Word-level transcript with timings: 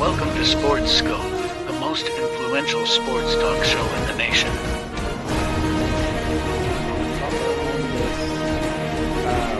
Welcome 0.00 0.30
to 0.30 0.46
Sports 0.46 1.02
Skope, 1.02 1.66
the 1.66 1.74
most 1.74 2.06
influential 2.08 2.86
sports 2.86 3.34
talk 3.34 3.62
show 3.62 3.84
in 3.96 4.06
the 4.06 4.16
nation. 4.16 4.48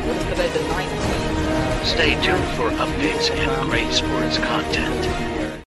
What 0.06 0.16
is 0.16 0.24
today, 0.30 0.48
the 0.48 0.60
19th? 0.60 1.84
Stay 1.84 2.14
tuned 2.24 2.48
for 2.56 2.70
updates 2.70 3.30
and 3.30 3.70
great 3.70 3.92
sports 3.92 4.38
content. 4.38 5.66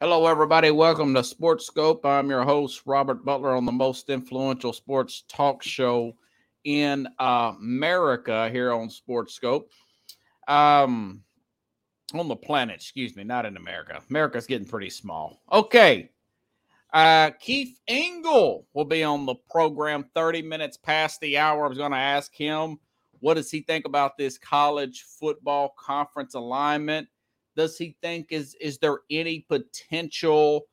Hello, 0.00 0.26
everybody. 0.26 0.70
Welcome 0.70 1.12
to 1.12 1.22
Sports 1.22 1.68
Skope. 1.68 2.06
I'm 2.06 2.30
your 2.30 2.44
host, 2.44 2.80
Robert 2.86 3.26
Butler, 3.26 3.54
on 3.54 3.66
the 3.66 3.72
most 3.72 4.08
influential 4.08 4.72
sports 4.72 5.22
talk 5.28 5.62
show 5.62 6.16
in 6.64 7.06
America 7.18 8.48
here 8.48 8.72
on 8.72 8.88
Sports 8.88 9.38
Skope. 9.38 9.66
Um, 10.48 11.23
on 12.20 12.28
the 12.28 12.36
planet, 12.36 12.76
excuse 12.76 13.16
me, 13.16 13.24
not 13.24 13.46
in 13.46 13.56
America. 13.56 14.00
America's 14.10 14.46
getting 14.46 14.66
pretty 14.66 14.90
small. 14.90 15.40
Okay. 15.52 16.10
Uh, 16.92 17.30
Keith 17.40 17.80
Engle 17.88 18.66
will 18.72 18.84
be 18.84 19.02
on 19.02 19.26
the 19.26 19.34
program 19.50 20.04
30 20.14 20.42
minutes 20.42 20.76
past 20.76 21.20
the 21.20 21.36
hour. 21.36 21.64
I 21.64 21.68
was 21.68 21.78
going 21.78 21.90
to 21.90 21.96
ask 21.96 22.32
him 22.34 22.78
what 23.24 23.34
does 23.34 23.50
he 23.50 23.62
think 23.62 23.86
about 23.86 24.18
this 24.18 24.36
college 24.36 25.06
football 25.18 25.74
conference 25.78 26.34
alignment? 26.34 27.08
Does 27.56 27.78
he 27.78 27.96
think 28.02 28.26
is 28.30 28.54
is 28.60 28.76
there 28.76 28.98
any 29.10 29.40
potential 29.48 30.66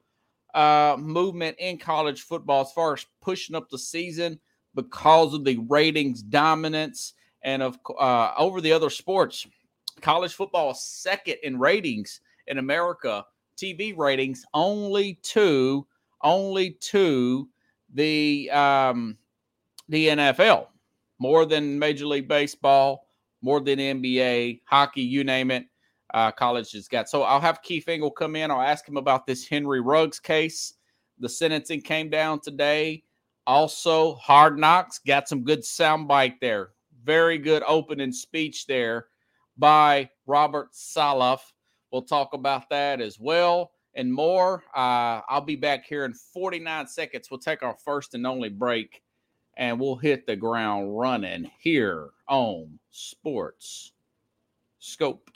uh, 0.54 0.98
movement 1.00 1.56
in 1.60 1.78
college 1.78 2.24
football 2.24 2.64
as 2.64 2.74
far 2.74 2.94
as 2.94 3.06
pushing 3.22 3.56
up 3.56 3.70
the 3.70 3.78
season 3.78 4.38
because 4.76 5.34
of 5.34 5.46
the 5.46 5.58
ratings 5.70 6.22
dominance 6.22 7.14
and 7.42 7.64
of 7.64 7.80
uh, 7.98 8.34
over 8.38 8.60
the 8.60 8.74
other 8.74 8.90
sports? 8.90 9.48
College 10.02 10.34
football 10.34 10.74
second 10.74 11.38
in 11.44 11.60
ratings 11.60 12.22
in 12.48 12.58
America, 12.58 13.26
TV 13.58 13.96
ratings, 13.98 14.46
only 14.54 15.16
to 15.24 15.86
only 16.24 16.72
to 16.82 17.48
the 17.94 18.50
um, 18.52 19.18
the 19.90 20.08
NFL, 20.08 20.68
more 21.20 21.46
than 21.46 21.78
Major 21.78 22.06
League 22.06 22.28
Baseball, 22.28 23.08
more 23.42 23.60
than 23.60 23.80
NBA, 23.80 24.62
hockey, 24.66 25.02
you 25.02 25.24
name 25.24 25.52
it. 25.52 25.66
Uh, 26.14 26.32
college 26.32 26.74
has 26.74 26.88
got. 26.90 27.10
So 27.10 27.24
I'll 27.24 27.40
have 27.40 27.62
Keith 27.62 27.88
Engle 27.88 28.12
come 28.12 28.36
in. 28.36 28.52
I'll 28.52 28.62
ask 28.62 28.88
him 28.88 28.98
about 28.98 29.26
this 29.26 29.48
Henry 29.48 29.80
Ruggs 29.80 30.20
case. 30.20 30.74
The 31.20 31.30
sentencing 31.30 31.82
came 31.82 32.10
down 32.10 32.42
today. 32.42 33.04
Also, 33.48 34.16
Hard 34.16 34.60
Knocks 34.60 35.00
got 35.00 35.30
some 35.30 35.44
good 35.44 35.62
soundbite 35.62 36.36
there. 36.42 36.72
Very 37.04 37.38
good 37.38 37.64
opening 37.66 38.12
speech 38.12 38.68
there 38.68 39.08
by 39.62 40.10
Robert 40.26 40.70
Saleh. 40.72 41.40
We'll 41.92 42.02
talk 42.02 42.34
about 42.34 42.68
that 42.72 43.00
as 43.00 43.20
well 43.20 43.72
and 43.94 44.12
more. 44.12 44.64
Uh, 44.76 45.22
I'll 45.30 45.46
be 45.46 45.56
back 45.56 45.86
here 45.86 46.04
in 46.04 46.14
49 46.14 46.88
seconds. 46.88 47.30
We'll 47.30 47.40
take 47.40 47.62
our 47.62 47.78
first 47.86 48.16
and 48.16 48.26
only 48.26 48.50
break 48.50 49.04
and 49.58 49.80
we'll 49.80 49.98
hit 49.98 50.26
the 50.26 50.36
ground 50.36 50.98
running 50.98 51.52
here 51.60 52.10
on 52.28 52.80
Sports 52.90 53.92
Skope. 54.82 55.28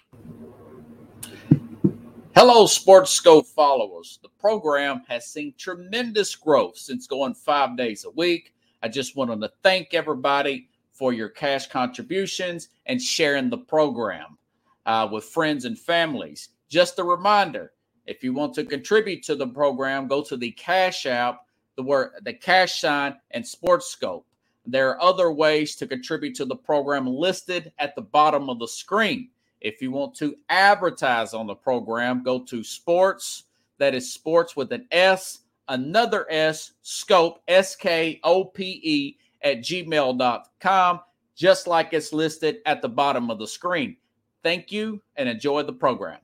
Hello, 2.35 2.65
Sports 2.65 3.21
Skope 3.21 3.45
followers. 3.45 4.17
The 4.23 4.29
program 4.39 5.03
has 5.07 5.27
seen 5.27 5.53
tremendous 5.55 6.35
growth 6.35 6.77
since 6.77 7.05
going 7.05 7.35
five 7.35 7.77
days 7.77 8.05
a 8.05 8.09
week. 8.09 8.55
I 8.81 8.87
just 8.87 9.15
wanted 9.15 9.39
to 9.41 9.51
thank 9.61 9.93
everybody 9.93 10.69
for 10.95 11.13
your 11.13 11.29
cash 11.29 11.67
contributions 11.67 12.69
and 12.88 13.01
sharing 13.01 13.49
the 13.49 13.57
program 13.57 14.38
uh, 14.85 15.07
with 15.11 15.25
friends 15.25 15.65
and 15.65 15.77
families. 15.77 16.49
Just 16.69 16.99
a 16.99 17.03
reminder 17.03 17.73
if 18.07 18.23
you 18.23 18.33
want 18.33 18.53
to 18.55 18.63
contribute 18.63 19.23
to 19.23 19.35
the 19.35 19.47
program, 19.47 20.07
go 20.07 20.23
to 20.23 20.37
the 20.37 20.52
Cash 20.52 21.05
App, 21.05 21.45
the 21.75 21.83
word 21.83 22.11
the 22.23 22.33
cash 22.33 22.79
sign, 22.79 23.15
and 23.31 23.45
Sports 23.45 23.95
Skope. 23.95 24.23
There 24.65 24.89
are 24.89 25.02
other 25.02 25.31
ways 25.31 25.75
to 25.75 25.87
contribute 25.87 26.36
to 26.36 26.45
the 26.45 26.55
program 26.55 27.05
listed 27.05 27.71
at 27.77 27.95
the 27.95 28.02
bottom 28.02 28.49
of 28.49 28.59
the 28.59 28.67
screen. 28.67 29.30
If 29.61 29.81
you 29.81 29.91
want 29.91 30.15
to 30.15 30.36
advertise 30.49 31.33
on 31.33 31.47
the 31.47 31.55
program, 31.55 32.23
go 32.23 32.39
to 32.39 32.64
sports, 32.64 33.43
that 33.77 33.93
is 33.93 34.14
sports 34.14 34.55
with 34.55 34.71
an 34.71 34.87
S, 34.91 35.39
another 35.67 36.25
S, 36.31 36.73
scope, 36.81 37.41
S 37.47 37.75
K 37.75 38.20
O 38.23 38.45
P 38.45 38.80
E, 38.83 39.17
at 39.45 39.60
gmail.com, 39.60 41.00
just 41.36 41.67
like 41.67 41.94
it's 41.94 42.11
listed 42.11 42.58
at 42.66 42.82
the 42.82 42.89
bottom 42.89 43.30
of 43.30 43.39
the 43.39 43.48
screen. 43.48 43.95
Thank 44.44 44.72
you 44.72 45.02
and 45.16 45.30
enjoy 45.30 45.64
the 45.64 45.73
program. 45.73 46.20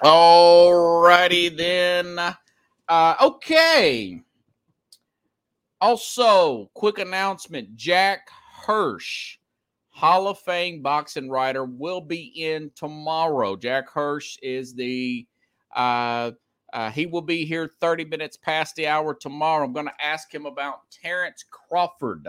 All 0.00 1.00
righty 1.00 1.48
then. 1.48 2.18
Uh, 2.88 3.14
okay. 3.20 4.20
Also, 5.80 6.70
quick 6.74 6.98
announcement 6.98 7.76
Jack 7.76 8.28
Hirsch 8.64 9.38
Hall 9.90 10.28
of 10.28 10.38
Fame 10.40 10.82
boxing 10.82 11.28
writer 11.28 11.64
will 11.64 12.00
be 12.00 12.32
in 12.36 12.70
tomorrow. 12.74 13.56
Jack 13.56 13.90
Hirsch 13.90 14.36
is 14.42 14.74
the 14.74 15.26
uh, 15.74 16.32
uh, 16.72 16.90
he 16.90 17.06
will 17.06 17.22
be 17.22 17.44
here 17.44 17.72
30 17.80 18.06
minutes 18.06 18.36
past 18.36 18.74
the 18.76 18.86
hour 18.86 19.14
tomorrow. 19.14 19.64
I'm 19.64 19.72
going 19.72 19.86
to 19.86 20.04
ask 20.04 20.32
him 20.34 20.46
about 20.46 20.90
Terrence 20.90 21.44
Crawford. 21.50 22.28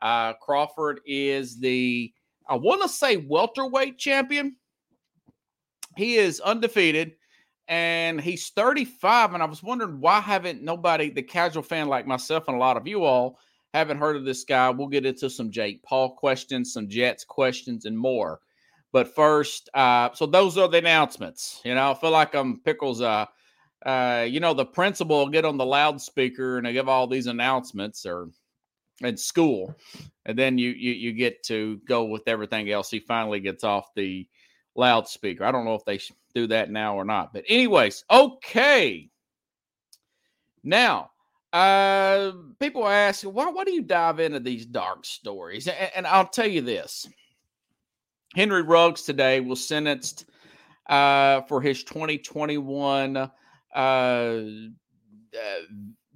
Uh, 0.00 0.32
Crawford 0.34 1.00
is 1.06 1.58
the 1.58 2.12
I 2.48 2.56
want 2.56 2.82
to 2.82 2.88
say 2.88 3.16
welterweight 3.16 3.98
champion. 3.98 4.56
He 5.96 6.16
is 6.16 6.40
undefeated 6.40 7.12
and 7.68 8.20
he's 8.20 8.48
35 8.50 9.34
and 9.34 9.42
I 9.42 9.46
was 9.46 9.62
wondering 9.62 10.00
why 10.00 10.20
haven't 10.20 10.62
nobody 10.62 11.10
the 11.10 11.22
casual 11.22 11.62
fan 11.62 11.88
like 11.88 12.06
myself 12.06 12.48
and 12.48 12.56
a 12.56 12.60
lot 12.60 12.76
of 12.76 12.86
you 12.86 13.04
all 13.04 13.38
haven't 13.74 13.98
heard 13.98 14.16
of 14.16 14.24
this 14.24 14.44
guy. 14.44 14.70
We'll 14.70 14.88
get 14.88 15.06
into 15.06 15.30
some 15.30 15.50
Jake 15.50 15.82
Paul 15.82 16.14
questions, 16.14 16.72
some 16.72 16.88
Jets 16.88 17.24
questions, 17.24 17.84
and 17.84 17.96
more. 17.96 18.40
But 18.92 19.14
first, 19.14 19.70
uh, 19.72 20.10
so 20.12 20.26
those 20.26 20.58
are 20.58 20.68
the 20.68 20.78
announcements. 20.78 21.60
You 21.64 21.74
know, 21.74 21.92
I 21.92 21.94
feel 21.94 22.10
like 22.10 22.34
I'm 22.34 22.60
Pickles. 22.60 23.00
Uh, 23.00 23.26
uh, 23.84 24.26
you 24.28 24.40
know, 24.40 24.54
the 24.54 24.64
principal 24.64 25.18
will 25.18 25.28
get 25.28 25.44
on 25.44 25.56
the 25.56 25.66
loudspeaker 25.66 26.56
and 26.56 26.66
they 26.66 26.72
give 26.72 26.88
all 26.88 27.06
these 27.06 27.26
announcements 27.26 28.06
or 28.06 28.28
in 29.00 29.16
school, 29.16 29.74
and 30.26 30.38
then 30.38 30.58
you 30.58 30.70
you 30.70 30.92
you 30.92 31.12
get 31.12 31.42
to 31.44 31.80
go 31.86 32.04
with 32.04 32.22
everything 32.26 32.70
else. 32.70 32.90
He 32.90 33.00
finally 33.00 33.40
gets 33.40 33.64
off 33.64 33.94
the 33.96 34.28
loudspeaker. 34.76 35.44
I 35.44 35.52
don't 35.52 35.64
know 35.64 35.74
if 35.74 35.84
they 35.84 36.00
do 36.34 36.46
that 36.48 36.70
now 36.70 36.96
or 36.96 37.04
not, 37.04 37.32
but 37.32 37.44
anyways, 37.48 38.04
okay. 38.10 39.08
Now, 40.64 41.10
uh, 41.52 42.32
people 42.60 42.86
ask, 42.86 43.24
why, 43.24 43.50
why 43.50 43.64
do 43.64 43.72
you 43.72 43.82
dive 43.82 44.20
into 44.20 44.40
these 44.40 44.64
dark 44.64 45.04
stories? 45.04 45.66
And, 45.66 45.90
and 45.96 46.06
I'll 46.06 46.28
tell 46.28 46.46
you 46.46 46.60
this 46.60 47.08
Henry 48.34 48.62
Ruggs 48.62 49.02
today 49.02 49.40
was 49.40 49.66
sentenced 49.66 50.26
uh, 50.88 51.42
for 51.42 51.60
his 51.60 51.84
2021 51.84 53.30
uh, 53.74 54.40
uh 55.34 55.62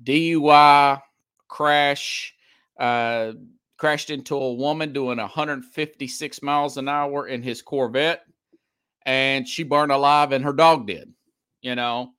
DUI 0.02 1.00
crash. 1.48 2.34
Uh, 2.78 3.32
crashed 3.76 4.10
into 4.10 4.36
a 4.36 4.54
woman 4.54 4.92
doing 4.92 5.18
156 5.18 6.42
miles 6.42 6.76
an 6.76 6.88
hour 6.88 7.26
in 7.28 7.42
his 7.42 7.62
Corvette, 7.62 8.22
and 9.04 9.46
she 9.46 9.62
burned 9.62 9.92
alive, 9.92 10.32
and 10.32 10.44
her 10.44 10.52
dog 10.52 10.86
did, 10.86 11.12
you 11.60 11.74
know. 11.74 12.10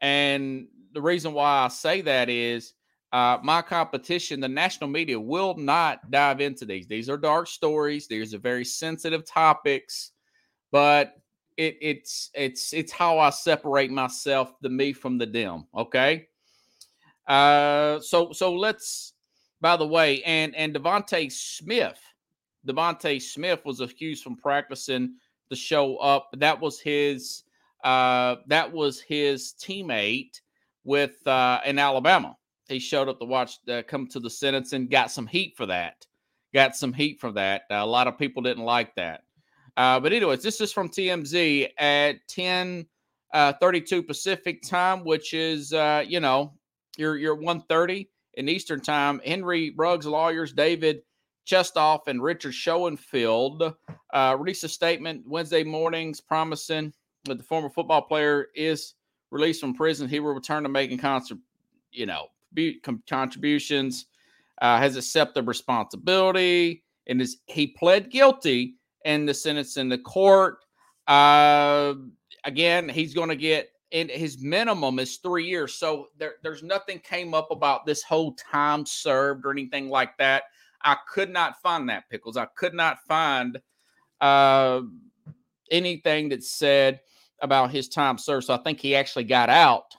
And 0.00 0.68
the 0.92 1.02
reason 1.02 1.32
why 1.32 1.64
I 1.64 1.68
say 1.68 2.00
that 2.02 2.28
is 2.28 2.74
uh, 3.12 3.38
my 3.42 3.62
competition, 3.62 4.40
the 4.40 4.48
national 4.48 4.90
media, 4.90 5.20
will 5.20 5.54
not 5.56 6.10
dive 6.10 6.40
into 6.40 6.64
these. 6.64 6.86
These 6.86 7.08
are 7.08 7.16
dark 7.16 7.46
stories. 7.46 8.08
These 8.08 8.34
are 8.34 8.38
very 8.38 8.64
sensitive 8.64 9.24
topics, 9.24 10.12
but 10.72 11.14
it, 11.56 11.76
it's 11.80 12.30
it's 12.34 12.72
it's 12.72 12.92
how 12.92 13.18
I 13.18 13.30
separate 13.30 13.90
myself, 13.90 14.52
the 14.60 14.68
me 14.68 14.92
from 14.92 15.18
the 15.18 15.26
them. 15.26 15.66
Okay. 15.74 16.28
Uh, 17.26 18.00
so 18.00 18.32
so 18.32 18.54
let's. 18.54 19.12
By 19.60 19.76
the 19.76 19.86
way, 19.86 20.22
and 20.24 20.54
and 20.54 20.74
DeVonta 20.74 21.32
Smith, 21.32 21.98
DeVonta 22.66 23.20
Smith 23.22 23.64
was 23.64 23.80
accused 23.80 24.22
from 24.22 24.36
practicing 24.36 25.14
to 25.48 25.56
show 25.56 25.96
up. 25.96 26.28
That 26.36 26.60
was 26.60 26.80
his. 26.80 27.44
Uh, 27.82 28.36
that 28.46 28.70
was 28.72 29.00
his 29.00 29.54
teammate 29.60 30.40
with 30.84 31.26
uh, 31.26 31.60
in 31.64 31.78
Alabama. 31.78 32.36
He 32.68 32.78
showed 32.78 33.08
up 33.08 33.18
to 33.20 33.26
watch 33.26 33.58
uh, 33.68 33.82
come 33.86 34.06
to 34.08 34.20
the 34.20 34.30
sentence 34.30 34.72
and 34.72 34.90
got 34.90 35.10
some 35.10 35.26
heat 35.26 35.54
for 35.56 35.66
that. 35.66 36.06
Got 36.52 36.76
some 36.76 36.92
heat 36.92 37.20
for 37.20 37.32
that. 37.32 37.62
Uh, 37.70 37.74
a 37.76 37.86
lot 37.86 38.06
of 38.06 38.18
people 38.18 38.42
didn't 38.42 38.64
like 38.64 38.94
that. 38.94 39.23
Uh, 39.76 39.98
but 39.98 40.12
anyways, 40.12 40.42
this 40.42 40.60
is 40.60 40.72
from 40.72 40.88
TMZ 40.88 41.68
at 41.78 42.16
10 42.28 42.86
uh, 43.32 43.52
32 43.60 44.02
Pacific 44.02 44.62
time, 44.62 45.04
which 45.04 45.34
is 45.34 45.72
uh, 45.72 46.04
you 46.06 46.20
know, 46.20 46.52
you're 46.96 47.16
you're 47.16 47.34
130 47.34 48.08
in 48.34 48.48
Eastern 48.48 48.80
time. 48.80 49.20
Henry 49.24 49.74
Ruggs 49.76 50.06
lawyers, 50.06 50.52
David 50.52 51.02
Chesnoff 51.46 52.06
and 52.06 52.22
Richard 52.22 52.52
Schonfeld 52.52 53.74
uh, 54.12 54.36
released 54.38 54.64
a 54.64 54.68
statement 54.68 55.22
Wednesday 55.26 55.64
mornings 55.64 56.20
promising 56.20 56.92
that 57.24 57.38
the 57.38 57.44
former 57.44 57.68
football 57.68 58.02
player 58.02 58.46
is 58.54 58.94
released 59.30 59.60
from 59.60 59.74
prison. 59.74 60.08
He 60.08 60.20
will 60.20 60.32
return 60.32 60.62
to 60.62 60.68
making 60.68 60.98
concert, 60.98 61.38
you 61.90 62.06
know, 62.06 62.28
contributions. 63.06 64.06
Uh, 64.62 64.78
has 64.78 64.96
accepted 64.96 65.48
responsibility 65.48 66.84
and 67.08 67.20
is 67.20 67.38
he 67.46 67.66
pled 67.66 68.08
guilty 68.08 68.76
and 69.04 69.28
the 69.28 69.34
sentence 69.34 69.76
in 69.76 69.88
the 69.88 69.98
court. 69.98 70.58
Uh, 71.06 71.94
again, 72.44 72.88
he's 72.88 73.14
going 73.14 73.28
to 73.28 73.36
get 73.36 73.70
and 73.94 74.10
his 74.10 74.40
minimum 74.40 74.98
is 74.98 75.18
three 75.18 75.46
years. 75.46 75.74
So 75.74 76.08
there, 76.18 76.34
there's 76.42 76.64
nothing 76.64 76.98
came 76.98 77.32
up 77.32 77.52
about 77.52 77.86
this 77.86 78.02
whole 78.02 78.34
time 78.34 78.84
served 78.84 79.46
or 79.46 79.52
anything 79.52 79.88
like 79.88 80.18
that. 80.18 80.44
I 80.82 80.96
could 81.08 81.30
not 81.30 81.62
find 81.62 81.88
that 81.88 82.10
pickles. 82.10 82.36
I 82.36 82.46
could 82.56 82.74
not 82.74 82.98
find 83.06 83.60
uh, 84.20 84.82
anything 85.70 86.28
that 86.30 86.42
said 86.42 87.00
about 87.40 87.70
his 87.70 87.88
time 87.88 88.18
served. 88.18 88.46
So 88.46 88.54
I 88.54 88.58
think 88.58 88.80
he 88.80 88.96
actually 88.96 89.24
got 89.24 89.48
out. 89.48 89.94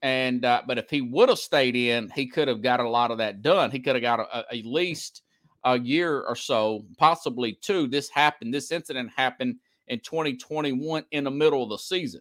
And 0.00 0.44
uh, 0.44 0.62
but 0.66 0.78
if 0.78 0.88
he 0.88 1.02
would 1.02 1.28
have 1.28 1.38
stayed 1.38 1.76
in, 1.76 2.08
he 2.14 2.28
could 2.28 2.48
have 2.48 2.62
got 2.62 2.80
a 2.80 2.88
lot 2.88 3.10
of 3.10 3.18
that 3.18 3.42
done. 3.42 3.70
He 3.70 3.80
could 3.80 3.96
have 3.96 4.02
got 4.02 4.20
at 4.32 4.64
least 4.64 5.22
a 5.64 5.78
year 5.78 6.22
or 6.22 6.36
so, 6.36 6.84
possibly 6.98 7.58
two. 7.60 7.86
This 7.88 8.08
happened. 8.08 8.54
This 8.54 8.72
incident 8.72 9.10
happened 9.16 9.56
in 9.86 10.00
2021 10.00 11.04
in 11.10 11.24
the 11.24 11.30
middle 11.30 11.62
of 11.62 11.70
the 11.70 11.78
season. 11.78 12.20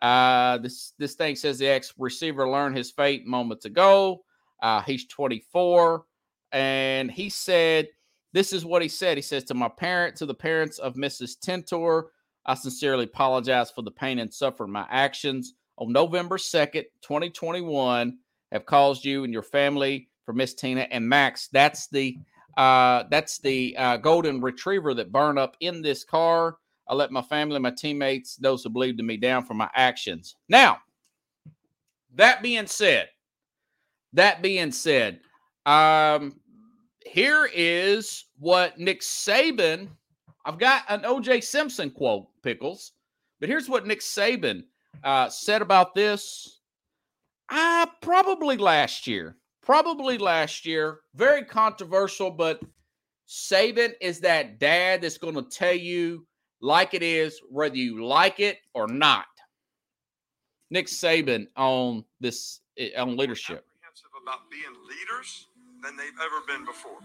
Uh, 0.00 0.58
this 0.58 0.94
this 0.98 1.14
thing 1.14 1.36
says 1.36 1.58
the 1.58 1.68
ex 1.68 1.94
receiver 1.96 2.48
learned 2.48 2.76
his 2.76 2.90
fate 2.90 3.26
moments 3.26 3.64
ago. 3.64 4.24
Uh, 4.60 4.82
he's 4.82 5.06
24, 5.06 6.04
and 6.52 7.10
he 7.10 7.28
said, 7.28 7.88
"This 8.32 8.52
is 8.52 8.64
what 8.64 8.82
he 8.82 8.88
said." 8.88 9.16
He 9.16 9.22
says 9.22 9.44
to 9.44 9.54
my 9.54 9.68
parent, 9.68 10.16
to 10.16 10.26
the 10.26 10.34
parents 10.34 10.78
of 10.78 10.94
Mrs. 10.94 11.38
Tintor, 11.38 12.04
I 12.46 12.54
sincerely 12.54 13.04
apologize 13.04 13.70
for 13.70 13.82
the 13.82 13.90
pain 13.90 14.18
and 14.18 14.32
suffering 14.32 14.72
my 14.72 14.86
actions 14.90 15.54
on 15.78 15.92
November 15.92 16.36
2nd, 16.36 16.84
2021, 17.02 18.18
have 18.52 18.66
caused 18.66 19.04
you 19.04 19.24
and 19.24 19.32
your 19.32 19.42
family 19.42 20.08
for 20.24 20.32
Miss 20.32 20.54
Tina 20.54 20.82
and 20.90 21.08
Max. 21.08 21.48
That's 21.52 21.88
the 21.88 22.16
uh, 22.56 23.04
that's 23.10 23.38
the 23.38 23.74
uh, 23.78 23.96
golden 23.96 24.40
retriever 24.40 24.94
that 24.94 25.12
burned 25.12 25.38
up 25.38 25.56
in 25.60 25.82
this 25.82 26.04
car. 26.04 26.56
I 26.88 26.94
let 26.94 27.10
my 27.10 27.22
family, 27.22 27.58
my 27.58 27.70
teammates, 27.70 28.36
those 28.36 28.62
who 28.62 28.70
believed 28.70 29.00
in 29.00 29.06
me 29.06 29.16
down 29.16 29.44
for 29.44 29.54
my 29.54 29.70
actions. 29.74 30.36
Now, 30.48 30.78
that 32.14 32.42
being 32.42 32.66
said, 32.66 33.08
that 34.12 34.42
being 34.42 34.72
said, 34.72 35.20
um, 35.64 36.38
here 37.06 37.48
is 37.54 38.26
what 38.38 38.78
Nick 38.78 39.00
Saban. 39.00 39.88
I've 40.44 40.58
got 40.58 40.82
an 40.88 41.02
OJ 41.02 41.44
Simpson 41.44 41.90
quote, 41.90 42.26
Pickles, 42.42 42.92
but 43.40 43.48
here's 43.48 43.68
what 43.68 43.86
Nick 43.86 44.00
Saban 44.00 44.64
uh, 45.04 45.28
said 45.28 45.62
about 45.62 45.94
this. 45.94 46.60
Uh, 47.48 47.86
probably 48.00 48.56
last 48.56 49.06
year. 49.06 49.36
Probably 49.62 50.18
last 50.18 50.66
year. 50.66 51.00
Very 51.14 51.44
controversial, 51.44 52.30
but 52.30 52.60
Saban 53.28 53.92
is 54.00 54.20
that 54.20 54.58
dad 54.58 55.02
that's 55.02 55.18
going 55.18 55.34
to 55.34 55.42
tell 55.42 55.74
you 55.74 56.26
like 56.60 56.94
it 56.94 57.02
is, 57.02 57.40
whether 57.48 57.76
you 57.76 58.04
like 58.04 58.40
it 58.40 58.58
or 58.74 58.86
not. 58.86 59.26
Nick 60.70 60.86
Saban 60.86 61.46
on 61.56 62.04
this 62.20 62.60
eh, 62.78 62.90
on 62.96 63.16
leadership. 63.16 63.64
About 64.22 64.48
being 64.50 64.62
leaders 64.88 65.48
than 65.82 65.96
they've 65.96 66.08
ever 66.22 66.46
been 66.46 66.64
before. 66.64 67.00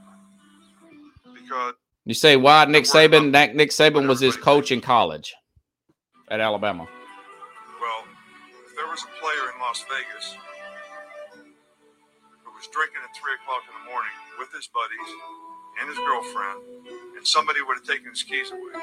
Because 1.33 1.73
you 2.05 2.13
say 2.13 2.37
why 2.37 2.65
Nick 2.65 2.83
Saban? 2.83 3.31
Nick 3.55 3.71
Saban 3.71 4.07
was 4.07 4.19
his 4.19 4.37
coach 4.37 4.71
in 4.71 4.81
college 4.81 5.33
at 6.29 6.39
Alabama 6.39 6.87
Well, 7.81 8.03
if 8.67 8.75
there 8.75 8.87
was 8.87 9.03
a 9.03 9.19
player 9.19 9.51
in 9.53 9.59
Las 9.59 9.83
Vegas 9.89 10.37
drinking 12.77 13.01
at 13.01 13.09
3 13.09 13.33
o'clock 13.41 13.65
in 13.65 13.73
the 13.73 13.85
morning 13.89 14.13
with 14.37 14.53
his 14.53 14.69
buddies 14.69 15.09
and 15.81 15.89
his 15.89 15.97
girlfriend, 15.97 16.61
and 17.17 17.25
somebody 17.25 17.57
would 17.65 17.81
have 17.81 17.89
taken 17.89 18.13
his 18.13 18.21
keys 18.21 18.53
away. 18.53 18.77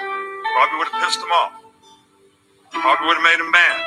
Probably 0.00 0.76
would 0.80 0.88
have 0.88 1.00
pissed 1.04 1.20
him 1.20 1.28
off. 1.28 1.52
Probably 2.72 3.12
would 3.12 3.20
have 3.20 3.28
made 3.28 3.36
him 3.36 3.52
mad. 3.52 3.78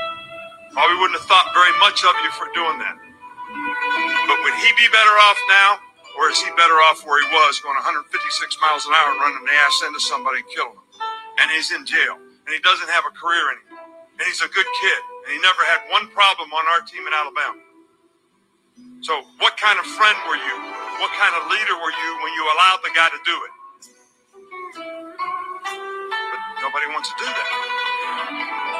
Probably 0.77 1.01
wouldn't 1.01 1.17
have 1.17 1.25
thought 1.25 1.49
very 1.57 1.73
much 1.81 2.05
of 2.05 2.13
you 2.21 2.29
for 2.37 2.45
doing 2.53 2.77
that. 2.85 2.97
But 4.29 4.37
would 4.45 4.57
he 4.61 4.69
be 4.77 4.85
better 4.93 5.15
off 5.25 5.39
now, 5.49 5.81
or 6.21 6.29
is 6.29 6.37
he 6.45 6.53
better 6.53 6.77
off 6.85 7.01
where 7.01 7.17
he 7.17 7.29
was, 7.33 7.57
going 7.65 7.81
156 7.81 8.05
miles 8.61 8.85
an 8.85 8.93
hour, 8.93 9.09
and 9.09 9.21
running 9.25 9.41
the 9.41 9.57
ass 9.57 9.81
into 9.89 10.01
somebody 10.05 10.45
and 10.45 10.49
killing 10.53 10.77
them? 10.77 10.85
And 11.41 11.49
he's 11.49 11.73
in 11.73 11.81
jail, 11.89 12.21
and 12.21 12.53
he 12.53 12.61
doesn't 12.61 12.93
have 12.93 13.09
a 13.09 13.13
career 13.17 13.57
anymore, 13.57 13.89
and 13.89 14.23
he's 14.29 14.45
a 14.45 14.49
good 14.53 14.69
kid 14.85 15.01
and 15.25 15.33
he 15.33 15.41
never 15.41 15.65
had 15.65 15.81
one 15.89 16.05
problem 16.13 16.53
on 16.53 16.65
our 16.69 16.85
team 16.85 17.01
in 17.01 17.13
Alabama. 17.13 17.64
So, 19.01 19.21
what 19.37 19.55
kind 19.57 19.77
of 19.79 19.85
friend 19.85 20.17
were 20.27 20.35
you? 20.35 20.55
What 20.99 21.11
kind 21.19 21.35
of 21.37 21.51
leader 21.51 21.75
were 21.77 21.93
you 21.93 22.09
when 22.23 22.33
you 22.33 22.43
allowed 22.55 22.79
the 22.83 22.91
guy 22.95 23.09
to 23.09 23.19
do 23.25 23.35
it? 23.45 23.53
But 24.81 26.39
nobody 26.61 26.87
wants 26.91 27.09
to 27.09 27.15
do 27.19 27.25
that 27.25 27.49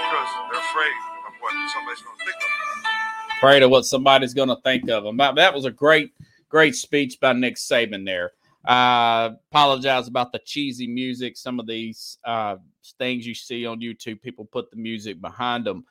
because 0.05 0.29
they're 0.49 0.61
afraid 0.61 0.97
of 1.27 1.33
what 1.39 1.53
somebody's 1.73 2.01
going 2.01 2.17
to 2.17 2.25
think 2.25 2.35
of 2.35 2.41
them. 2.41 3.37
Afraid 3.37 3.63
of 3.63 3.69
what 3.69 3.85
somebody's 3.85 4.33
going 4.33 4.49
to 4.49 4.57
think 4.63 4.89
of 4.89 5.03
them. 5.03 5.17
That 5.17 5.53
was 5.53 5.65
a 5.65 5.71
great, 5.71 6.13
great 6.49 6.75
speech 6.75 7.19
by 7.19 7.33
Nick 7.33 7.55
Saban 7.55 8.05
there. 8.05 8.31
Uh, 8.65 9.31
apologize 9.51 10.07
about 10.07 10.31
the 10.31 10.39
cheesy 10.39 10.87
music. 10.87 11.37
Some 11.37 11.59
of 11.59 11.67
these 11.67 12.17
uh, 12.25 12.55
things 12.97 13.27
you 13.27 13.35
see 13.35 13.65
on 13.65 13.79
YouTube, 13.79 14.21
people 14.21 14.45
put 14.45 14.71
the 14.71 14.77
music 14.77 15.21
behind 15.21 15.65
them. 15.65 15.85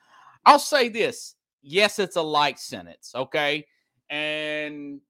I'll 0.45 0.59
say 0.59 0.89
this. 0.89 1.37
Yes, 1.63 1.99
it's 1.99 2.17
a 2.17 2.23
light 2.23 2.59
sentence, 2.59 3.13
okay? 3.15 3.65
And 4.11 5.01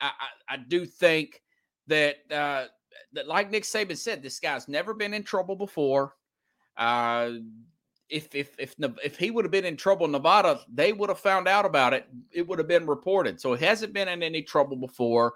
I, 0.00 0.10
I, 0.48 0.54
I 0.54 0.56
do 0.56 0.86
think 0.86 1.42
that 1.86 2.16
uh, 2.30 2.64
that 3.12 3.26
like 3.26 3.50
Nick 3.50 3.64
Saban 3.64 3.96
said, 3.96 4.22
this 4.22 4.40
guy's 4.40 4.68
never 4.68 4.94
been 4.94 5.14
in 5.14 5.22
trouble 5.22 5.56
before. 5.56 6.14
Uh, 6.76 7.30
if 8.08 8.34
if 8.34 8.54
if 8.58 8.74
if 9.04 9.18
he 9.18 9.30
would 9.30 9.44
have 9.44 9.52
been 9.52 9.64
in 9.64 9.76
trouble 9.76 10.06
in 10.06 10.12
Nevada, 10.12 10.60
they 10.72 10.92
would 10.92 11.08
have 11.08 11.18
found 11.18 11.46
out 11.46 11.64
about 11.64 11.92
it. 11.92 12.06
It 12.32 12.46
would 12.46 12.58
have 12.58 12.68
been 12.68 12.86
reported. 12.86 13.40
So 13.40 13.54
he 13.54 13.64
hasn't 13.64 13.92
been 13.92 14.08
in 14.08 14.22
any 14.22 14.42
trouble 14.42 14.76
before. 14.76 15.34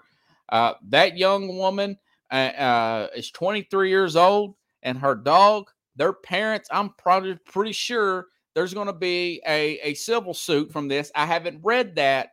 Uh, 0.49 0.73
that 0.89 1.17
young 1.17 1.55
woman 1.57 1.97
uh, 2.31 2.35
uh, 2.35 3.07
is 3.15 3.31
23 3.31 3.89
years 3.89 4.15
old, 4.15 4.55
and 4.81 4.97
her 4.97 5.15
dog, 5.15 5.69
their 5.95 6.13
parents, 6.13 6.67
I'm 6.71 6.89
probably 6.97 7.35
pretty 7.45 7.71
sure 7.71 8.27
there's 8.53 8.73
going 8.73 8.87
to 8.87 8.93
be 8.93 9.41
a, 9.47 9.79
a 9.79 9.93
civil 9.93 10.33
suit 10.33 10.71
from 10.71 10.87
this. 10.87 11.11
I 11.15 11.25
haven't 11.25 11.61
read 11.63 11.95
that. 11.95 12.31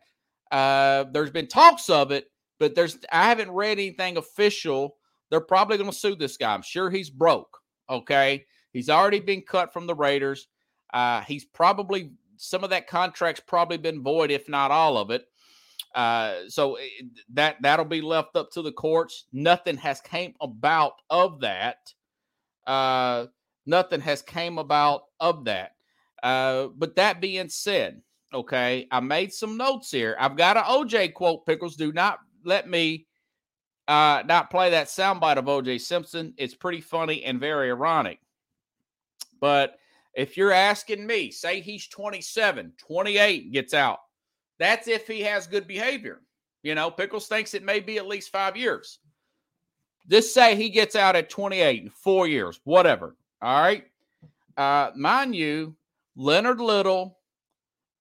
Uh, 0.51 1.05
there's 1.11 1.31
been 1.31 1.47
talks 1.47 1.89
of 1.89 2.11
it, 2.11 2.29
but 2.59 2.75
there's 2.75 2.97
I 3.11 3.29
haven't 3.29 3.51
read 3.51 3.73
anything 3.73 4.17
official. 4.17 4.97
They're 5.29 5.39
probably 5.39 5.77
going 5.77 5.89
to 5.89 5.95
sue 5.95 6.15
this 6.15 6.37
guy. 6.37 6.53
I'm 6.53 6.61
sure 6.61 6.89
he's 6.89 7.09
broke. 7.09 7.57
Okay, 7.89 8.45
he's 8.73 8.89
already 8.89 9.19
been 9.19 9.41
cut 9.41 9.73
from 9.73 9.87
the 9.87 9.95
Raiders. 9.95 10.47
Uh, 10.93 11.21
he's 11.21 11.45
probably 11.45 12.11
some 12.37 12.63
of 12.63 12.71
that 12.71 12.87
contract's 12.87 13.41
probably 13.45 13.77
been 13.77 14.03
void, 14.03 14.31
if 14.31 14.49
not 14.49 14.71
all 14.71 14.97
of 14.97 15.09
it. 15.09 15.25
Uh, 15.95 16.35
so 16.47 16.75
eh, 16.75 16.87
that 17.33 17.57
that'll 17.61 17.85
be 17.85 18.01
left 18.01 18.35
up 18.35 18.51
to 18.51 18.61
the 18.61 18.71
courts. 18.71 19.25
Nothing 19.31 19.77
has 19.77 20.01
came 20.01 20.33
about 20.41 20.93
of 21.09 21.41
that. 21.41 21.93
Uh, 22.65 23.27
nothing 23.65 24.01
has 24.01 24.21
came 24.21 24.57
about 24.57 25.03
of 25.19 25.45
that. 25.45 25.75
Uh, 26.23 26.67
but 26.75 26.95
that 26.95 27.21
being 27.21 27.49
said, 27.49 28.01
okay, 28.33 28.87
I 28.91 28.99
made 28.99 29.33
some 29.33 29.57
notes 29.57 29.91
here. 29.91 30.15
I've 30.19 30.37
got 30.37 30.57
an 30.57 30.63
OJ 30.63 31.13
quote, 31.13 31.45
Pickles. 31.45 31.75
Do 31.75 31.91
not 31.91 32.19
let 32.43 32.69
me 32.69 33.07
uh, 33.87 34.23
not 34.25 34.49
play 34.49 34.69
that 34.69 34.87
soundbite 34.87 35.37
of 35.37 35.45
OJ 35.45 35.81
Simpson. 35.81 36.33
It's 36.37 36.55
pretty 36.55 36.81
funny 36.81 37.23
and 37.23 37.39
very 37.39 37.69
ironic. 37.69 38.19
But 39.39 39.77
if 40.13 40.37
you're 40.37 40.51
asking 40.51 41.05
me, 41.05 41.31
say 41.31 41.61
he's 41.61 41.87
27, 41.87 42.73
28 42.77 43.51
gets 43.51 43.73
out. 43.73 43.99
That's 44.59 44.87
if 44.87 45.07
he 45.07 45.21
has 45.21 45.47
good 45.47 45.67
behavior. 45.67 46.21
You 46.63 46.75
know, 46.75 46.91
Pickles 46.91 47.27
thinks 47.27 47.53
it 47.53 47.63
may 47.63 47.79
be 47.79 47.97
at 47.97 48.07
least 48.07 48.29
five 48.29 48.55
years. 48.55 48.99
Just 50.09 50.33
say 50.33 50.55
he 50.55 50.69
gets 50.69 50.95
out 50.95 51.15
at 51.15 51.29
28 51.29 51.83
in 51.83 51.89
four 51.89 52.27
years, 52.27 52.59
whatever. 52.63 53.15
All 53.41 53.61
right. 53.61 53.85
Uh, 54.57 54.91
mind 54.95 55.35
you, 55.35 55.75
Leonard 56.15 56.59
Little 56.59 57.17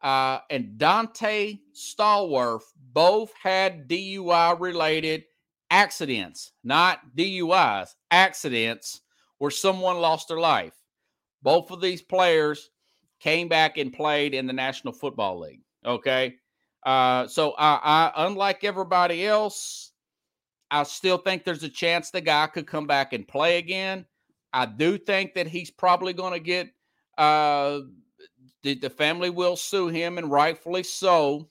uh, 0.03 0.39
and 0.51 0.79
Donté 0.79 1.61
Stallworth 1.75 2.65
both 2.93 3.33
had 3.41 3.89
DUI 3.89 4.59
related 4.59 5.25
accidents, 5.71 6.53
not 6.65 7.01
DUIs, 7.17 7.91
accidents 8.11 9.03
where 9.39 9.51
someone 9.51 10.01
lost 10.01 10.29
their 10.29 10.41
life. 10.41 10.75
Both 11.43 11.71
of 11.71 11.81
these 11.81 12.03
players 12.03 12.71
came 13.21 13.49
back 13.49 13.79
and 13.79 13.93
played 13.93 14.35
in 14.35 14.47
the 14.47 14.53
National 14.53 14.93
Football 14.93 15.41
League. 15.41 15.61
Okay. 15.85 16.37
Uh, 16.85 17.27
so 17.27 17.53
I, 17.59 17.79
I, 17.83 18.27
unlike 18.27 18.65
everybody 18.65 19.27
else, 19.27 19.93
I 20.71 20.83
still 20.85 21.19
think 21.19 21.45
there's 21.45 21.63
a 21.63 21.69
chance 21.69 22.11
the 22.11 22.21
guy 22.21 22.47
could 22.47 22.67
come 22.67 22.87
back 22.87 23.13
and 23.13 23.27
play 23.27 23.59
again. 23.59 24.07
I 24.53 24.67
do 24.67 24.99
think 24.99 25.35
that 25.35 25.47
he's 25.47 25.71
probably 25.71 26.13
going 26.13 26.33
to 26.33 26.41
get 26.41 26.71
uh, 27.19 27.81
the, 28.63 28.75
the 28.75 28.91
family 28.91 29.31
will 29.31 29.57
sue 29.57 29.89
him, 29.89 30.19
and 30.19 30.31
rightfully 30.31 30.83
so. 30.83 31.49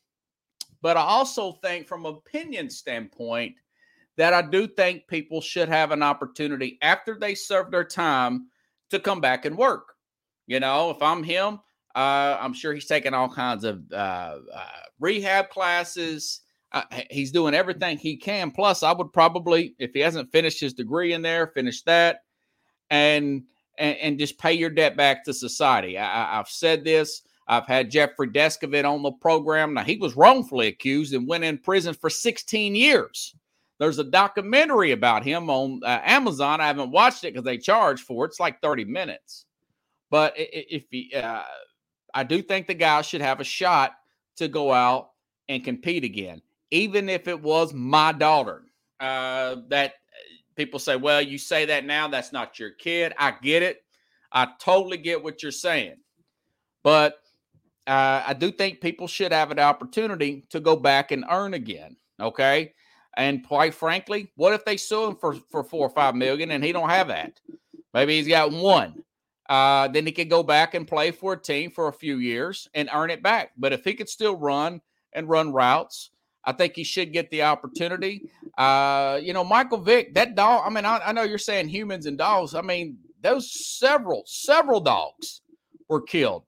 But 0.82 0.98
I 0.98 1.02
also 1.02 1.54
think, 1.64 1.88
from 1.88 2.06
opinion 2.06 2.70
standpoint, 2.70 3.56
that 4.18 4.34
I 4.34 4.42
do 4.42 4.68
think 4.68 5.08
people 5.08 5.42
should 5.42 5.70
have 5.70 5.92
an 5.92 6.04
opportunity 6.04 6.78
after 6.82 7.18
they 7.18 7.36
serve 7.36 7.72
their 7.72 7.84
time 7.84 8.48
to 8.90 9.00
come 9.00 9.22
back 9.22 9.46
and 9.46 9.58
work. 9.58 9.94
You 10.48 10.60
know, 10.60 10.90
if 10.90 11.02
I'm 11.02 11.24
him, 11.24 11.60
uh, 11.96 12.38
I'm 12.40 12.54
sure 12.54 12.74
he's 12.74 12.86
taking 12.86 13.14
all 13.14 13.30
kinds 13.30 13.64
of 13.64 13.82
uh, 13.92 14.40
uh, 14.54 14.66
rehab 15.00 15.50
classes. 15.50 16.42
Uh, 16.72 16.84
he's 17.10 17.32
doing 17.32 17.54
everything 17.54 17.98
he 17.98 18.16
can. 18.16 18.52
Plus, 18.52 18.84
I 18.84 18.92
would 18.92 19.12
probably, 19.12 19.76
if 19.80 19.92
he 19.94 20.00
hasn't 20.00 20.32
finished 20.32 20.60
his 20.60 20.74
degree 20.74 21.14
in 21.14 21.22
there, 21.22 21.48
finish 21.48 21.82
that, 21.84 22.22
and 22.90 23.44
and, 23.80 23.98
and 23.98 24.20
just 24.20 24.38
pay 24.38 24.54
your 24.54 24.70
debt 24.70 24.96
back 24.96 25.24
to 25.24 25.34
society. 25.34 25.98
I, 25.98 26.36
have 26.36 26.50
said 26.50 26.84
this. 26.84 27.24
I've 27.48 27.66
had 27.66 27.90
Jeffrey 27.90 28.28
Deskovic 28.28 28.86
on 28.86 29.02
the 29.02 29.12
program. 29.12 29.74
Now 29.74 29.84
he 29.84 29.98
was 29.98 30.16
wrongfully 30.16 30.68
accused 30.68 31.14
and 31.14 31.28
went 31.28 31.44
in 31.44 31.58
prison 31.58 31.96
for 31.96 32.10
16 32.10 32.76
years. 32.76 33.34
There's 33.80 33.98
a 33.98 34.04
documentary 34.04 34.92
about 34.92 35.24
him 35.24 35.50
on 35.50 35.80
uh, 35.84 36.02
Amazon. 36.04 36.62
I 36.62 36.68
haven't 36.68 36.92
watched 36.92 37.24
it 37.24 37.34
because 37.34 37.46
they 37.46 37.58
charge 37.58 38.02
for 38.02 38.26
it. 38.26 38.30
It's 38.30 38.40
like 38.40 38.62
30 38.62 38.86
minutes. 38.86 39.46
But 40.12 40.34
if 40.36 40.86
he, 40.92 41.14
uh, 41.16 41.44
I 42.14 42.24
do 42.24 42.42
think 42.42 42.68
the 42.68 42.74
guy 42.74 43.02
should 43.02 43.22
have 43.22 43.40
a 43.40 43.46
shot 43.46 43.94
to 44.36 44.48
go 44.48 44.72
out 44.74 45.12
and 45.48 45.64
compete 45.64 46.04
again, 46.04 46.42
even 46.72 47.10
if 47.10 47.28
it 47.28 47.42
was 47.42 47.74
my 47.74 48.12
daughter. 48.12 48.64
Uh, 49.00 49.56
that 49.70 49.94
people 50.60 50.78
say, 50.78 50.98
well, 50.98 51.22
you 51.22 51.38
say 51.38 51.64
that 51.64 51.86
now, 51.86 52.10
that's 52.10 52.34
not 52.34 52.60
your 52.60 52.72
kid. 52.72 53.14
I 53.18 53.32
get 53.42 53.64
it. 53.64 53.82
I 54.34 54.50
totally 54.60 54.98
get 54.98 55.24
what 55.24 55.42
you're 55.42 55.54
saying. 55.54 55.96
But 56.84 57.14
uh, 57.88 58.24
I 58.28 58.34
do 58.34 58.52
think 58.52 58.82
people 58.82 59.08
should 59.08 59.32
have 59.32 59.52
an 59.52 59.60
opportunity 59.60 60.44
to 60.50 60.60
go 60.60 60.76
back 60.76 61.12
and 61.12 61.24
earn 61.32 61.54
again. 61.54 61.96
Okay. 62.20 62.74
And 63.16 63.48
quite 63.48 63.74
frankly, 63.74 64.34
what 64.36 64.54
if 64.54 64.66
they 64.66 64.76
sue 64.76 65.06
him 65.06 65.16
for, 65.16 65.36
for 65.50 65.64
four 65.64 65.88
or 65.88 65.90
five 65.90 66.14
million 66.14 66.52
and 66.52 66.64
he 66.64 66.74
don't 66.74 66.90
have 66.90 67.08
that? 67.08 67.40
Maybe 67.94 68.18
he's 68.18 68.28
got 68.28 68.52
one. 68.52 69.02
Uh, 69.48 69.88
then 69.88 70.06
he 70.06 70.12
could 70.12 70.30
go 70.30 70.44
back 70.44 70.74
and 70.74 70.86
play 70.86 71.10
for 71.12 71.34
a 71.34 71.42
team 71.42 71.72
for 71.72 71.88
a 71.88 71.94
few 71.94 72.18
years 72.18 72.68
and 72.74 72.90
earn 72.94 73.10
it 73.10 73.24
back. 73.24 73.52
But 73.58 73.72
if 73.72 73.86
he 73.86 73.94
could 73.94 74.10
still 74.10 74.36
run 74.36 74.82
and 75.14 75.30
run 75.30 75.54
routes, 75.54 76.12
I 76.46 76.54
think 76.54 76.76
he 76.76 76.84
should 76.84 77.14
get 77.14 77.30
the 77.32 77.44
opportunity. 77.44 78.30
Uh, 78.58 79.20
you 79.22 79.34
know, 79.34 79.44
Michael 79.44 79.78
Vick, 79.78 80.14
that 80.16 80.36
dog. 80.36 80.64
I 80.66 80.70
mean, 80.70 80.86
I, 80.86 81.00
I 81.00 81.12
know 81.12 81.24
you're 81.24 81.38
saying 81.38 81.70
humans 81.70 82.06
and 82.06 82.18
dogs. 82.18 82.56
I 82.56 82.62
mean, 82.62 82.98
those 83.22 83.52
several, 83.52 84.24
several 84.26 84.80
dogs 84.80 85.42
were 85.90 86.02
killed 86.02 86.44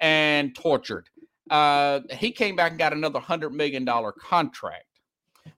and 0.00 0.54
tortured. 0.54 1.08
Uh, 1.50 2.00
he 2.10 2.30
came 2.30 2.56
back 2.56 2.70
and 2.72 2.78
got 2.78 2.92
another 2.92 3.20
hundred 3.20 3.50
million 3.50 3.84
dollar 3.84 4.12
contract. 4.12 4.86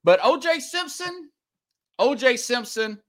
But 0.03 0.21
OJ 0.21 0.61
Simpson, 0.61 1.31
OJ 2.01 2.39
Simpson 2.39 3.01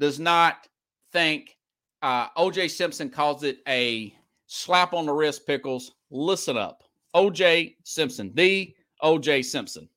does 0.00 0.20
not 0.20 0.68
think 1.12 1.56
uh, 2.02 2.28
OJ 2.36 2.70
Simpson 2.70 3.08
calls 3.08 3.42
it 3.42 3.58
a 3.66 4.14
slap 4.46 4.92
on 4.92 5.06
the 5.06 5.12
wrist, 5.12 5.46
Pickles. 5.46 5.92
Listen 6.10 6.56
up. 6.56 6.82
OJ 7.14 7.76
Simpson, 7.84 8.30
the 8.34 8.74
OJ 9.02 9.44
Simpson. 9.44 9.88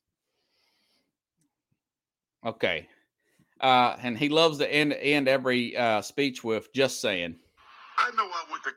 Okay. 2.48 2.88
Uh, 3.60 3.98
and 4.02 4.18
he 4.18 4.30
loves 4.30 4.60
to 4.60 4.74
end, 4.74 4.94
end 4.94 5.28
every 5.28 5.76
uh, 5.76 6.02
speech 6.02 6.44
with 6.46 6.72
just 6.74 7.02
saying. 7.02 7.36
I 7.98 8.10
know 8.16 8.24
I 8.24 8.44
went 8.50 8.64
to. 8.64 8.70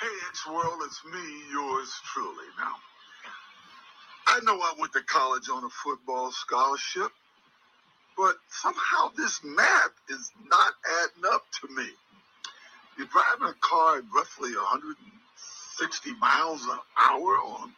Hey, 0.00 0.16
it's 0.30 0.46
world, 0.48 0.80
it's 0.84 1.00
me, 1.04 1.20
yours 1.52 1.92
truly. 2.12 2.46
Now, 2.58 2.74
I 4.26 4.40
know 4.42 4.54
I 4.60 4.74
went 4.80 4.92
to 4.94 5.02
college 5.02 5.48
on 5.48 5.62
a 5.62 5.68
football 5.68 6.32
scholarship. 6.32 7.12
But 8.16 8.36
somehow 8.50 9.12
this 9.16 9.40
math 9.44 9.92
is 10.08 10.30
not 10.50 10.72
adding 11.02 11.24
up 11.32 11.44
to 11.60 11.74
me. 11.74 11.88
You're 12.98 13.06
driving 13.06 13.48
a 13.48 13.54
car 13.60 13.98
at 13.98 14.04
roughly 14.14 14.50
160 14.50 16.14
miles 16.16 16.62
an 16.64 16.78
hour 16.98 17.38
on 17.38 17.72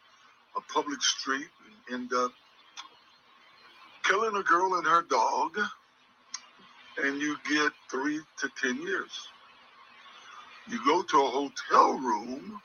a 0.57 0.61
public 0.73 1.01
street 1.01 1.47
and 1.89 2.01
end 2.01 2.13
up 2.13 2.33
killing 4.03 4.35
a 4.35 4.43
girl 4.43 4.75
and 4.75 4.85
her 4.85 5.01
dog, 5.03 5.57
and 7.03 7.19
you 7.19 7.37
get 7.49 7.71
three 7.89 8.19
to 8.39 8.49
10 8.61 8.81
years. 8.81 9.27
You 10.69 10.79
go 10.85 11.01
to 11.01 11.17
a 11.17 11.29
hotel 11.29 11.93
room 11.97 12.61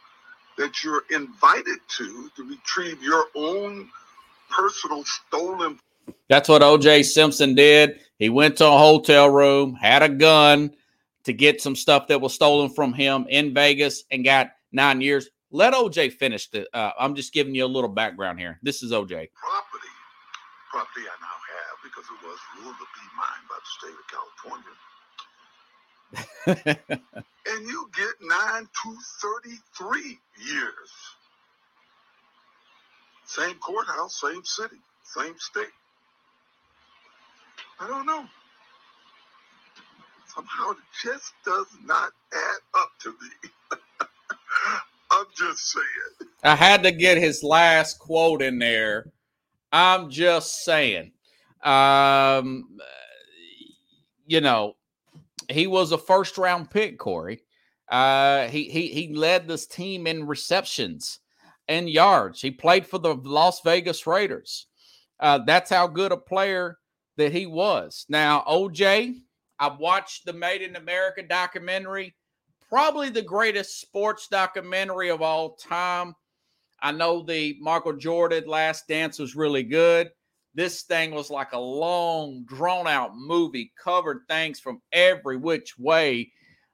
that 0.56 0.82
you're 0.84 1.04
invited 1.10 1.78
to 1.96 2.30
to 2.36 2.44
retrieve 2.44 3.02
your 3.02 3.26
own 3.34 3.88
personal 4.50 5.04
stolen 5.04 5.78
that's 6.28 6.48
what 6.48 6.62
OJ 6.62 7.04
Simpson 7.04 7.54
did. 7.54 8.00
He 8.18 8.28
went 8.28 8.56
to 8.58 8.66
a 8.66 8.78
hotel 8.78 9.30
room, 9.30 9.74
had 9.74 10.02
a 10.02 10.08
gun 10.08 10.74
to 11.24 11.32
get 11.32 11.60
some 11.60 11.76
stuff 11.76 12.06
that 12.08 12.20
was 12.20 12.34
stolen 12.34 12.70
from 12.70 12.92
him 12.92 13.26
in 13.28 13.54
Vegas 13.54 14.04
and 14.10 14.24
got 14.24 14.50
nine 14.72 15.00
years. 15.00 15.30
Let 15.50 15.72
OJ 15.72 16.12
finish 16.12 16.48
the. 16.50 16.68
Uh, 16.76 16.92
I'm 16.98 17.14
just 17.14 17.32
giving 17.32 17.54
you 17.54 17.64
a 17.64 17.66
little 17.66 17.88
background 17.88 18.38
here. 18.38 18.58
This 18.62 18.82
is 18.82 18.92
OJ. 18.92 19.30
Property, 19.32 19.88
property 20.70 21.06
I 21.06 21.16
now 21.20 21.38
have 21.56 21.76
because 21.82 22.04
it 22.06 22.20
was 22.24 22.38
ruled 22.60 22.76
to 22.78 22.86
be 22.94 23.04
mine 23.16 23.44
by 23.48 23.58
the 23.58 23.70
state 23.78 23.96
of 23.96 24.06
California. 24.12 24.74
and 27.46 27.68
you 27.68 27.90
get 27.96 28.14
nine 28.22 28.64
to 28.64 28.96
33 29.22 30.18
years. 30.46 30.90
Same 33.26 33.56
courthouse, 33.56 34.20
same 34.20 34.42
city, 34.44 34.78
same 35.04 35.34
state. 35.38 35.66
I 37.80 37.86
don't 37.86 38.06
know. 38.06 38.24
Somehow 40.34 40.70
it 40.70 40.78
just 41.02 41.32
does 41.44 41.66
not 41.84 42.12
add 42.32 42.60
up 42.74 42.90
to 43.02 43.10
me. 43.10 43.50
I'm 45.10 45.26
just 45.36 45.72
saying. 45.72 46.30
I 46.42 46.54
had 46.54 46.82
to 46.84 46.92
get 46.92 47.18
his 47.18 47.42
last 47.42 47.98
quote 47.98 48.42
in 48.42 48.58
there. 48.58 49.12
I'm 49.72 50.10
just 50.10 50.64
saying. 50.64 51.12
Um, 51.62 52.78
you 54.26 54.40
know, 54.40 54.74
he 55.48 55.66
was 55.66 55.92
a 55.92 55.98
first 55.98 56.38
round 56.38 56.70
pick, 56.70 56.98
Corey. 56.98 57.42
Uh, 57.88 58.48
he 58.48 58.64
he 58.64 58.88
he 58.88 59.14
led 59.14 59.48
this 59.48 59.66
team 59.66 60.06
in 60.06 60.26
receptions 60.26 61.20
and 61.68 61.88
yards. 61.88 62.40
He 62.40 62.50
played 62.50 62.86
for 62.86 62.98
the 62.98 63.14
Las 63.14 63.60
Vegas 63.62 64.06
Raiders. 64.06 64.66
Uh, 65.20 65.40
that's 65.46 65.70
how 65.70 65.86
good 65.86 66.12
a 66.12 66.16
player 66.16 66.78
that 67.16 67.32
he 67.32 67.46
was. 67.46 68.06
Now, 68.08 68.44
OJ, 68.46 69.14
I've 69.58 69.78
watched 69.78 70.24
the 70.24 70.32
Made 70.32 70.62
in 70.62 70.76
America 70.76 71.22
documentary, 71.22 72.14
probably 72.68 73.10
the 73.10 73.22
greatest 73.22 73.80
sports 73.80 74.28
documentary 74.30 75.10
of 75.10 75.22
all 75.22 75.56
time. 75.56 76.14
I 76.80 76.92
know 76.92 77.22
the 77.22 77.56
Michael 77.60 77.94
Jordan 77.94 78.44
Last 78.46 78.86
Dance 78.88 79.18
was 79.18 79.36
really 79.36 79.62
good. 79.62 80.10
This 80.54 80.82
thing 80.82 81.12
was 81.12 81.30
like 81.30 81.52
a 81.52 81.58
long, 81.58 82.44
drawn 82.44 82.86
out 82.86 83.12
movie, 83.14 83.72
covered 83.82 84.22
things 84.28 84.58
from 84.60 84.80
every 84.92 85.36
which 85.36 85.78
way 85.78 86.32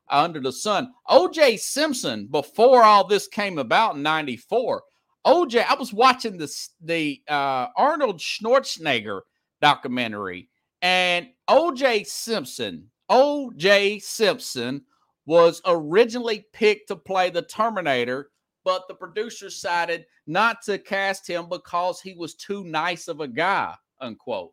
under 0.09 0.41
the 0.41 0.53
sun. 0.53 0.93
OJ 1.09 1.59
Simpson, 1.59 2.27
before 2.27 2.83
all 2.83 3.07
this 3.07 3.29
came 3.29 3.59
about 3.59 3.97
in 3.97 4.03
94, 4.03 4.83
OJ, 5.27 5.65
I 5.67 5.75
was 5.75 5.93
watching 5.93 6.37
this 6.37 6.71
the 6.81 7.21
uh, 7.29 7.69
Arnold 7.77 8.19
Schwarzenegger 8.19 9.21
documentary. 9.61 10.49
And 10.83 11.29
OJ 11.49 12.07
Simpson, 12.07 12.91
OJ 13.11 14.03
Simpson 14.03 14.83
was 15.27 15.63
originally 15.65 16.47
picked 16.53 16.89
to 16.89 16.97
play 16.97 17.31
the 17.31 17.43
Terminator, 17.43 18.31
but 18.65 18.89
the 18.89 18.95
producer 18.95 19.47
decided 19.47 20.07
not 20.27 20.63
to 20.63 20.79
cast 20.79 21.27
him 21.27 21.49
because 21.49 22.01
he 22.01 22.15
was 22.15 22.35
too 22.35 22.65
nice 22.65 23.09
of 23.09 23.21
a 23.21 23.29
guy, 23.29 23.75
unquote. 24.01 24.53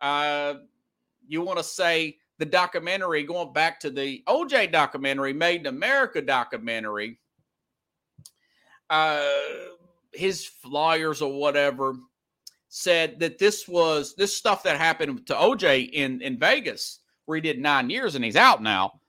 Uh, 0.00 0.54
you 1.26 1.42
want 1.42 1.58
to 1.58 1.64
say 1.64 2.16
the 2.38 2.44
documentary, 2.44 3.24
going 3.24 3.52
back 3.52 3.80
to 3.80 3.90
the 3.90 4.22
OJ 4.28 4.70
documentary, 4.70 5.32
Made 5.32 5.62
in 5.62 5.66
America 5.66 6.22
documentary, 6.22 7.18
uh, 8.90 9.26
his 10.12 10.50
lawyers 10.64 11.20
or 11.20 11.38
whatever 11.38 11.96
said 12.68 13.18
that 13.18 13.38
this 13.38 13.66
was 13.66 14.14
this 14.14 14.36
stuff 14.36 14.62
that 14.62 14.78
happened 14.78 15.26
to 15.26 15.34
OJ 15.34 15.90
in 15.90 16.20
in 16.22 16.38
Vegas, 16.38 17.00
where 17.24 17.36
he 17.36 17.40
did 17.40 17.58
nine 17.58 17.90
years 17.90 18.14
and 18.14 18.24
he's 18.24 18.36
out 18.36 18.62
now. 18.62 19.00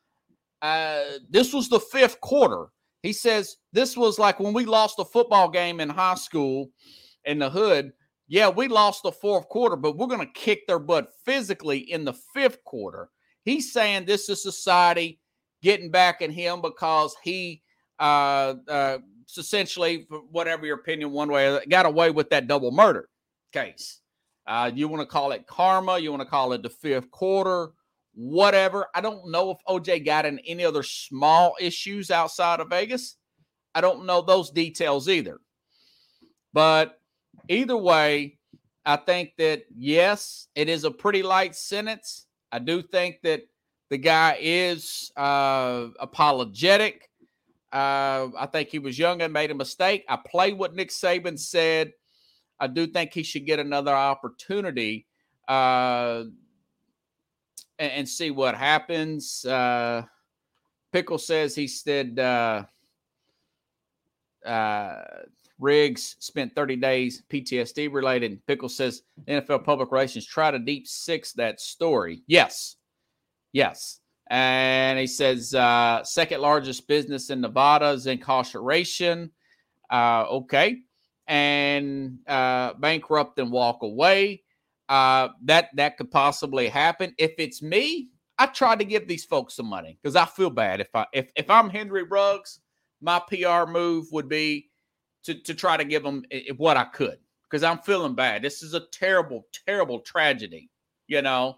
Uh, 0.62 1.04
this 1.30 1.54
was 1.54 1.70
the 1.70 1.80
fifth 1.80 2.20
quarter. 2.20 2.68
He 3.04 3.14
says 3.14 3.58
this 3.72 3.96
was 3.96 4.20
like 4.20 4.40
when 4.40 4.54
we 4.54 4.66
lost 4.66 5.00
a 5.00 5.06
football 5.06 5.50
game 5.50 5.80
in 5.80 5.90
high 5.90 6.16
school 6.16 6.70
in 7.26 7.40
the 7.40 7.50
hood. 7.50 7.92
yeah, 8.28 8.50
we 8.50 8.68
lost 8.68 9.04
the 9.04 9.12
fourth 9.12 9.48
quarter, 9.50 9.76
but 9.76 9.98
we're 9.98 10.08
going 10.08 10.26
to 10.26 10.34
kick 10.34 10.68
their 10.68 10.80
butt 10.80 11.10
physically 11.26 11.80
in 11.80 12.06
the 12.06 12.14
fifth 12.34 12.64
quarter. 12.64 13.10
He's 13.44 13.74
saying 13.74 14.06
this 14.06 14.30
is 14.30 14.44
society 14.44 15.20
getting 15.62 15.92
back 15.92 16.22
at 16.22 16.30
him 16.30 16.62
because 16.62 17.16
he 17.24 17.64
uh, 18.00 18.56
uh, 18.68 18.98
essentially, 19.38 20.08
whatever 20.32 20.66
your 20.66 20.78
opinion, 20.78 21.12
one 21.12 21.30
way 21.30 21.60
got 21.70 21.86
away 21.86 22.12
with 22.12 22.30
that 22.30 22.48
double 22.48 22.72
murder 22.72 23.10
case. 23.52 24.02
Uh, 24.48 24.72
you 24.74 24.88
want 24.88 25.02
to 25.02 25.06
call 25.06 25.32
it 25.32 25.46
karma, 25.46 26.00
you 26.00 26.10
want 26.12 26.24
to 26.24 26.30
call 26.30 26.54
it 26.54 26.64
the 26.64 26.70
fifth 26.70 27.12
quarter, 27.12 27.70
whatever. 28.14 28.88
I 28.94 29.02
don't 29.02 29.30
know 29.32 29.52
if 29.52 29.58
OJ 29.68 30.06
got 30.06 30.26
in 30.26 30.40
any 30.40 30.66
other 30.66 30.84
small 30.84 31.56
issues 31.60 32.12
outside 32.12 32.60
of 32.60 32.70
Vegas. 32.70 33.16
I 33.74 33.82
don't 33.82 34.06
know 34.06 34.22
those 34.22 34.50
details 34.50 35.08
either. 35.08 35.40
But 36.54 37.00
either 37.48 37.78
way, 37.78 38.40
I 38.86 38.96
think 38.96 39.34
that 39.38 39.64
yes, 39.76 40.48
it 40.56 40.70
is 40.70 40.84
a 40.84 40.92
pretty 40.92 41.24
light 41.24 41.56
sentence. 41.56 42.26
I 42.52 42.60
do 42.60 42.82
think 42.82 43.22
that 43.24 43.44
the 43.90 43.98
guy 43.98 44.38
is 44.40 45.12
uh, 45.16 45.88
apologetic. 46.00 47.10
Uh, 47.72 48.30
I 48.38 48.48
think 48.52 48.70
he 48.70 48.80
was 48.80 48.98
young 48.98 49.22
and 49.22 49.32
made 49.32 49.52
a 49.52 49.56
mistake. 49.56 50.06
I 50.10 50.18
play 50.18 50.54
what 50.54 50.76
Nick 50.76 50.90
Saban 50.90 51.38
said. 51.38 51.94
I 52.60 52.68
do 52.68 52.88
think 52.88 53.14
he 53.14 53.24
should 53.24 53.46
get 53.46 53.60
another 53.60 53.94
opportunity 53.94 55.06
uh, 55.48 56.24
and, 57.80 57.92
and, 57.92 58.10
see 58.10 58.30
what 58.30 58.56
happens. 58.56 59.44
Uh, 59.46 60.04
Pickle 60.92 61.18
says 61.18 61.56
he 61.56 61.68
said 61.68 62.20
uh, 62.20 62.64
uh, 64.46 65.02
Ruggs 65.58 66.16
spent 66.20 66.54
30 66.54 66.76
days 66.76 67.24
PTSD 67.32 67.92
related. 67.92 68.46
Pickle 68.46 68.70
says 68.70 69.04
NFL 69.28 69.64
public 69.64 69.92
relations 69.92 70.26
try 70.26 70.52
to 70.52 70.60
deep 70.60 70.88
six 70.88 71.34
that 71.34 71.60
story. 71.60 72.24
Yes, 72.28 72.76
Yes. 73.52 74.00
And 74.30 75.00
he 75.00 75.08
says, 75.08 75.56
uh, 75.56 76.04
second 76.04 76.42
largest 76.42 76.88
business 76.88 77.30
in 77.30 77.42
Nevada 77.42 77.90
is 77.90 78.06
incarceration. 78.06 79.32
Uh, 79.92 80.26
okay. 80.30 80.78
And 81.28 82.20
uh, 82.28 82.74
bankrupt 82.74 83.40
and 83.40 83.52
walk 83.52 83.82
away. 83.82 84.44
Uh, 84.90 85.30
that 85.44 85.70
that 85.76 85.98
could 85.98 86.10
possibly 86.10 86.68
happen. 86.68 87.14
If 87.20 87.34
it's 87.38 87.62
me, 87.62 88.10
I 88.40 88.48
try 88.48 88.76
to 88.76 88.84
give 88.84 89.08
these 89.08 89.24
folks 89.24 89.56
some 89.56 89.68
money 89.68 90.00
because 90.02 90.16
I 90.16 90.26
feel 90.26 90.50
bad. 90.50 90.82
If 90.82 90.90
I 90.96 91.06
if 91.14 91.30
if 91.36 91.50
I'm 91.50 91.70
Henry 91.70 92.04
Ruggs, 92.04 92.60
my 93.00 93.20
PR 93.20 93.70
move 93.70 94.08
would 94.12 94.28
be 94.28 94.68
to 95.24 95.36
to 95.36 95.54
try 95.54 95.78
to 95.78 95.86
give 95.86 96.02
them 96.02 96.24
what 96.58 96.76
I 96.76 96.86
could 96.86 97.20
because 97.50 97.64
I'm 97.64 97.78
feeling 97.80 98.16
bad. 98.16 98.42
This 98.42 98.64
is 98.64 98.74
a 98.74 98.82
terrible, 98.92 99.46
terrible 99.68 100.00
tragedy, 100.00 100.70
you 101.08 101.22
know. 101.22 101.58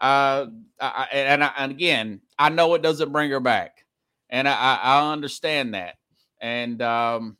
Uh, 0.00 0.46
I, 0.80 1.08
and, 1.12 1.44
I, 1.44 1.52
and 1.56 1.70
again, 1.70 2.20
I 2.38 2.48
know 2.48 2.74
it 2.74 2.82
doesn't 2.82 3.12
bring 3.12 3.30
her 3.30 3.40
back, 3.40 3.84
and 4.30 4.48
I, 4.48 4.78
I 4.82 5.12
understand 5.12 5.74
that. 5.74 5.96
And 6.40 6.80
um, 6.80 7.36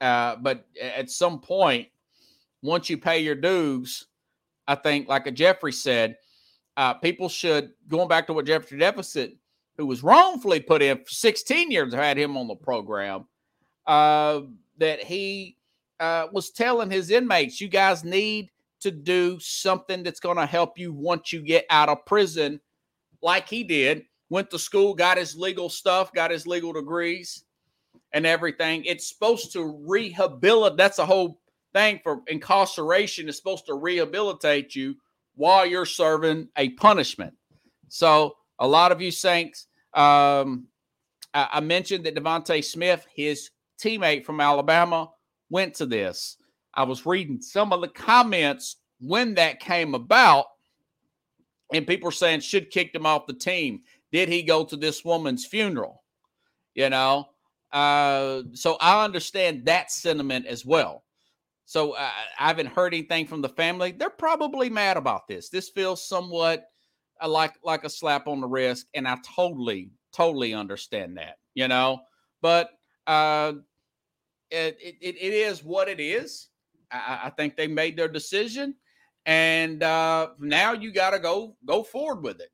uh, 0.00 0.36
but 0.36 0.66
at 0.80 1.10
some 1.10 1.40
point, 1.40 1.88
once 2.62 2.88
you 2.88 2.98
pay 2.98 3.20
your 3.20 3.34
dues, 3.34 4.06
I 4.66 4.74
think, 4.74 5.08
like 5.08 5.26
a 5.26 5.30
Jeffrey 5.30 5.72
said, 5.72 6.16
uh, 6.76 6.94
people 6.94 7.28
should 7.28 7.70
going 7.88 8.08
back 8.08 8.26
to 8.26 8.32
what 8.32 8.46
Jeffrey 8.46 8.78
Deskovic, 8.78 9.36
who 9.76 9.86
was 9.86 10.02
wrongfully 10.02 10.60
put 10.60 10.82
in 10.82 10.98
for 10.98 11.10
16 11.10 11.70
years, 11.70 11.94
I 11.94 12.04
had 12.04 12.18
him 12.18 12.36
on 12.36 12.48
the 12.48 12.54
program. 12.54 13.26
Uh, 13.86 14.40
that 14.78 15.02
he 15.02 15.56
uh, 16.00 16.26
was 16.32 16.50
telling 16.50 16.90
his 16.90 17.10
inmates, 17.10 17.60
you 17.60 17.68
guys 17.68 18.02
need 18.02 18.50
to 18.80 18.90
do 18.90 19.38
something 19.40 20.02
that's 20.02 20.20
going 20.20 20.36
to 20.36 20.46
help 20.46 20.78
you 20.78 20.92
once 20.92 21.32
you 21.32 21.40
get 21.40 21.64
out 21.70 21.88
of 21.88 22.04
prison, 22.06 22.60
like 23.22 23.48
he 23.48 23.62
did. 23.62 24.04
Went 24.30 24.50
to 24.50 24.58
school, 24.58 24.94
got 24.94 25.18
his 25.18 25.36
legal 25.36 25.68
stuff, 25.68 26.12
got 26.12 26.30
his 26.30 26.46
legal 26.46 26.72
degrees 26.72 27.44
and 28.12 28.26
everything. 28.26 28.84
It's 28.84 29.08
supposed 29.08 29.52
to 29.52 29.80
rehabilitate. 29.86 30.76
That's 30.76 30.98
a 30.98 31.06
whole 31.06 31.40
thing 31.74 32.00
for 32.02 32.22
incarceration. 32.28 33.28
is 33.28 33.36
supposed 33.36 33.66
to 33.66 33.74
rehabilitate 33.74 34.74
you 34.74 34.94
while 35.34 35.66
you're 35.66 35.84
serving 35.84 36.48
a 36.56 36.70
punishment. 36.70 37.34
So, 37.88 38.36
a 38.58 38.66
lot 38.66 38.92
of 38.92 39.02
you 39.02 39.10
Saints, 39.10 39.66
um, 39.92 40.68
I, 41.34 41.48
I 41.54 41.60
mentioned 41.60 42.06
that 42.06 42.14
DeVonta 42.14 42.64
Smith, 42.64 43.06
his 43.14 43.50
teammate 43.82 44.24
from 44.24 44.40
Alabama, 44.40 45.10
went 45.50 45.74
to 45.74 45.86
this. 45.86 46.36
I 46.72 46.84
was 46.84 47.04
reading 47.04 47.40
some 47.40 47.72
of 47.72 47.80
the 47.80 47.88
comments 47.88 48.76
when 49.00 49.34
that 49.34 49.60
came 49.60 49.94
about, 49.94 50.46
and 51.72 51.86
people 51.86 52.06
were 52.06 52.12
saying 52.12 52.40
should 52.40 52.70
kicked 52.70 52.96
him 52.96 53.06
off 53.06 53.26
the 53.26 53.34
team. 53.34 53.82
Did 54.12 54.28
he 54.28 54.42
go 54.42 54.64
to 54.64 54.76
this 54.76 55.04
woman's 55.04 55.44
funeral? 55.44 56.02
You 56.74 56.90
know, 56.90 57.28
uh, 57.72 58.42
so 58.52 58.76
I 58.80 59.04
understand 59.04 59.66
that 59.66 59.90
sentiment 59.90 60.46
as 60.46 60.64
well. 60.64 61.03
So 61.64 61.92
uh, 61.92 62.10
I 62.38 62.46
haven't 62.48 62.66
heard 62.66 62.92
anything 62.94 63.26
from 63.26 63.40
the 63.40 63.48
family. 63.48 63.92
They're 63.92 64.10
probably 64.10 64.68
mad 64.68 64.96
about 64.96 65.26
this. 65.28 65.48
This 65.48 65.70
feels 65.70 66.06
somewhat 66.06 66.66
uh, 67.22 67.28
like 67.28 67.54
like 67.64 67.84
a 67.84 67.90
slap 67.90 68.26
on 68.26 68.40
the 68.40 68.46
wrist, 68.46 68.86
and 68.94 69.08
I 69.08 69.16
totally 69.34 69.90
totally 70.12 70.54
understand 70.54 71.16
that. 71.16 71.38
You 71.54 71.68
know, 71.68 72.00
but 72.42 72.70
uh, 73.06 73.52
it, 74.50 74.76
it, 74.80 74.96
it 75.00 75.32
is 75.32 75.64
what 75.64 75.88
it 75.88 76.00
is. 76.00 76.48
I, 76.90 77.22
I 77.24 77.30
think 77.30 77.56
they 77.56 77.66
made 77.66 77.96
their 77.96 78.08
decision, 78.08 78.74
and 79.26 79.82
uh, 79.82 80.28
now 80.38 80.72
you 80.72 80.92
got 80.92 81.10
to 81.10 81.18
go 81.18 81.56
go 81.64 81.82
forward 81.82 82.22
with 82.22 82.40
it. 82.40 82.50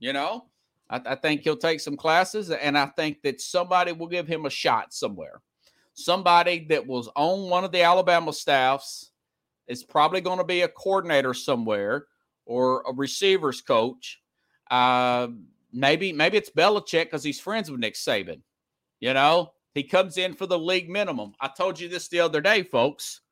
You 0.00 0.12
know, 0.12 0.46
I, 0.90 1.00
I 1.04 1.14
think 1.14 1.42
he'll 1.42 1.56
take 1.56 1.80
some 1.80 1.96
classes, 1.96 2.50
and 2.50 2.76
I 2.76 2.86
think 2.86 3.22
that 3.22 3.40
somebody 3.40 3.92
will 3.92 4.08
give 4.08 4.26
him 4.26 4.46
a 4.46 4.50
shot 4.50 4.92
somewhere. 4.92 5.42
Somebody 5.98 6.64
that 6.68 6.86
was 6.86 7.08
on 7.16 7.50
one 7.50 7.64
of 7.64 7.72
the 7.72 7.82
Alabama 7.82 8.32
staffs 8.32 9.10
is 9.66 9.82
probably 9.82 10.20
going 10.20 10.38
to 10.38 10.44
be 10.44 10.60
a 10.60 10.68
coordinator 10.68 11.34
somewhere 11.34 12.06
or 12.46 12.84
a 12.86 12.92
receivers 12.92 13.60
coach. 13.60 14.20
Uh, 14.70 15.26
maybe 15.72 16.12
maybe 16.12 16.36
it's 16.36 16.50
Belichick 16.50 17.06
because 17.06 17.24
he's 17.24 17.40
friends 17.40 17.68
with 17.68 17.80
Nick 17.80 17.94
Saban. 17.94 18.42
You 19.00 19.12
know, 19.12 19.54
he 19.74 19.82
comes 19.82 20.18
in 20.18 20.34
for 20.34 20.46
the 20.46 20.56
league 20.56 20.88
minimum. 20.88 21.32
I 21.40 21.48
told 21.48 21.80
you 21.80 21.88
this 21.88 22.06
the 22.06 22.20
other 22.20 22.40
day, 22.40 22.62
folks. 22.62 23.22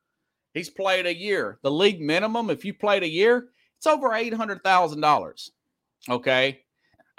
He's 0.53 0.69
played 0.69 1.05
a 1.05 1.15
year. 1.15 1.59
The 1.61 1.71
league 1.71 2.01
minimum, 2.01 2.49
if 2.49 2.65
you 2.65 2.73
played 2.73 3.03
a 3.03 3.09
year, 3.09 3.47
it's 3.77 3.87
over 3.87 4.13
eight 4.13 4.33
hundred 4.33 4.61
thousand 4.61 4.99
dollars. 4.99 5.51
Okay, 6.09 6.65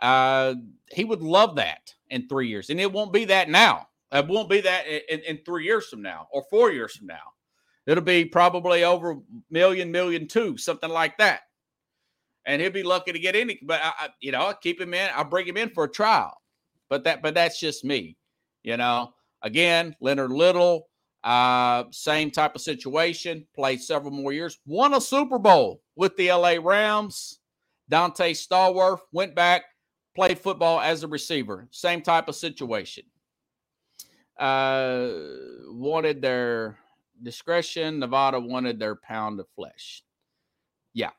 uh, 0.00 0.56
he 0.92 1.04
would 1.04 1.22
love 1.22 1.56
that 1.56 1.94
in 2.10 2.28
three 2.28 2.48
years, 2.48 2.68
and 2.68 2.78
it 2.78 2.92
won't 2.92 3.14
be 3.14 3.24
that 3.24 3.48
now. 3.48 3.86
It 4.12 4.26
won't 4.26 4.48
be 4.48 4.60
that 4.62 4.86
in, 4.86 5.20
in 5.20 5.40
three 5.44 5.64
years 5.64 5.86
from 5.88 6.02
now 6.02 6.28
or 6.32 6.44
four 6.50 6.72
years 6.72 6.96
from 6.96 7.06
now. 7.08 7.32
It'll 7.86 8.04
be 8.04 8.24
probably 8.24 8.84
over 8.84 9.16
million, 9.50 9.90
million 9.90 10.28
two, 10.28 10.56
something 10.56 10.90
like 10.90 11.16
that. 11.18 11.40
And 12.46 12.60
he'll 12.60 12.70
be 12.70 12.82
lucky 12.82 13.12
to 13.12 13.18
get 13.18 13.36
any. 13.36 13.58
But 13.62 13.80
I, 13.82 13.92
I 13.98 14.08
you 14.20 14.32
know, 14.32 14.46
I 14.46 14.54
keep 14.54 14.80
him 14.80 14.94
in. 14.94 15.10
I 15.14 15.22
bring 15.22 15.46
him 15.46 15.56
in 15.56 15.70
for 15.70 15.84
a 15.84 15.90
trial. 15.90 16.34
But 16.88 17.04
that, 17.04 17.22
but 17.22 17.34
that's 17.34 17.60
just 17.60 17.84
me. 17.84 18.16
You 18.62 18.76
know, 18.76 19.12
again, 19.42 19.94
Leonard 20.00 20.32
Little, 20.32 20.88
uh, 21.24 21.84
same 21.90 22.30
type 22.30 22.54
of 22.54 22.60
situation, 22.60 23.46
played 23.54 23.80
several 23.80 24.12
more 24.12 24.32
years, 24.32 24.58
won 24.66 24.94
a 24.94 25.00
Super 25.00 25.38
Bowl 25.38 25.82
with 25.96 26.16
the 26.16 26.30
LA 26.30 26.56
Rams. 26.62 27.40
Donté 27.90 28.32
Stallworth 28.32 29.00
went 29.12 29.34
back, 29.34 29.64
played 30.14 30.38
football 30.38 30.80
as 30.80 31.02
a 31.02 31.08
receiver. 31.08 31.68
Same 31.70 32.02
type 32.02 32.28
of 32.28 32.36
situation. 32.36 33.04
Uh, 34.38 35.10
wanted 35.66 36.22
their 36.22 36.78
discretion. 37.22 37.98
Nevada 37.98 38.38
wanted 38.38 38.78
their 38.78 38.96
pound 38.96 39.40
of 39.40 39.48
flesh. 39.56 40.02
Yeah. 40.94 41.10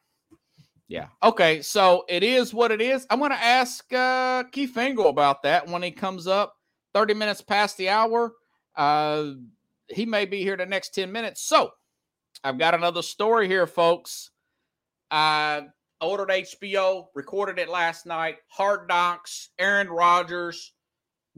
Yeah. 0.87 1.07
Okay. 1.21 1.61
So 1.61 2.05
it 2.07 2.23
is 2.23 2.53
what 2.53 2.71
it 2.71 2.81
is. 2.81 3.05
I'm 3.09 3.19
going 3.19 3.31
to 3.31 3.43
ask 3.43 3.91
uh, 3.93 4.43
Keith 4.51 4.75
about 4.75 5.43
that 5.43 5.67
when 5.67 5.83
he 5.83 5.91
comes 5.91 6.27
up 6.27 6.55
30 6.93 7.13
minutes 7.13 7.41
past 7.41 7.77
the 7.77 7.89
hour. 7.89 8.33
Uh, 8.75 9.31
he 9.89 10.05
may 10.05 10.25
be 10.25 10.41
here 10.41 10.57
the 10.57 10.65
next 10.65 10.93
10 10.95 11.11
minutes. 11.11 11.41
So 11.41 11.71
I've 12.43 12.57
got 12.57 12.73
another 12.73 13.01
story 13.01 13.47
here, 13.47 13.67
folks. 13.67 14.31
I 15.11 15.67
ordered 16.01 16.29
HBO, 16.29 17.07
recorded 17.13 17.59
it 17.59 17.69
last 17.69 18.05
night. 18.05 18.37
Hard 18.47 18.87
Knocks, 18.87 19.49
Aaron 19.59 19.89
Rodgers, 19.89 20.73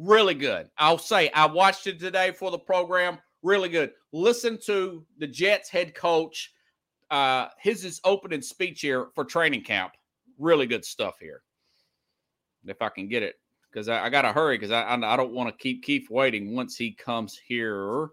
really 0.02 0.34
good. 0.34 0.70
I'll 0.78 0.98
say 0.98 1.30
I 1.32 1.46
watched 1.46 1.88
it 1.88 2.00
today 2.00 2.32
for 2.32 2.52
the 2.52 2.60
program. 2.60 3.20
Really 3.44 3.70
good. 3.70 3.92
Listen 4.12 4.58
to 4.66 5.06
the 5.18 5.28
Jets 5.28 5.70
head 5.70 5.96
coach. 5.96 6.54
Uh, 7.10 7.48
his 7.60 7.84
is 7.86 8.00
opening 8.04 8.42
speech 8.42 8.82
here 8.82 9.08
for 9.16 9.26
training 9.26 9.64
camp. 9.64 9.94
Really 10.38 10.66
good 10.66 10.86
stuff 10.86 11.16
here. 11.20 11.42
If 12.66 12.82
I 12.82 12.90
can 12.90 13.08
get 13.08 13.24
it, 13.24 13.36
because 13.72 13.90
I, 13.90 14.06
I 14.06 14.10
got 14.10 14.22
to 14.22 14.32
hurry 14.32 14.58
because 14.58 14.72
I, 14.72 14.82
I, 14.84 15.14
I 15.14 15.18
don't 15.18 15.34
want 15.34 15.50
to 15.50 15.64
keep 15.64 15.84
Keith 15.84 16.10
waiting 16.10 16.56
once 16.56 16.78
he 16.78 16.92
comes 16.92 17.38
here 17.38 18.10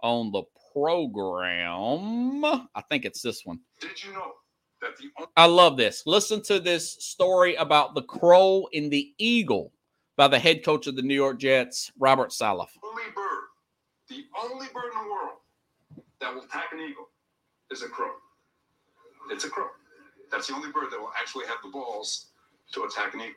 on 0.00 0.32
the 0.32 0.42
program. 0.72 2.44
I 2.44 2.82
think 2.88 3.04
it's 3.04 3.22
this 3.22 3.44
one. 3.44 3.58
Did 3.80 4.02
you 4.02 4.12
know 4.12 4.32
that 4.80 4.96
the 4.96 5.26
I 5.36 5.46
love 5.46 5.76
this. 5.76 6.02
Listen 6.06 6.42
to 6.44 6.60
this 6.60 6.92
story 7.04 7.54
about 7.56 7.94
the 7.94 8.02
crow 8.02 8.66
and 8.74 8.90
the 8.90 9.12
eagle 9.18 9.72
by 10.16 10.28
the 10.28 10.38
head 10.38 10.64
coach 10.64 10.86
of 10.86 10.96
the 10.96 11.02
New 11.02 11.14
York 11.14 11.38
Jets, 11.38 11.90
Robert 11.98 12.32
Saleh. 12.32 12.70
only 12.84 13.02
bird, 13.14 13.44
the 14.08 14.24
only 14.42 14.66
bird 14.72 14.92
in 14.94 15.02
the 15.02 15.10
world 15.10 15.38
that 16.20 16.34
will 16.34 16.42
attack 16.42 16.72
an 16.72 16.80
eagle 16.80 17.08
is 17.70 17.82
a 17.82 17.88
crow. 17.88 18.12
It's 19.30 19.44
a 19.44 19.50
crow. 19.50 19.68
That's 20.30 20.46
the 20.46 20.54
only 20.54 20.70
bird 20.70 20.90
that 20.90 21.00
will 21.00 21.12
actually 21.18 21.46
have 21.46 21.58
the 21.62 21.70
balls 21.70 22.26
to 22.72 22.84
attack 22.84 23.14
an 23.14 23.20
eagle. 23.20 23.34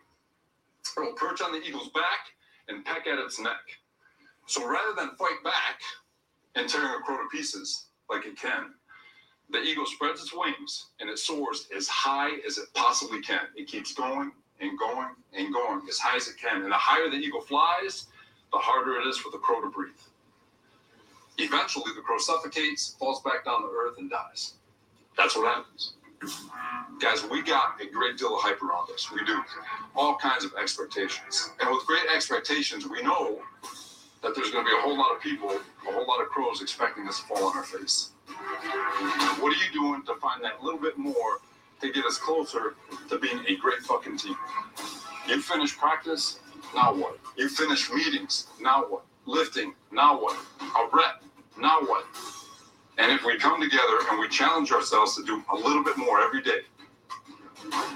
It 0.98 1.00
will 1.00 1.14
perch 1.14 1.42
on 1.42 1.52
the 1.52 1.62
eagle's 1.62 1.90
back 1.90 2.32
and 2.68 2.86
peck 2.86 3.08
at 3.08 3.20
its 3.20 3.40
neck. 3.40 3.62
So 4.48 4.68
rather 4.68 4.94
than 4.96 5.16
fight 5.18 5.44
back 5.44 5.82
and 6.56 6.70
tearing 6.70 6.94
a 7.00 7.04
crow 7.04 7.18
to 7.18 7.28
pieces 7.32 7.88
like 8.10 8.26
it 8.26 8.38
can, 8.38 8.74
the 9.50 9.62
eagle 9.62 9.86
spreads 9.86 10.22
its 10.22 10.34
wings 10.34 10.88
and 11.00 11.10
it 11.10 11.20
soars 11.20 11.68
as 11.76 11.88
high 11.88 12.32
as 12.48 12.58
it 12.58 12.66
possibly 12.74 13.22
can. 13.22 13.42
It 13.56 13.68
keeps 13.68 13.94
going 13.94 14.32
and 14.62 14.78
going 14.80 15.10
and 15.34 15.54
going 15.54 15.82
as 15.90 15.98
high 15.98 16.16
as 16.16 16.28
it 16.28 16.38
can. 16.38 16.62
And 16.62 16.72
the 16.72 16.76
higher 16.76 17.10
the 17.10 17.18
eagle 17.18 17.42
flies, 17.42 18.08
the 18.52 18.58
harder 18.58 19.00
it 19.00 19.08
is 19.08 19.18
for 19.18 19.32
the 19.32 19.38
crow 19.38 19.62
to 19.62 19.70
breathe. 19.70 19.94
Eventually, 21.38 21.92
the 21.96 22.02
crow 22.02 22.18
suffocates, 22.18 22.96
falls 22.98 23.22
back 23.22 23.44
down 23.46 23.62
to 23.62 23.68
earth, 23.68 23.98
and 23.98 24.10
dies. 24.10 24.54
That's 25.18 25.36
what 25.36 25.54
happens. 25.54 25.94
Guys, 27.02 27.26
we 27.30 27.42
got 27.42 27.82
a 27.82 27.92
great 27.92 28.18
deal 28.18 28.36
of 28.36 28.42
hype 28.42 28.62
around 28.64 28.90
us. 28.92 29.12
We 29.12 29.24
do. 29.26 29.42
All 29.96 30.16
kinds 30.16 30.46
of 30.46 30.54
expectations. 30.60 31.52
And 31.60 31.70
with 31.70 31.86
great 31.86 32.06
expectations, 32.14 32.88
we 32.88 33.02
know 33.02 33.42
that 34.24 34.34
there's 34.34 34.50
going 34.50 34.66
to 34.66 34.72
be 34.72 34.78
a 34.78 34.82
whole 34.82 34.98
lot 34.98 35.14
of 35.14 35.22
people, 35.22 35.50
a 35.50 35.92
whole 35.92 36.08
lot 36.08 36.22
of 36.22 36.30
crows 36.30 36.62
expecting 36.62 37.08
us 37.08 37.20
to 37.20 37.26
fall 37.28 37.44
on 37.46 37.58
our 37.58 37.64
face. 37.64 38.12
What 39.40 39.52
are 39.54 39.66
you 39.66 39.72
doing 39.74 40.04
to 40.04 40.16
find 40.16 40.44
that 40.44 40.64
little 40.64 40.80
bit 40.80 40.98
more 40.98 41.40
get 41.92 42.06
us 42.06 42.18
closer 42.18 42.76
to 43.10 43.20
being 43.20 43.40
a 43.48 43.56
great 43.56 43.80
fucking 43.80 44.18
team? 44.18 44.36
You 45.28 45.42
finish 45.42 45.78
practice, 45.78 46.40
now 46.76 46.94
what? 46.94 47.18
You 47.38 47.50
finish 47.50 47.92
meetings, 47.92 48.48
now 48.62 48.84
what? 48.84 49.04
Lifting, 49.26 49.74
now 49.92 50.22
what? 50.22 50.38
A 50.62 50.96
rep, 50.96 51.24
now 51.60 51.82
what? 51.82 52.06
And 52.98 53.12
if 53.12 53.26
we 53.26 53.38
come 53.38 53.62
together 53.62 54.00
and 54.10 54.20
we 54.20 54.30
challenge 54.30 54.72
ourselves 54.72 55.16
to 55.16 55.26
do 55.26 55.44
a 55.52 55.56
little 55.56 55.84
bit 55.84 55.98
more 55.98 56.22
every 56.22 56.42
day, 56.42 56.62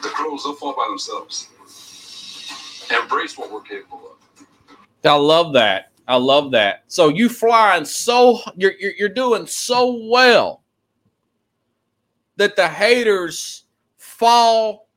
the 0.01 0.09
crows 0.09 0.43
will 0.45 0.55
fall 0.55 0.75
by 0.75 0.87
themselves. 0.89 1.49
Embrace 2.91 3.37
what 3.37 3.51
we're 3.51 3.61
capable 3.61 4.11
of. 4.11 4.45
I 5.05 5.15
love 5.15 5.53
that. 5.53 5.91
I 6.07 6.15
love 6.15 6.51
that. 6.51 6.83
So 6.87 7.09
you 7.09 7.29
flying 7.29 7.85
so 7.85 8.39
you're 8.55 8.73
you're, 8.79 8.93
you're 8.93 9.09
doing 9.09 9.45
so 9.45 10.09
well 10.09 10.63
that 12.37 12.55
the 12.55 12.67
haters 12.67 13.65
fall 14.19 14.89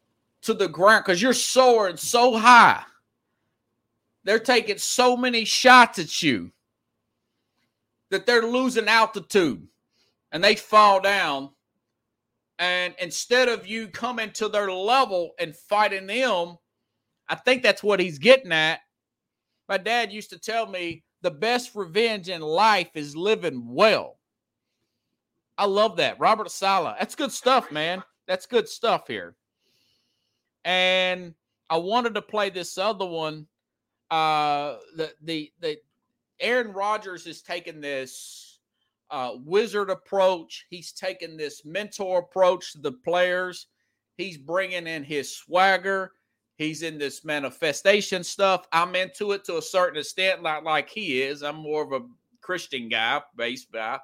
to 0.42 0.52
the 0.52 0.68
ground 0.68 1.04
because 1.06 1.22
you're 1.22 1.32
soaring 1.32 1.96
so 1.96 2.36
high. 2.36 2.82
They're 4.24 4.40
taking 4.40 4.78
so 4.78 5.16
many 5.16 5.44
shots 5.44 5.98
at 6.00 6.22
you 6.22 6.50
that 8.10 8.26
they're 8.26 8.46
losing 8.46 8.88
altitude 8.88 9.66
and 10.32 10.42
they 10.42 10.56
fall 10.56 11.00
down. 11.00 11.50
And 12.58 12.94
instead 13.00 13.48
of 13.48 13.66
you 13.66 13.88
coming 13.88 14.30
to 14.32 14.48
their 14.48 14.70
level 14.70 15.30
and 15.38 15.56
fighting 15.56 16.06
them, 16.06 16.58
I 17.28 17.36
think 17.36 17.62
that's 17.62 17.82
what 17.82 18.00
he's 18.00 18.18
getting 18.18 18.52
at. 18.52 18.80
My 19.68 19.78
dad 19.78 20.12
used 20.12 20.30
to 20.30 20.38
tell 20.38 20.66
me 20.66 21.04
the 21.22 21.30
best 21.30 21.74
revenge 21.74 22.28
in 22.28 22.40
life 22.40 22.90
is 22.94 23.16
living 23.16 23.62
well. 23.72 24.18
I 25.56 25.66
love 25.66 25.96
that. 25.96 26.18
Robert 26.18 26.50
Saleh. 26.50 26.96
That's 26.98 27.14
good 27.14 27.32
stuff, 27.32 27.70
man. 27.70 28.02
That's 28.26 28.46
good 28.46 28.68
stuff 28.68 29.08
here. 29.08 29.36
And 30.64 31.34
I 31.68 31.76
wanted 31.78 32.14
to 32.14 32.22
play 32.22 32.50
this 32.50 32.78
other 32.78 33.06
one. 33.06 33.46
Uh 34.10 34.76
the 34.96 35.12
the 35.22 35.52
the 35.60 35.78
Aaron 36.40 36.72
Rodgers 36.72 37.26
is 37.26 37.40
taking 37.40 37.80
this 37.80 38.58
uh, 39.10 39.32
wizard 39.44 39.90
approach. 39.90 40.66
He's 40.70 40.90
taking 40.92 41.36
this 41.36 41.64
mentor 41.64 42.20
approach 42.20 42.72
to 42.72 42.78
the 42.78 42.92
players. 42.92 43.68
He's 44.16 44.38
bringing 44.38 44.86
in 44.86 45.04
his 45.04 45.36
swagger. 45.36 46.12
He's 46.56 46.82
in 46.82 46.98
this 46.98 47.24
manifestation 47.24 48.24
stuff. 48.24 48.66
I'm 48.72 48.94
into 48.96 49.32
it 49.32 49.44
to 49.44 49.58
a 49.58 49.62
certain 49.62 50.00
extent, 50.00 50.42
not 50.42 50.64
like 50.64 50.88
he 50.88 51.22
is. 51.22 51.42
I'm 51.42 51.56
more 51.56 51.82
of 51.82 51.92
a 51.92 52.06
Christian 52.40 52.88
guy, 52.88 53.20
based 53.36 53.70
by 53.70 53.98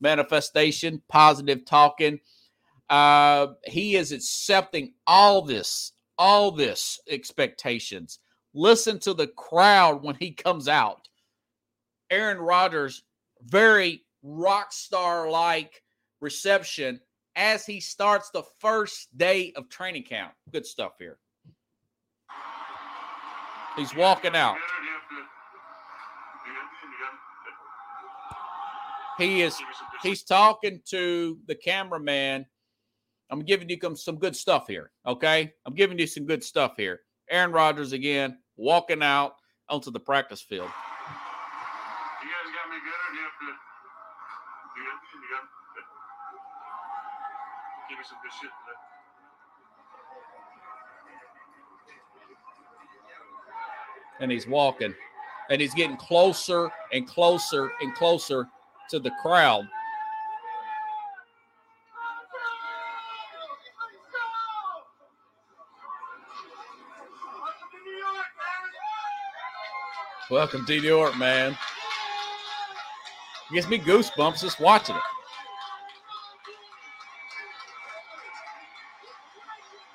manifestation, 0.00 1.02
positive 1.08 1.64
talking. 1.64 2.20
Uh, 2.90 3.54
he 3.64 3.94
is 3.94 4.10
accepting 4.10 4.92
all 5.06 5.42
this, 5.42 5.92
all 6.18 6.50
this 6.50 7.00
expectations. 7.08 8.18
Listen 8.52 8.98
to 8.98 9.14
the 9.14 9.28
crowd 9.28 10.02
when 10.02 10.16
he 10.16 10.32
comes 10.32 10.66
out. 10.68 11.08
Aaron 12.10 12.38
Rodgers, 12.38 13.04
very 13.44 14.02
rock 14.22 14.72
star 14.72 15.30
like 15.30 15.82
reception 16.20 17.00
as 17.36 17.64
he 17.64 17.78
starts 17.78 18.30
the 18.30 18.42
first 18.58 19.16
day 19.16 19.52
of 19.54 19.68
training 19.68 20.02
camp. 20.02 20.32
Good 20.52 20.66
stuff 20.66 20.92
here. 20.98 21.18
He's 23.76 23.94
walking 23.94 24.34
out. 24.34 24.56
He 29.16 29.42
is 29.42 29.56
he's 30.02 30.24
talking 30.24 30.80
to 30.86 31.38
the 31.46 31.54
cameraman. 31.54 32.46
I'm 33.30 33.40
giving 33.40 33.68
you 33.68 33.78
some 33.94 34.16
good 34.16 34.34
stuff 34.34 34.66
here. 34.66 34.90
Okay. 35.06 35.52
I'm 35.64 35.74
giving 35.74 35.98
you 35.98 36.06
some 36.06 36.26
good 36.26 36.42
stuff 36.42 36.74
here. 36.76 37.00
Aaron 37.30 37.52
Rodgers 37.52 37.92
again 37.92 38.38
walking 38.56 39.02
out 39.02 39.34
onto 39.68 39.90
the 39.90 40.00
practice 40.00 40.42
field. 40.42 40.66
You 40.66 42.28
guys 42.28 42.50
got 42.52 42.70
me 42.70 42.76
good, 42.82 42.90
or 42.90 43.10
do 43.12 43.18
you 43.18 43.24
have 43.24 43.38
to? 43.38 43.46
You 44.76 44.82
got, 44.84 44.98
you 45.14 45.28
got, 45.30 45.46
give 47.88 47.98
me 47.98 48.04
some 48.08 48.18
good 48.22 48.32
shit 48.32 48.50
today. 48.50 48.80
and 54.20 54.30
he's 54.30 54.46
walking 54.46 54.94
and 55.48 55.60
he's 55.60 55.74
getting 55.74 55.96
closer 55.96 56.70
and 56.92 57.06
closer 57.06 57.72
and 57.80 57.94
closer 57.94 58.48
to 58.90 58.98
the 58.98 59.10
crowd. 59.22 59.66
Welcome 70.30 70.64
to 70.66 70.74
York, 70.76 71.18
man. 71.18 71.58
Gives 73.52 73.66
me 73.66 73.80
goosebumps 73.80 74.40
just 74.40 74.60
watching 74.60 74.94
it. 74.94 75.02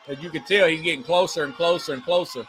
As 0.10 0.22
you 0.22 0.30
can 0.30 0.44
tell, 0.44 0.68
he's 0.68 0.82
getting 0.82 1.04
closer 1.04 1.46
and 1.46 1.56
closer 1.56 1.94
and 1.94 2.04
closer. 2.04 2.46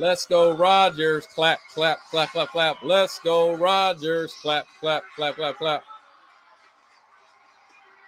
Let's 0.00 0.24
go, 0.24 0.52
Rodgers. 0.52 1.26
Clap, 1.26 1.58
clap, 1.74 1.98
clap, 2.10 2.32
clap, 2.32 2.48
clap. 2.48 2.76
Let's 2.82 3.18
go, 3.18 3.52
Rodgers. 3.54 4.32
Clap, 4.40 4.66
clap, 4.80 5.02
clap, 5.14 5.34
clap, 5.34 5.58
clap. 5.58 5.82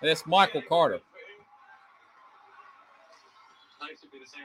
That's 0.00 0.26
Michael 0.26 0.62
Carter. 0.66 1.00
I 3.82 3.90
used 3.90 4.02
to 4.04 4.08
be 4.08 4.18
the 4.18 4.26
same. 4.26 4.40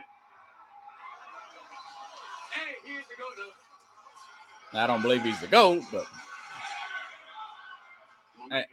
Hey, 2.51 2.75
here's 2.83 3.05
the 3.07 3.15
goat. 3.17 4.83
I 4.83 4.85
don't 4.85 5.01
believe 5.01 5.23
he's 5.23 5.39
the 5.39 5.47
GOAT, 5.47 5.83
but 5.89 6.05
Hey. 8.51 8.65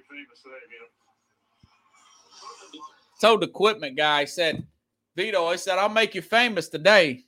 told 3.20 3.42
the 3.42 3.46
equipment 3.46 3.96
guy, 3.96 4.24
said, 4.24 4.66
Vito, 5.14 5.48
he 5.52 5.58
said, 5.58 5.78
I'll 5.78 5.88
make 5.88 6.16
you 6.16 6.22
famous 6.22 6.68
today. 6.68 7.24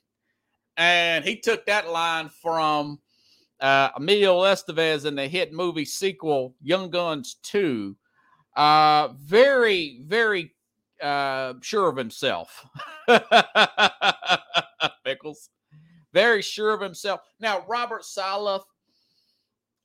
And 0.77 1.25
he 1.25 1.35
took 1.35 1.65
that 1.65 1.89
line 1.89 2.29
from 2.29 2.99
uh, 3.59 3.89
Emilio 3.95 4.41
Estevez 4.41 5.05
in 5.05 5.15
the 5.15 5.27
hit 5.27 5.51
movie 5.51 5.85
sequel, 5.85 6.55
Young 6.61 6.91
Guns 6.91 7.37
2. 7.43 7.95
Uh, 8.55 9.09
very, 9.19 10.01
very 10.05 10.53
uh, 11.01 11.53
sure 11.61 11.89
of 11.89 11.97
himself. 11.97 12.65
Pickles. 15.03 15.49
very 16.13 16.41
sure 16.41 16.73
of 16.73 16.81
himself. 16.81 17.21
Now, 17.39 17.65
Robert 17.67 18.05
Saleh, 18.05 18.63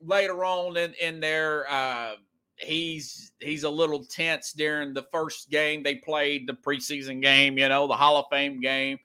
later 0.00 0.44
on 0.44 0.76
in, 0.76 0.92
in 1.00 1.20
there, 1.20 1.70
uh, 1.70 2.12
he's 2.56 3.32
he's 3.40 3.64
a 3.64 3.70
little 3.70 4.04
tense 4.04 4.52
during 4.52 4.92
the 4.94 5.06
first 5.12 5.50
game 5.50 5.82
they 5.82 5.96
played, 5.96 6.46
the 6.46 6.54
preseason 6.54 7.22
game, 7.22 7.56
you 7.56 7.68
know, 7.68 7.86
the 7.86 7.94
Hall 7.94 8.16
of 8.16 8.26
Fame 8.30 8.60
game 8.60 8.98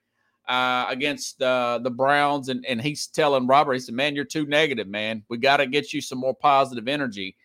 uh, 0.47 0.85
against 0.89 1.41
uh, 1.41 1.79
the 1.81 1.89
Browns, 1.89 2.49
and 2.49 2.65
and 2.65 2.81
he's 2.81 3.07
telling 3.07 3.47
Robert, 3.47 3.73
he 3.73 3.79
said, 3.79 3.95
"Man, 3.95 4.15
you're 4.15 4.25
too 4.25 4.45
negative, 4.45 4.87
man. 4.87 5.23
We 5.29 5.37
got 5.37 5.57
to 5.57 5.67
get 5.67 5.93
you 5.93 6.01
some 6.01 6.19
more 6.19 6.35
positive 6.35 6.87
energy." 6.87 7.35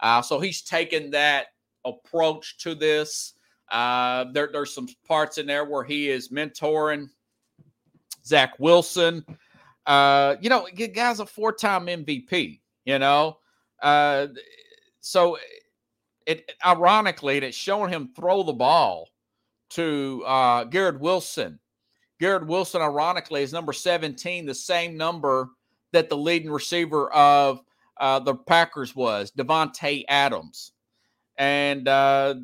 Uh, 0.00 0.20
so 0.20 0.40
he's 0.40 0.62
taken 0.62 1.10
that 1.12 1.46
approach 1.84 2.58
to 2.58 2.74
this. 2.74 3.34
Uh, 3.70 4.26
there, 4.32 4.50
there's 4.52 4.74
some 4.74 4.88
parts 5.06 5.38
in 5.38 5.46
there 5.46 5.64
where 5.64 5.84
he 5.84 6.10
is 6.10 6.28
mentoring 6.28 7.08
Zach 8.24 8.58
Wilson. 8.58 9.24
Uh, 9.86 10.36
you 10.40 10.50
know, 10.50 10.66
guy's 10.94 11.20
a 11.20 11.26
four-time 11.26 11.86
MVP. 11.86 12.60
You 12.84 12.98
know, 12.98 13.38
uh, 13.80 14.26
so 15.00 15.38
it 16.26 16.50
ironically 16.64 17.38
it's 17.38 17.56
showing 17.56 17.92
him 17.92 18.10
throw 18.14 18.42
the 18.42 18.52
ball 18.52 19.08
to 19.70 20.22
uh, 20.26 20.64
Garrett 20.64 21.00
Wilson. 21.00 21.58
Garrett 22.22 22.46
Wilson, 22.46 22.80
ironically, 22.80 23.42
is 23.42 23.52
number 23.52 23.72
17, 23.72 24.46
the 24.46 24.54
same 24.54 24.96
number 24.96 25.48
that 25.90 26.08
the 26.08 26.16
leading 26.16 26.52
receiver 26.52 27.12
of 27.12 27.60
uh, 27.98 28.20
the 28.20 28.36
Packers 28.36 28.94
was, 28.94 29.32
Davante 29.32 30.04
Adams. 30.06 30.70
And, 31.36 31.88
uh, 31.88 32.36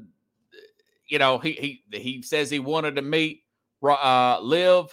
you 1.06 1.20
know, 1.20 1.38
he, 1.38 1.52
he, 1.52 1.96
he 1.96 2.22
says 2.22 2.50
he 2.50 2.58
wanted 2.58 2.96
to 2.96 3.02
meet 3.02 3.44
uh, 3.84 4.40
Liev 4.40 4.88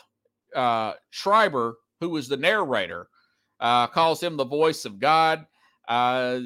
uh, 0.56 0.93
Schreiber, 1.10 1.78
who 2.00 2.10
was 2.10 2.28
the 2.28 2.38
narrator, 2.38 3.08
uh, 3.60 3.88
calls 3.88 4.21
him 4.21 4.38
the 4.38 4.45
voice 4.45 4.86
of 4.86 5.00
God. 5.00 5.48
Uh, 5.88 6.41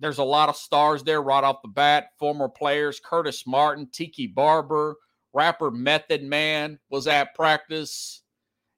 there's 0.00 0.18
a 0.18 0.24
lot 0.24 0.48
of 0.48 0.56
stars 0.56 1.04
there 1.04 1.22
right 1.22 1.44
off 1.44 1.62
the 1.62 1.68
bat. 1.68 2.08
Former 2.18 2.48
players 2.48 2.98
Curtis 2.98 3.46
Martin, 3.46 3.88
Tiki 3.92 4.26
Barber, 4.26 4.96
rapper 5.38 5.70
Method 5.70 6.24
Man 6.24 6.80
was 6.90 7.06
at 7.06 7.34
practice. 7.36 8.22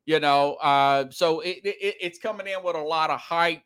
You 0.04 0.20
know, 0.20 0.54
uh, 0.54 1.04
so 1.10 1.40
it, 1.40 1.60
it, 1.64 1.96
it's 2.00 2.18
coming 2.18 2.46
in 2.46 2.62
with 2.62 2.76
a 2.76 2.82
lot 2.82 3.10
of 3.10 3.20
hype, 3.20 3.62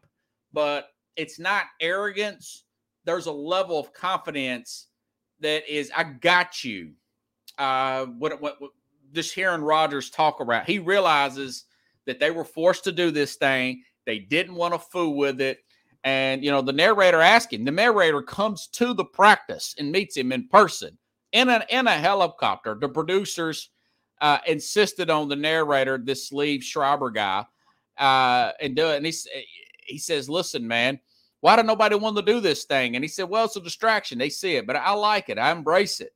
but 0.52 0.88
it's 1.16 1.38
not 1.38 1.64
arrogance. 1.80 2.64
There's 3.04 3.26
a 3.26 3.32
level 3.32 3.78
of 3.78 3.92
confidence 3.92 4.88
that 5.40 5.68
is, 5.68 5.90
I 5.96 6.04
got 6.04 6.62
you. 6.62 6.92
Uh, 7.56 8.06
what, 8.06 8.40
what, 8.42 8.60
what 8.60 8.70
just 9.12 9.34
hearing 9.34 9.62
Rodgers 9.62 10.10
talk 10.10 10.40
about, 10.40 10.66
he 10.66 10.78
realizes 10.78 11.64
that 12.06 12.20
they 12.20 12.30
were 12.30 12.44
forced 12.44 12.84
to 12.84 12.92
do 12.92 13.10
this 13.10 13.36
thing. 13.36 13.82
They 14.04 14.18
didn't 14.18 14.56
want 14.56 14.74
to 14.74 14.78
fool 14.78 15.16
with 15.16 15.40
it. 15.40 15.58
And, 16.02 16.44
you 16.44 16.50
know, 16.50 16.60
the 16.60 16.72
narrator 16.72 17.22
asking, 17.22 17.64
the 17.64 17.70
narrator 17.70 18.20
comes 18.20 18.66
to 18.72 18.92
the 18.92 19.04
practice 19.04 19.74
and 19.78 19.90
meets 19.90 20.16
him 20.16 20.32
in 20.32 20.48
person 20.48 20.98
in, 21.34 21.50
an, 21.50 21.64
in 21.68 21.86
a 21.86 21.92
helicopter. 21.92 22.74
The 22.80 22.88
producers 22.88 23.68
uh, 24.22 24.38
insisted 24.46 25.10
on 25.10 25.28
the 25.28 25.36
narrator, 25.36 25.98
this 25.98 26.30
Liev 26.30 26.62
Schreiber 26.62 27.10
guy, 27.10 27.44
uh, 27.98 28.52
and 28.60 28.74
do 28.74 28.88
it. 28.88 28.96
And 28.96 29.06
he, 29.06 29.12
he 29.84 29.98
says, 29.98 30.30
listen, 30.30 30.66
man, 30.66 30.98
why 31.40 31.56
did 31.56 31.66
nobody 31.66 31.96
want 31.96 32.16
to 32.16 32.22
do 32.22 32.40
this 32.40 32.64
thing? 32.64 32.94
And 32.94 33.04
he 33.04 33.08
said, 33.08 33.28
well, 33.28 33.44
it's 33.44 33.56
a 33.56 33.60
distraction. 33.60 34.16
They 34.16 34.30
see 34.30 34.56
it, 34.56 34.66
but 34.66 34.76
I 34.76 34.92
like 34.92 35.28
it. 35.28 35.38
I 35.38 35.50
embrace 35.50 36.00
it. 36.00 36.14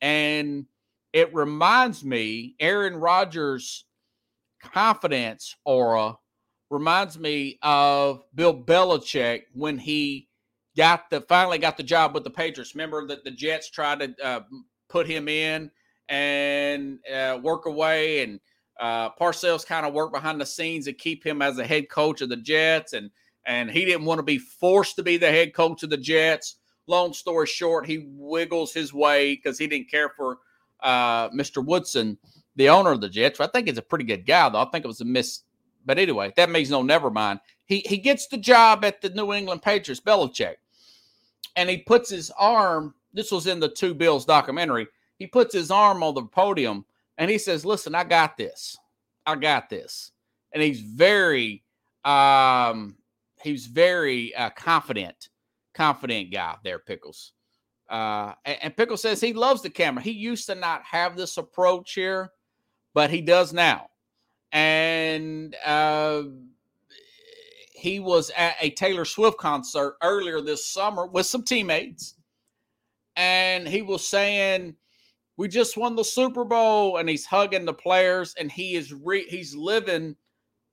And 0.00 0.66
it 1.12 1.34
reminds 1.34 2.04
me, 2.04 2.54
Aaron 2.60 2.96
Rodgers' 2.96 3.84
confidence 4.62 5.54
aura 5.64 6.16
reminds 6.70 7.18
me 7.18 7.58
of 7.62 8.22
Bill 8.34 8.54
Belichick 8.54 9.42
when 9.52 9.78
he 9.78 10.28
got 10.76 11.10
the 11.10 11.20
finally 11.22 11.58
got 11.58 11.76
the 11.76 11.82
job 11.82 12.14
with 12.14 12.24
the 12.24 12.30
Patriots. 12.30 12.74
Remember 12.74 13.06
that 13.06 13.24
the 13.24 13.30
Jets 13.30 13.70
tried 13.70 14.00
to 14.00 14.14
uh, 14.24 14.40
put 14.88 15.06
him 15.06 15.28
in 15.28 15.70
and 16.08 16.98
uh, 17.12 17.38
work 17.42 17.66
away, 17.66 18.22
and 18.22 18.40
uh, 18.80 19.10
Parcells 19.10 19.66
kind 19.66 19.86
of 19.86 19.94
worked 19.94 20.12
behind 20.12 20.40
the 20.40 20.46
scenes 20.46 20.84
to 20.86 20.92
keep 20.92 21.24
him 21.24 21.42
as 21.42 21.56
the 21.56 21.66
head 21.66 21.88
coach 21.88 22.20
of 22.20 22.28
the 22.28 22.36
Jets, 22.36 22.92
and 22.92 23.10
and 23.46 23.70
he 23.70 23.84
didn't 23.84 24.06
want 24.06 24.18
to 24.18 24.24
be 24.24 24.38
forced 24.38 24.96
to 24.96 25.02
be 25.02 25.16
the 25.16 25.30
head 25.30 25.54
coach 25.54 25.82
of 25.82 25.90
the 25.90 25.96
Jets. 25.96 26.56
Long 26.86 27.12
story 27.12 27.46
short, 27.46 27.86
he 27.86 28.06
wiggles 28.10 28.74
his 28.74 28.92
way 28.92 29.34
because 29.34 29.58
he 29.58 29.66
didn't 29.66 29.90
care 29.90 30.10
for 30.10 30.38
uh, 30.82 31.30
Mr. 31.30 31.64
Woodson, 31.64 32.18
the 32.56 32.68
owner 32.68 32.92
of 32.92 33.00
the 33.00 33.08
Jets. 33.08 33.40
I 33.40 33.46
think 33.46 33.68
he's 33.68 33.78
a 33.78 33.82
pretty 33.82 34.04
good 34.04 34.26
guy, 34.26 34.50
though. 34.50 34.60
I 34.60 34.66
think 34.66 34.84
it 34.84 34.88
was 34.88 35.00
a 35.00 35.06
miss 35.06 35.44
but 35.84 35.98
anyway, 35.98 36.32
that 36.36 36.50
means 36.50 36.70
no 36.70 36.82
never 36.82 37.10
mind. 37.10 37.40
He 37.66 37.80
he 37.86 37.98
gets 37.98 38.26
the 38.26 38.36
job 38.36 38.84
at 38.84 39.00
the 39.00 39.10
New 39.10 39.32
England 39.32 39.62
Patriots, 39.62 40.00
Belichick, 40.00 40.56
and 41.56 41.68
he 41.68 41.78
puts 41.78 42.10
his 42.10 42.30
arm. 42.38 42.94
This 43.12 43.30
was 43.30 43.46
in 43.46 43.60
the 43.60 43.68
Two 43.68 43.94
Bills 43.94 44.24
documentary. 44.24 44.86
He 45.18 45.26
puts 45.26 45.54
his 45.54 45.70
arm 45.70 46.02
on 46.02 46.14
the 46.14 46.24
podium 46.24 46.84
and 47.18 47.30
he 47.30 47.38
says, 47.38 47.64
"Listen, 47.64 47.94
I 47.94 48.04
got 48.04 48.36
this. 48.36 48.76
I 49.26 49.36
got 49.36 49.68
this." 49.68 50.12
And 50.52 50.62
he's 50.62 50.80
very, 50.80 51.64
um, 52.04 52.96
he's 53.42 53.66
very 53.66 54.34
uh, 54.34 54.50
confident, 54.50 55.28
confident 55.74 56.32
guy 56.32 56.56
there, 56.62 56.78
Pickles. 56.78 57.32
Uh, 57.88 58.32
and, 58.44 58.58
and 58.62 58.76
Pickles 58.76 59.02
says 59.02 59.20
he 59.20 59.32
loves 59.32 59.62
the 59.62 59.70
camera. 59.70 60.02
He 60.02 60.12
used 60.12 60.46
to 60.46 60.54
not 60.54 60.82
have 60.84 61.16
this 61.16 61.36
approach 61.36 61.94
here, 61.94 62.30
but 62.94 63.10
he 63.10 63.20
does 63.20 63.52
now 63.52 63.88
and 64.54 65.56
uh, 65.66 66.22
he 67.84 68.00
was 68.00 68.30
at 68.34 68.56
a 68.60 68.70
Taylor 68.70 69.04
Swift 69.04 69.36
concert 69.36 69.98
earlier 70.02 70.40
this 70.40 70.66
summer 70.66 71.04
with 71.04 71.26
some 71.26 71.42
teammates, 71.42 72.14
and 73.14 73.68
he 73.68 73.82
was 73.82 74.08
saying, 74.08 74.74
"We 75.36 75.48
just 75.48 75.76
won 75.76 75.94
the 75.94 76.02
Super 76.02 76.46
Bowl," 76.46 76.96
and 76.96 77.06
he's 77.10 77.26
hugging 77.26 77.66
the 77.66 77.74
players, 77.74 78.34
and 78.38 78.50
he 78.50 78.74
is 78.74 78.94
re- 78.94 79.28
he's 79.28 79.54
living 79.54 80.16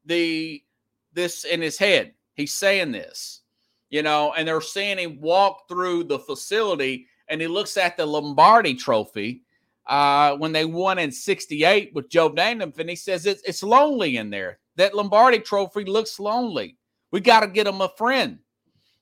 the 0.05 0.63
this 1.11 1.43
in 1.43 1.61
his 1.61 1.77
head. 1.77 2.13
He's 2.35 2.53
saying 2.53 2.93
this, 2.93 3.41
you 3.89 4.03
know, 4.03 4.31
and 4.31 4.47
they're 4.47 4.61
seeing 4.61 4.97
him 4.97 5.19
walk 5.19 5.67
through 5.67 6.05
the 6.05 6.19
facility, 6.19 7.07
and 7.27 7.41
he 7.41 7.47
looks 7.47 7.75
at 7.75 7.97
the 7.97 8.05
Lombardi 8.05 8.73
Trophy 8.73 9.43
uh, 9.85 10.37
when 10.37 10.53
they 10.53 10.63
won 10.63 10.97
in 10.97 11.11
68 11.11 11.93
with 11.93 12.07
Joe 12.07 12.29
Namath, 12.29 12.79
and 12.79 12.89
he 12.89 12.95
says 12.95 13.25
it's, 13.25 13.43
it's 13.43 13.63
lonely 13.63 14.15
in 14.15 14.29
there. 14.29 14.59
That 14.77 14.95
Lombardi 14.95 15.39
trophy 15.39 15.83
looks 15.83 16.17
lonely. 16.17 16.77
We 17.11 17.19
got 17.19 17.41
to 17.41 17.47
get 17.47 17.67
him 17.67 17.81
a 17.81 17.89
friend, 17.89 18.39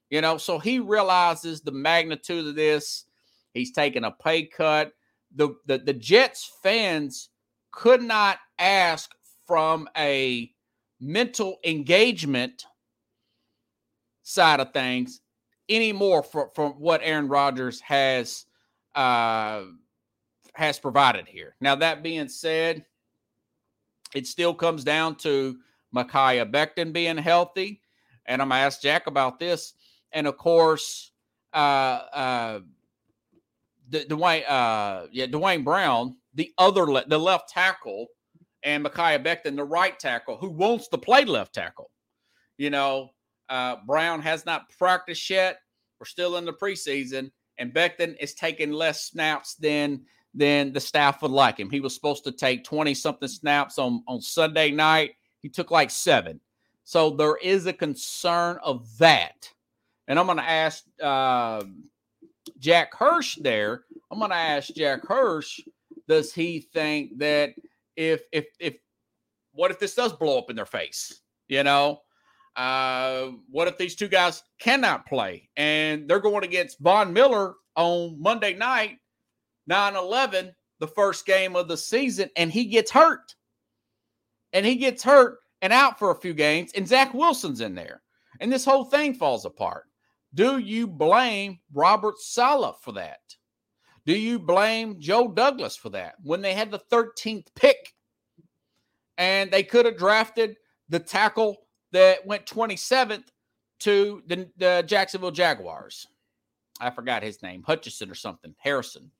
you 0.09 0.21
know. 0.21 0.37
So 0.37 0.59
he 0.59 0.79
realizes 0.79 1.61
the 1.61 1.71
magnitude 1.71 2.47
of 2.47 2.55
this. 2.55 3.05
He's 3.53 3.71
taking 3.71 4.03
a 4.03 4.11
pay 4.11 4.45
cut. 4.45 4.93
The, 5.35 5.55
the, 5.65 5.77
the 5.77 5.93
Jets 5.93 6.51
fans 6.63 7.29
could 7.71 8.01
not 8.01 8.39
ask 8.57 9.11
from 9.45 9.87
a 9.97 10.51
mental 10.99 11.57
engagement 11.63 12.65
side 14.23 14.59
of 14.59 14.73
things 14.73 15.21
anymore 15.69 16.23
from, 16.23 16.49
from 16.53 16.71
what 16.73 17.01
Aaron 17.03 17.27
Rodgers 17.27 17.79
has 17.81 18.45
uh, 18.95 19.63
has 20.53 20.79
provided 20.79 21.27
here. 21.27 21.55
Now, 21.61 21.75
that 21.75 22.03
being 22.03 22.27
said, 22.27 22.85
it 24.13 24.27
still 24.27 24.53
comes 24.53 24.83
down 24.83 25.15
to 25.17 25.57
Mekhi 25.95 26.51
Becton 26.51 26.91
being 26.91 27.17
healthy. 27.17 27.81
And 28.29 28.41
I'm 28.41 28.49
to 28.49 28.55
ask 28.55 28.81
Jack 28.81 29.07
about 29.07 29.39
this. 29.39 29.73
And 30.13 30.27
of 30.27 30.37
course, 30.37 31.11
uh, 31.53 31.57
uh, 31.57 32.59
Duane, 33.89 34.43
uh, 34.47 35.07
yeah, 35.11 35.25
Duane 35.25 35.63
Brown, 35.63 36.15
the 36.35 36.53
other, 36.57 36.89
le- 36.89 37.07
the 37.07 37.17
left 37.17 37.49
tackle, 37.49 38.07
and 38.63 38.85
Mekhi 38.85 39.23
Becton, 39.23 39.55
the 39.55 39.63
right 39.63 39.97
tackle, 39.99 40.37
who 40.37 40.49
wants 40.49 40.87
to 40.89 40.97
play 40.97 41.25
left 41.25 41.53
tackle. 41.53 41.89
You 42.57 42.69
know, 42.69 43.09
uh, 43.49 43.77
Brown 43.87 44.21
has 44.21 44.45
not 44.45 44.69
practiced 44.77 45.29
yet. 45.29 45.57
We're 45.99 46.05
still 46.05 46.37
in 46.37 46.45
the 46.45 46.53
preseason, 46.53 47.31
and 47.57 47.73
Becton 47.73 48.15
is 48.19 48.33
taking 48.35 48.71
less 48.71 49.05
snaps 49.05 49.55
than 49.55 50.05
than 50.35 50.71
the 50.71 50.79
staff 50.79 51.23
would 51.23 51.31
like 51.31 51.59
him. 51.59 51.71
He 51.71 51.79
was 51.79 51.95
supposed 51.95 52.23
to 52.25 52.31
take 52.31 52.63
20 52.63 52.93
something 52.93 53.27
snaps 53.27 53.79
on, 53.79 54.03
on 54.07 54.21
Sunday 54.21 54.69
night. 54.69 55.15
He 55.41 55.49
took 55.49 55.71
like 55.71 55.89
seven. 55.89 56.39
So 56.89 57.11
there 57.11 57.35
is 57.35 57.67
a 57.67 57.73
concern 57.73 58.57
of 58.63 58.97
that. 58.97 59.47
And 60.07 60.17
I'm 60.17 60.25
going 60.25 60.39
to 60.39 60.49
ask 60.49 60.85
uh, 60.99 61.61
Jack 62.57 62.95
Hirsch 62.95 63.35
there. 63.35 63.83
I'm 64.09 64.17
going 64.17 64.31
to 64.31 64.35
ask 64.35 64.73
Jack 64.73 65.05
Hirsch, 65.05 65.59
does 66.07 66.33
he 66.33 66.61
think 66.73 67.19
that 67.19 67.51
if, 67.95 68.23
if, 68.31 68.47
if, 68.59 68.77
what 69.51 69.69
if 69.69 69.77
this 69.77 69.93
does 69.93 70.13
blow 70.13 70.39
up 70.39 70.49
in 70.49 70.55
their 70.55 70.65
face? 70.65 71.21
You 71.47 71.61
know, 71.61 72.01
uh, 72.55 73.33
what 73.51 73.67
if 73.67 73.77
these 73.77 73.95
two 73.95 74.07
guys 74.07 74.41
cannot 74.59 75.05
play 75.05 75.47
and 75.57 76.09
they're 76.09 76.19
going 76.19 76.43
against 76.43 76.79
Von 76.79 77.13
Miller 77.13 77.53
on 77.75 78.19
Monday 78.19 78.55
night 78.55 78.97
9 79.67 79.95
11, 79.95 80.55
the 80.79 80.87
first 80.87 81.27
game 81.27 81.55
of 81.55 81.67
the 81.67 81.77
season, 81.77 82.31
and 82.35 82.51
he 82.51 82.65
gets 82.65 82.89
hurt. 82.89 83.35
And 84.53 84.65
he 84.65 84.75
gets 84.75 85.03
hurt. 85.03 85.37
And 85.61 85.73
out 85.73 85.99
for 85.99 86.11
a 86.11 86.19
few 86.19 86.33
games, 86.33 86.71
and 86.75 86.87
Zach 86.87 87.13
Wilson's 87.13 87.61
in 87.61 87.75
there, 87.75 88.01
and 88.39 88.51
this 88.51 88.63
whole 88.63 88.85
thing 88.85 89.13
falls 89.13 89.45
apart. 89.45 89.85
Do 90.33 90.59
you 90.59 90.87
blame 90.87 91.59
Robert 91.73 92.17
Saleh 92.19 92.75
for 92.81 92.93
that? 92.93 93.19
Do 94.05 94.13
you 94.17 94.39
blame 94.39 94.99
Joe 94.99 95.27
Douglas 95.27 95.75
for 95.75 95.89
that 95.89 96.15
when 96.23 96.41
they 96.41 96.53
had 96.53 96.71
the 96.71 96.81
13th 96.91 97.47
pick 97.55 97.93
and 99.17 99.51
they 99.51 99.63
could 99.63 99.85
have 99.85 99.97
drafted 99.97 100.55
the 100.87 100.99
tackle 100.99 101.57
that 101.91 102.25
went 102.25 102.45
27th 102.45 103.25
to 103.79 104.23
the, 104.27 104.49
the 104.57 104.83
Jacksonville 104.87 105.31
Jaguars? 105.31 106.07
I 106.79 106.89
forgot 106.89 107.23
his 107.23 107.43
name, 107.43 107.63
Hutchison 107.63 108.09
or 108.09 108.15
something, 108.15 108.55
Harrison 108.59 109.11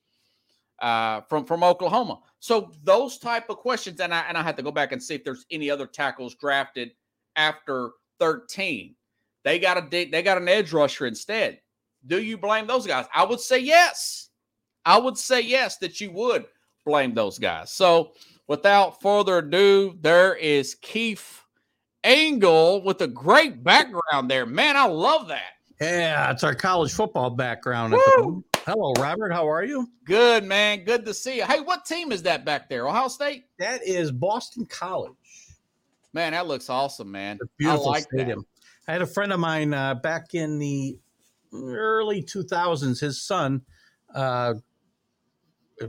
uh, 0.82 1.22
from 1.22 1.46
from 1.46 1.63
Oklahoma. 1.63 2.20
So 2.39 2.72
those 2.84 3.18
type 3.18 3.50
of 3.50 3.58
questions, 3.58 4.00
and 4.00 4.13
I 4.13 4.22
and 4.22 4.38
I 4.38 4.44
had 4.44 4.58
to 4.58 4.63
go 4.63 4.72
back 4.72 4.92
and 4.92 5.02
see 5.02 5.15
if 5.15 5.24
there's 5.24 5.46
any 5.52 5.70
other 5.70 5.86
tackles 5.86 6.36
drafted 6.36 6.92
after 7.36 7.92
13. 8.20 8.96
They 9.44 9.60
got 9.60 9.78
a 9.78 9.89
they 9.89 10.22
got 10.22 10.38
an 10.38 10.48
edge 10.48 10.74
rusher 10.74 11.06
instead. 11.06 11.60
Do 12.08 12.22
you 12.22 12.38
blame 12.38 12.68
those 12.68 12.88
guys? 12.88 13.06
I 13.13 13.24
would 13.24 13.39
say 13.39 13.60
yes. 13.60 14.30
I 14.86 14.98
would 14.98 15.18
say 15.18 15.42
yes 15.42 15.78
that 15.78 16.00
you 16.00 16.12
would 16.12 16.46
blame 16.86 17.13
those 17.13 17.38
guys. 17.38 17.72
So 17.72 18.13
without 18.48 19.02
further 19.02 19.39
ado, 19.39 19.98
there 20.02 20.36
is 20.36 20.76
Keith 20.76 21.44
Engle 22.04 22.84
with 22.84 23.02
a 23.02 23.08
great 23.08 23.63
background 23.63 24.32
there. 24.32 24.46
Man, 24.46 24.78
I 24.78 24.86
love 24.86 25.28
that. 25.28 25.54
Yeah, 25.82 26.32
it's 26.32 26.44
our 26.44 26.56
college 26.56 26.94
football 26.94 27.30
background. 27.30 27.94
Woo! 27.94 28.44
Hello, 28.70 28.94
Robert. 29.00 29.32
How 29.32 29.50
are 29.50 29.64
you? 29.64 29.90
Good, 30.04 30.44
man. 30.44 30.84
Good 30.84 31.04
to 31.06 31.14
see 31.16 31.38
you. 31.38 31.44
Hey, 31.44 31.60
what 31.60 31.86
team 31.86 32.12
is 32.12 32.22
that 32.22 32.46
back 32.46 32.70
there? 32.70 32.88
Ohio 32.88 33.08
State? 33.08 33.46
That 33.58 33.82
is 33.84 34.12
Boston 34.12 34.68
College. 34.68 35.14
Man, 36.14 36.34
that 36.34 36.46
looks 36.46 36.70
awesome, 36.70 37.12
man. 37.12 37.40
A 37.42 37.48
beautiful 37.58 37.88
I 37.88 37.94
like 37.94 38.04
stadium. 38.04 38.46
I 38.88 38.92
had 38.92 39.02
a 39.02 39.08
friend 39.08 39.34
of 39.34 39.40
mine 39.40 39.74
uh, 39.74 39.96
back 39.96 40.36
in 40.36 40.60
the 40.60 41.00
early 41.52 42.22
2000s. 42.22 43.00
His 43.00 43.24
son 43.24 43.64
uh, 44.14 44.54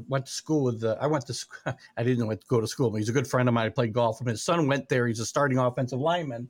went 0.08 0.24
to 0.24 0.32
school 0.32 0.64
with 0.64 0.80
the. 0.80 0.96
I 0.98 1.06
went 1.06 1.26
to. 1.26 1.46
I 1.98 2.02
didn't 2.02 2.26
want 2.26 2.40
to 2.40 2.46
go 2.46 2.62
to 2.62 2.66
school, 2.66 2.90
but 2.90 2.96
he's 2.96 3.10
a 3.10 3.12
good 3.12 3.28
friend 3.28 3.46
of 3.46 3.52
mine. 3.52 3.66
I 3.66 3.68
played 3.68 3.92
golf 3.92 4.20
with 4.20 4.26
him. 4.26 4.30
His 4.30 4.42
son 4.42 4.66
went 4.66 4.88
there. 4.88 5.06
He's 5.06 5.20
a 5.20 5.26
starting 5.26 5.58
offensive 5.58 6.00
lineman. 6.00 6.48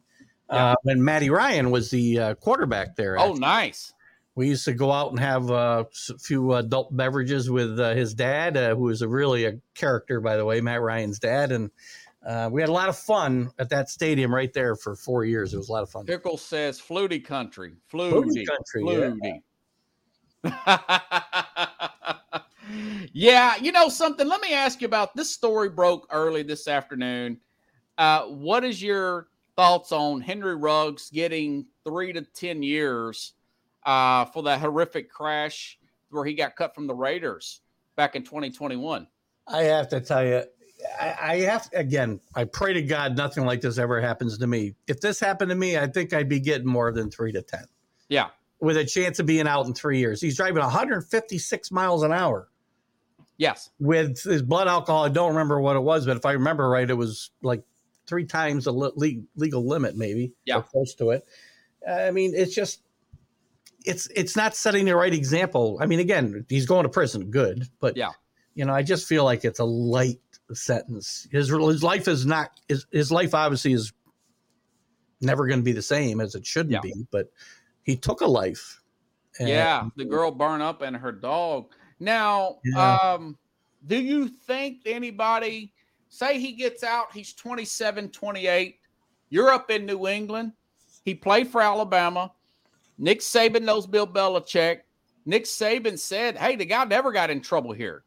Uh, 0.49 0.77
when 0.83 1.03
Matty 1.03 1.29
Ryan 1.29 1.73
was 1.73 1.91
the 1.91 2.21
uh, 2.21 2.35
quarterback 2.37 2.95
there. 2.95 3.19
Oh, 3.19 3.31
actually. 3.31 3.41
nice. 3.41 3.95
We 4.41 4.49
used 4.49 4.65
to 4.65 4.73
go 4.73 4.91
out 4.91 5.11
and 5.11 5.21
have 5.21 5.51
uh, 5.51 5.85
a 6.09 6.19
few 6.19 6.55
adult 6.55 6.97
beverages 6.97 7.51
with 7.51 7.79
uh, 7.79 7.93
his 7.93 8.15
dad, 8.15 8.57
uh, 8.57 8.75
who 8.75 8.89
is 8.89 9.03
a 9.03 9.09
really 9.09 9.45
a 9.45 9.59
character, 9.75 10.19
by 10.19 10.39
the 10.39 10.47
way, 10.47 10.63
Matt 10.63 10.81
Ryan's 10.81 11.19
dad, 11.19 11.53
and 11.53 11.71
uh, 12.27 12.49
we 12.51 12.63
had 12.63 12.71
a 12.71 12.73
lot 12.73 12.89
of 12.89 12.97
fun 12.97 13.51
at 13.59 13.69
that 13.69 13.91
stadium 13.91 14.35
right 14.35 14.51
there 14.55 14.77
for 14.77 14.97
four 14.97 15.27
years. 15.27 15.53
It 15.53 15.59
was 15.59 15.69
a 15.69 15.73
lot 15.73 15.83
of 15.83 15.91
fun. 15.91 16.07
Pickle 16.07 16.39
says 16.39 16.81
Flutie 16.81 17.23
country. 17.23 17.75
Flutie. 17.93 18.13
Flutie 18.13 18.47
country, 18.47 18.83
Flutie. 20.43 20.43
Yeah. 23.13 23.57
you 23.57 23.73
know 23.73 23.91
something. 23.91 24.27
Let 24.27 24.41
me 24.41 24.55
ask 24.55 24.81
you 24.81 24.87
about 24.87 25.15
this 25.15 25.31
story 25.31 25.69
broke 25.69 26.07
early 26.11 26.45
this 26.45 26.67
afternoon. 26.67 27.41
Uh, 27.99 28.23
what 28.23 28.65
is 28.65 28.83
your 28.83 29.29
thoughts 29.55 29.93
on 29.93 30.23
Henry 30.23 30.57
Ruggs 30.57 31.11
getting 31.11 31.67
three 31.85 32.15
to 32.15 32.23
ten 32.23 32.63
years 32.63 33.35
uh, 33.85 34.25
for 34.27 34.43
that 34.45 34.61
horrific 34.61 35.11
crash 35.11 35.79
where 36.11 36.25
he 36.25 36.35
got 36.35 36.57
cut 36.57 36.75
from 36.75 36.87
the 36.87 36.95
Raiders 36.95 37.61
back 37.97 38.17
in 38.17 38.23
2021? 38.23 39.07
I 39.49 39.63
have 39.65 39.89
to 39.89 40.01
tell 40.01 40.25
you, 40.25 40.43
I, 41.01 41.15
I 41.21 41.37
have 41.41 41.69
again. 41.75 42.21
I 42.35 42.45
pray 42.45 42.73
to 42.75 42.83
God 42.83 43.17
nothing 43.17 43.45
like 43.45 43.61
this 43.61 43.79
ever 43.79 44.01
happens 44.01 44.39
to 44.39 44.47
me. 44.47 44.75
If 44.87 45.01
this 45.01 45.19
happened 45.21 45.51
to 45.51 45.55
me, 45.57 45.77
I 45.77 45.87
think 45.87 46.13
I'd 46.13 46.29
be 46.29 46.41
getting 46.41 46.67
more 46.67 46.93
than 46.93 47.11
three 47.11 47.33
to 47.33 47.43
ten, 47.43 47.65
Yeah. 48.09 48.29
with 48.61 48.77
a 48.77 48.85
chance 48.85 49.19
of 49.19 49.27
being 49.27 49.47
out 49.47 49.67
in 49.67 49.75
three 49.75 49.99
years. 49.99 50.21
He's 50.21 50.37
driving 50.37 50.63
156 50.63 51.71
miles 51.73 52.03
an 52.03 52.13
hour. 52.13 52.49
Yes. 53.37 53.71
with 53.79 54.23
his 54.23 54.43
blood 54.43 54.69
alcohol. 54.69 55.05
I 55.05 55.09
don't 55.09 55.31
remember 55.31 55.59
what 55.63 55.75
it 55.75 55.81
was, 55.81 56.05
but 56.05 56.19
if 56.19 56.27
I 56.27 56.33
remember 56.33 56.69
right, 56.69 56.89
it 56.89 56.93
was 56.95 57.31
like 57.43 57.63
three 58.07 58.27
times 58.27 58.65
the 58.67 58.73
le- 58.73 58.93
le- 58.97 59.23
legal 59.35 59.67
limit, 59.67 59.97
maybe. 59.97 60.35
Yeah. 60.45 60.61
close 60.61 60.95
to 60.97 61.11
it. 61.11 61.25
I 61.89 62.11
mean, 62.11 62.35
it's 62.35 62.55
just 62.55 62.83
it's 63.85 64.07
it's 64.15 64.37
not 64.37 64.55
setting 64.55 64.85
the 64.85 64.95
right 64.97 65.13
example. 65.13 65.79
I 65.81 65.87
mean, 65.87 66.01
again, 66.01 66.45
he's 66.49 66.67
going 66.67 66.83
to 66.85 66.89
prison, 66.89 67.31
good, 67.31 67.67
but 67.81 67.97
Yeah. 67.97 68.11
you 68.55 68.65
know, 68.65 68.75
I 68.75 68.83
just 68.83 69.07
feel 69.07 69.25
like 69.25 69.45
it's 69.45 69.59
a 69.59 69.65
light 69.65 70.21
sentence. 70.53 71.27
His 71.31 71.49
his 71.49 71.83
life 71.83 72.09
is 72.09 72.27
not 72.27 72.51
his 72.69 72.87
his 72.93 73.11
life 73.13 73.35
obviously 73.35 73.73
is 73.73 73.93
never 75.21 75.47
going 75.47 75.61
to 75.61 75.65
be 75.65 75.73
the 75.73 75.83
same 75.83 76.21
as 76.21 76.35
it 76.35 76.47
shouldn't 76.47 76.73
Yeah. 76.73 76.81
be, 76.81 77.07
but 77.11 77.31
he 77.83 77.97
took 77.97 78.21
a 78.21 78.27
life. 78.27 78.83
And- 79.39 79.49
Yeah, 79.49 79.89
the 79.97 80.05
girl 80.05 80.31
burned 80.31 80.63
up 80.63 80.83
and 80.83 80.97
her 80.97 81.13
dog. 81.13 81.73
Now, 81.99 82.59
Yeah. 82.65 82.97
um, 82.97 83.39
do 83.87 83.97
you 84.01 84.29
think 84.29 84.83
anybody 84.87 85.73
say 86.09 86.39
he 86.41 86.53
gets 86.53 86.83
out, 86.83 87.13
he's 87.15 87.33
27, 87.35 88.11
28, 88.11 88.81
you're 89.29 89.51
up 89.51 89.71
in 89.71 89.87
New 89.87 90.09
England, 90.09 90.53
he 91.05 91.15
played 91.15 91.49
for 91.49 91.61
Alabama. 91.61 92.33
Nick 93.01 93.21
Saban 93.21 93.63
knows 93.63 93.87
Bill 93.87 94.07
Belichick. 94.07 94.81
Nick 95.25 95.45
Saban 95.45 95.99
said, 95.99 96.37
Hey, 96.37 96.55
the 96.55 96.67
guy 96.67 96.85
never 96.85 97.11
got 97.11 97.31
in 97.31 97.41
trouble 97.41 97.73
here. 97.73 98.05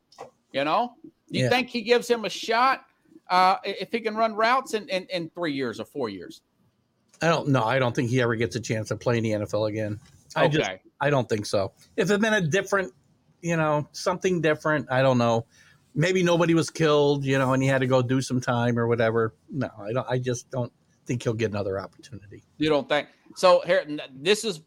You 0.51 0.63
know, 0.63 0.93
do 1.03 1.39
you 1.39 1.45
Yeah. 1.45 1.49
think 1.49 1.69
he 1.69 1.81
gives 1.81 2.07
him 2.07 2.25
a 2.25 2.29
shot 2.29 2.85
uh, 3.29 3.55
if 3.63 3.91
he 3.91 3.99
can 3.99 4.15
run 4.15 4.35
routes 4.35 4.75
in, 4.75 4.87
in, 4.89 5.07
in 5.11 5.29
three 5.31 5.51
years 5.53 5.79
or 5.79 5.85
four 5.85 6.09
years? 6.09 6.41
I 7.23 7.27
don't 7.27 7.47
know. 7.49 7.63
I 7.63 7.79
don't 7.79 7.95
think 7.95 8.09
he 8.11 8.21
ever 8.21 8.35
gets 8.35 8.55
a 8.55 8.59
chance 8.59 8.89
to 8.89 8.95
play 8.95 9.17
in 9.17 9.23
the 9.23 9.31
NFL 9.31 9.69
again. 9.69 9.99
I 10.35 10.45
Okay. 10.45 10.57
just 10.57 10.71
I 11.01 11.09
don't 11.09 11.27
think 11.27 11.45
so. 11.47 11.71
If 11.97 12.11
it 12.11 12.21
been 12.21 12.33
a 12.33 12.41
different, 12.41 12.93
you 13.41 13.57
know, 13.57 13.87
something 13.93 14.41
different, 14.41 14.91
I 14.91 15.01
don't 15.01 15.17
know. 15.17 15.45
Maybe 15.95 16.21
nobody 16.23 16.53
was 16.53 16.69
killed, 16.69 17.25
you 17.25 17.37
know, 17.39 17.53
and 17.53 17.61
he 17.63 17.69
had 17.69 17.79
to 17.79 17.87
go 17.87 18.01
do 18.01 18.21
some 18.21 18.39
time 18.41 18.77
or 18.77 18.87
whatever. 18.87 19.33
No, 19.49 19.69
I 19.79 19.91
don't. 19.93 20.07
I 20.09 20.17
just 20.19 20.49
don't 20.51 20.71
think 21.05 21.23
he'll 21.23 21.33
get 21.33 21.51
another 21.51 21.79
opportunity. 21.79 22.43
You 22.57 22.69
don't 22.69 22.87
think 22.89 23.07
so? 23.35 23.61
Here, 23.65 23.85
this 24.11 24.43
is 24.43 24.61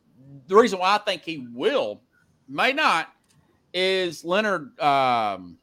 the 0.46 0.56
reason 0.56 0.78
why 0.78 0.94
I 0.94 0.98
think 0.98 1.22
he 1.22 1.46
will, 1.52 2.02
may 2.48 2.72
not, 2.72 3.08
is 3.74 4.24
Leonard. 4.24 4.78
Um, 4.80 5.58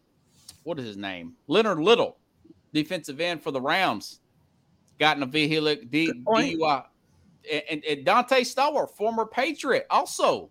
what 0.63 0.79
is 0.79 0.85
his 0.85 0.97
name? 0.97 1.33
Leonard 1.47 1.79
Little, 1.79 2.17
defensive 2.73 3.19
end 3.19 3.41
for 3.41 3.51
the 3.51 3.61
Rams, 3.61 4.19
got 4.99 5.17
in 5.17 5.23
a 5.23 5.25
vehicle 5.25 5.75
D, 5.89 6.11
DUI, 6.25 6.85
and, 7.51 7.83
and, 7.83 8.05
Donté 8.05 8.41
Stallworth, 8.41 8.91
former 8.91 9.25
Patriot, 9.25 9.85
also 9.89 10.49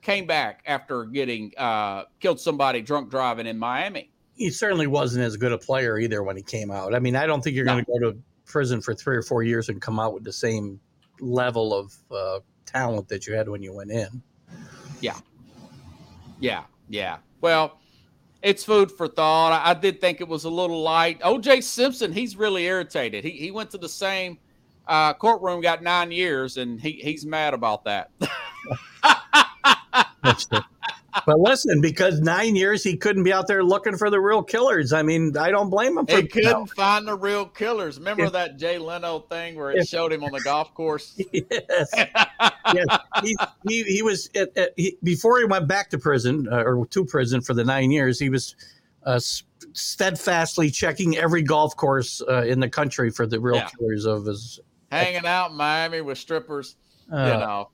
came 0.00 0.26
back 0.26 0.62
after 0.66 1.04
getting 1.04 1.52
uh, 1.56 2.04
killed 2.20 2.40
somebody 2.40 2.80
drunk 2.80 3.10
driving 3.10 3.46
in 3.46 3.58
Miami. 3.58 4.10
He 4.34 4.50
certainly 4.50 4.86
wasn't 4.86 5.24
as 5.24 5.36
good 5.36 5.52
a 5.52 5.58
player 5.58 5.98
either 5.98 6.22
when 6.22 6.36
he 6.36 6.42
came 6.42 6.70
out. 6.70 6.94
I 6.94 6.98
mean, 6.98 7.16
I 7.16 7.26
don't 7.26 7.42
think 7.42 7.56
you're 7.56 7.64
No. 7.64 7.74
going 7.74 7.84
to 7.84 7.92
go 7.92 8.10
to 8.10 8.18
prison 8.46 8.80
for 8.80 8.94
three 8.94 9.16
or 9.16 9.22
four 9.22 9.42
years 9.42 9.68
and 9.68 9.80
come 9.80 10.00
out 10.00 10.12
with 10.12 10.24
the 10.24 10.32
same 10.32 10.80
level 11.20 11.72
of 11.72 11.94
uh, 12.10 12.40
talent 12.66 13.08
that 13.08 13.26
you 13.26 13.34
had 13.34 13.48
when 13.48 13.62
you 13.62 13.72
went 13.72 13.90
in. 13.90 14.22
Yeah, 15.00 15.18
yeah. 16.40 16.64
Yeah. 16.88 17.18
Well, 17.40 17.80
it's 18.42 18.62
food 18.64 18.92
for 18.92 19.08
thought. 19.08 19.52
I, 19.52 19.70
I 19.70 19.74
did 19.74 20.00
think 20.00 20.20
it 20.20 20.28
was 20.28 20.44
a 20.44 20.50
little 20.50 20.82
light. 20.82 21.20
OJ 21.20 21.62
Simpson, 21.62 22.12
he's 22.12 22.36
really 22.36 22.64
irritated. 22.64 23.24
He 23.24 23.30
he 23.30 23.50
went 23.50 23.70
to 23.70 23.78
the 23.78 23.88
same 23.88 24.38
uh, 24.86 25.14
courtroom, 25.14 25.62
got 25.62 25.82
nine 25.82 26.10
years, 26.10 26.58
and 26.58 26.78
he 26.80 26.92
he's 26.92 27.24
mad 27.24 27.54
about 27.54 27.84
that. 27.84 28.10
That's 30.22 30.46
the- 30.46 30.64
but 31.26 31.38
listen, 31.38 31.80
because 31.80 32.20
nine 32.20 32.56
years 32.56 32.82
he 32.82 32.96
couldn't 32.96 33.22
be 33.22 33.32
out 33.32 33.46
there 33.46 33.62
looking 33.62 33.96
for 33.96 34.10
the 34.10 34.20
real 34.20 34.42
killers. 34.42 34.92
I 34.92 35.02
mean, 35.02 35.36
I 35.36 35.50
don't 35.50 35.70
blame 35.70 35.98
him 35.98 36.06
for 36.06 36.16
he 36.16 36.26
couldn't 36.26 36.66
find 36.68 37.06
the 37.06 37.16
real 37.16 37.46
killers. 37.46 37.98
Remember 37.98 38.24
If- 38.24 38.32
that 38.32 38.56
Jay 38.58 38.78
Leno 38.78 39.20
thing 39.20 39.54
where 39.56 39.70
it 39.70 39.78
if- 39.78 39.88
showed 39.88 40.12
him 40.12 40.24
on 40.24 40.32
the 40.32 40.40
golf 40.40 40.74
course? 40.74 41.18
yes. 41.32 41.90
yes. 41.92 42.98
He, 43.22 43.36
he, 43.68 43.82
he 43.84 44.02
was 44.02 44.28
at, 44.34 44.56
at, 44.56 44.72
he, 44.76 44.96
before 45.02 45.38
he 45.38 45.44
went 45.44 45.68
back 45.68 45.90
to 45.90 45.98
prison 45.98 46.48
uh, 46.50 46.62
or 46.62 46.86
to 46.86 47.04
prison 47.04 47.40
for 47.40 47.54
the 47.54 47.64
nine 47.64 47.90
years. 47.90 48.18
He 48.18 48.28
was 48.28 48.56
uh, 49.04 49.20
steadfastly 49.72 50.70
checking 50.70 51.16
every 51.16 51.42
golf 51.42 51.76
course 51.76 52.22
uh, 52.28 52.42
in 52.42 52.60
the 52.60 52.68
country 52.68 53.10
for 53.10 53.26
the 53.26 53.38
real 53.40 53.56
Yeah. 53.56 53.68
killers 53.78 54.04
of 54.06 54.24
his. 54.26 54.60
Hanging 54.90 55.26
out 55.26 55.50
in 55.50 55.56
Miami 55.56 56.00
with 56.00 56.18
strippers. 56.18 56.76
Uh, 57.12 57.16
you 57.16 57.38
know, 57.40 57.70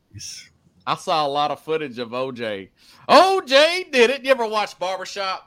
I 0.86 0.94
saw 0.96 1.26
a 1.26 1.28
lot 1.28 1.50
of 1.50 1.60
footage 1.60 1.98
of 1.98 2.10
OJ. 2.10 2.70
OJ 3.08 3.92
did 3.92 4.10
it. 4.10 4.24
You 4.24 4.30
ever 4.30 4.46
watch 4.46 4.78
Barbershop? 4.78 5.46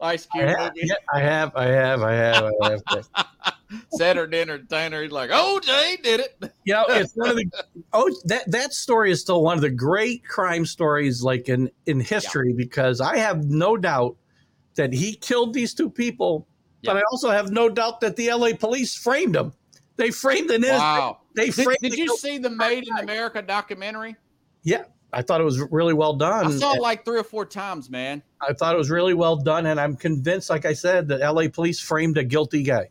Ice 0.00 0.28
I 0.34 0.38
Cube 0.38 0.48
have, 0.48 0.72
movie? 0.74 0.88
yeah, 0.88 0.94
I 1.12 1.20
have, 1.20 1.56
I 1.56 1.64
have, 1.66 2.02
I 2.02 2.12
have, 2.12 2.52
I 2.62 2.70
have. 2.70 3.08
Cedric 3.92 4.30
the 4.30 4.40
Entertainer. 4.40 5.02
He's 5.02 5.10
like, 5.10 5.30
OJ 5.30 6.02
did 6.02 6.20
it. 6.20 6.52
you 6.64 6.74
know, 6.74 6.84
it's 6.88 7.12
one 7.14 7.30
of 7.30 7.36
the 7.36 7.50
oh 7.92 8.14
that 8.26 8.50
that 8.50 8.72
story 8.74 9.10
is 9.10 9.20
still 9.20 9.42
one 9.42 9.56
of 9.56 9.62
the 9.62 9.70
great 9.70 10.24
crime 10.26 10.66
stories 10.66 11.22
like 11.22 11.48
in 11.48 11.70
in 11.86 11.98
history 12.00 12.52
because 12.52 13.00
I 13.00 13.16
have 13.16 13.44
no 13.46 13.76
doubt 13.76 14.16
that 14.76 14.92
he 14.92 15.14
killed 15.14 15.54
these 15.54 15.72
two 15.72 15.88
people, 15.90 16.46
but 16.84 16.96
I 16.96 17.02
also 17.10 17.30
have 17.30 17.50
no 17.50 17.68
doubt 17.68 18.00
that 18.02 18.16
the 18.16 18.30
LA 18.32 18.50
police 18.58 18.94
framed 18.94 19.34
him 19.34 19.52
They 19.96 20.10
framed 20.10 20.50
it 20.50 20.62
in. 20.62 20.70
Wow. 20.70 21.20
They 21.34 21.46
Did, 21.46 21.64
framed 21.64 21.78
did 21.80 21.92
the 21.92 21.98
you 21.98 22.16
see 22.18 22.38
the 22.38 22.50
Made 22.50 22.86
in 22.86 22.98
America 22.98 23.40
documentary? 23.42 24.16
Yeah, 24.66 24.82
I 25.12 25.22
thought 25.22 25.40
it 25.40 25.44
was 25.44 25.60
really 25.70 25.94
well 25.94 26.14
done. 26.14 26.48
I 26.48 26.50
saw 26.50 26.74
it 26.74 26.80
like 26.80 27.04
three 27.04 27.20
or 27.20 27.24
four 27.24 27.46
times, 27.46 27.88
man. 27.88 28.20
I 28.40 28.52
thought 28.52 28.74
it 28.74 28.78
was 28.78 28.90
really 28.90 29.14
well 29.14 29.36
done, 29.36 29.66
and 29.66 29.80
I'm 29.80 29.94
convinced, 29.94 30.50
like 30.50 30.64
I 30.64 30.72
said, 30.72 31.06
that 31.06 31.20
LA 31.20 31.48
police 31.48 31.78
framed 31.78 32.18
a 32.18 32.24
guilty 32.24 32.64
guy. 32.64 32.88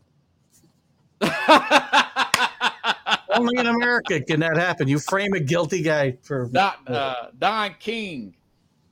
Only 3.36 3.60
in 3.60 3.66
America 3.66 4.22
can 4.22 4.40
that 4.40 4.56
happen. 4.56 4.88
You 4.88 4.98
frame 4.98 5.34
a 5.34 5.40
guilty 5.40 5.82
guy 5.82 6.16
for 6.22 6.48
Don, 6.50 6.72
uh, 6.86 7.26
Don 7.38 7.74
King. 7.78 8.34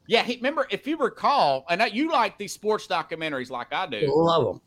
Yeah, 0.07 0.23
he, 0.23 0.37
remember 0.37 0.67
if 0.69 0.87
you 0.87 0.99
recall, 0.99 1.65
and 1.71 1.83
you 1.95 2.13
like 2.13 2.37
these 2.37 2.53
sports 2.53 2.87
documentaries 2.87 3.49
like 3.49 3.73
I 3.73 3.87
do. 3.87 4.13
love 4.15 4.45
them. 4.45 4.61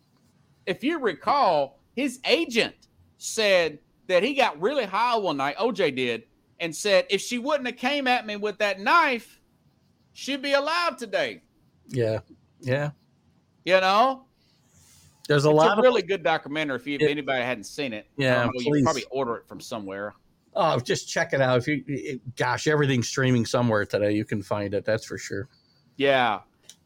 If 0.66 0.84
you 0.84 1.00
recall, 1.00 1.78
his 1.96 2.20
agent 2.26 2.74
said 3.20 3.78
that 4.08 4.24
he 4.24 4.34
got 4.34 4.60
really 4.60 4.86
high 4.86 5.18
one 5.18 5.38
night. 5.38 5.56
OJ 5.58 5.96
did, 5.96 6.24
and 6.60 6.76
said 6.76 7.06
if 7.10 7.22
she 7.22 7.38
wouldn't 7.40 7.68
have 7.68 7.78
came 7.78 8.08
at 8.08 8.26
me 8.26 8.36
with 8.36 8.58
that 8.60 8.80
knife, 8.80 9.40
she'd 10.14 10.42
be 10.42 10.54
alive 10.54 10.98
today. 10.98 11.42
Yeah, 11.90 12.20
yeah. 12.60 12.92
You 13.66 13.80
know, 13.82 14.26
There's 15.28 15.46
a 15.46 15.50
it's 15.50 15.56
lot 15.56 15.70
a 15.76 15.80
of 15.80 15.84
really 15.84 16.02
good 16.02 16.24
documentary. 16.24 16.78
If, 16.78 16.88
you, 16.88 16.96
if 16.96 17.02
Yeah. 17.02 17.10
anybody 17.10 17.44
hadn't 17.44 17.66
seen 17.66 17.94
it, 17.94 18.08
Yeah, 18.18 18.44
don't 18.44 18.56
you 18.56 18.84
probably 18.84 19.04
order 19.12 19.36
it 19.38 19.48
from 19.48 19.60
somewhere. 19.60 20.14
oh, 20.56 20.80
just 20.80 21.08
check 21.10 21.34
it 21.34 21.42
out. 21.42 21.58
If 21.60 21.68
you, 21.68 21.84
it- 21.88 22.36
gosh, 22.36 22.68
everything's 22.68 23.08
streaming 23.10 23.46
somewhere 23.46 23.86
today. 23.86 24.12
You 24.14 24.26
can 24.26 24.42
find 24.42 24.74
it. 24.74 24.86
That's 24.86 25.06
for 25.06 25.18
sure. 25.18 25.50
Yeah, 25.98 26.40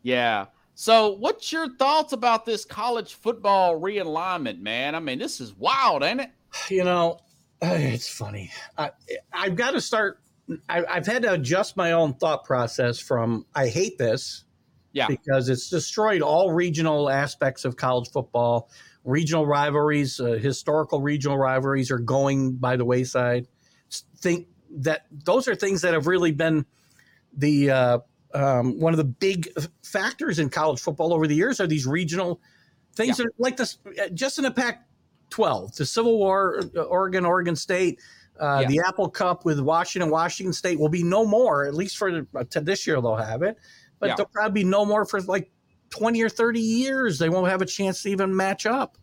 yeah. 0.03 0.47
So, 0.74 1.11
what's 1.11 1.51
your 1.51 1.69
thoughts 1.76 2.13
about 2.13 2.45
this 2.45 2.65
college 2.65 3.13
football 3.13 3.80
realignment, 3.80 4.59
man? 4.59 4.95
I 4.95 4.99
mean, 4.99 5.19
this 5.19 5.39
is 5.39 5.53
wild, 5.53 6.01
ain't 6.01 6.22
it? 6.22 6.32
You 6.69 6.84
know, 6.84 7.19
it's 7.62 8.09
funny. 8.09 8.51
I, 8.78 8.91
I've 9.32 9.55
got 9.55 9.72
to 9.72 9.82
start. 9.82 10.20
I, 10.68 10.84
I've 10.89 11.05
had 11.05 11.24
to 11.24 11.34
adjust 11.34 11.78
my 11.78 11.91
own 11.93 12.14
thought 12.16 12.43
process 12.43 12.99
from 12.99 13.45
I 13.55 13.68
hate 13.68 13.97
this, 13.97 14.43
Yeah. 14.93 15.07
because 15.07 15.49
it's 15.49 15.70
destroyed 15.70 16.22
all 16.22 16.51
regional 16.51 17.09
aspects 17.09 17.66
of 17.66 17.78
college 17.78 18.09
football. 18.09 18.70
Regional 19.03 19.45
rivalries, 19.47 20.20
uh, 20.20 20.34
historical 20.34 21.01
regional 21.01 21.38
rivalries, 21.38 21.89
are 21.89 21.97
going 21.99 22.53
by 22.53 22.76
the 22.76 22.86
wayside. 22.86 23.47
Think 24.18 24.47
that 24.70 25.05
those 25.12 25.47
are 25.47 25.55
things 25.55 25.82
that 25.82 25.93
have 25.93 26.07
really 26.07 26.32
been 26.32 26.66
the 27.36 27.70
uh, 27.72 27.99
um, 28.34 28.80
one 28.80 28.93
of 28.93 28.97
the 28.97 29.03
big 29.03 29.49
factors 29.84 30.39
in 30.39 30.49
college 30.49 30.80
football 30.80 31.14
over 31.14 31.28
the 31.28 31.36
years 31.36 31.59
are 31.59 31.68
these 31.68 31.86
regional 31.88 32.39
things 32.95 33.18
that 33.18 33.26
are 33.26 33.34
like 33.38 33.57
this 33.57 33.78
uh, 34.01 34.07
just 34.09 34.38
in 34.38 34.43
the 34.43 34.51
pac 34.51 34.86
12 35.32 35.75
the 35.75 35.86
civil 35.86 36.17
war 36.17 36.61
uh, 36.75 36.82
oregon 36.84 37.25
oregon 37.25 37.55
state 37.55 37.99
uh, 38.39 38.59
Yeah. 38.61 38.67
the 38.67 38.79
apple 38.88 39.09
cup 39.09 39.43
with 39.45 39.59
washington 39.59 40.11
washington 40.11 40.53
state 40.53 40.79
will 40.79 40.89
be 40.89 41.03
no 41.03 41.25
more 41.25 41.65
at 41.65 41.73
least 41.73 41.97
for 41.97 42.25
uh, 42.36 42.43
to 42.51 42.61
this 42.61 42.86
year 42.86 43.01
they'll 43.01 43.15
have 43.15 43.41
it 43.41 43.57
but 43.99 44.09
Yeah. 44.09 44.15
there'll 44.17 44.29
probably 44.32 44.63
be 44.63 44.69
no 44.69 44.86
more 44.86 45.05
for 45.05 45.19
like 45.21 45.51
20 45.89 46.21
or 46.21 46.29
30 46.29 46.59
years 46.59 47.17
they 47.17 47.29
won't 47.29 47.49
have 47.49 47.61
a 47.61 47.65
chance 47.65 48.03
to 48.03 48.09
even 48.09 48.36
match 48.36 48.65
up 48.65 48.97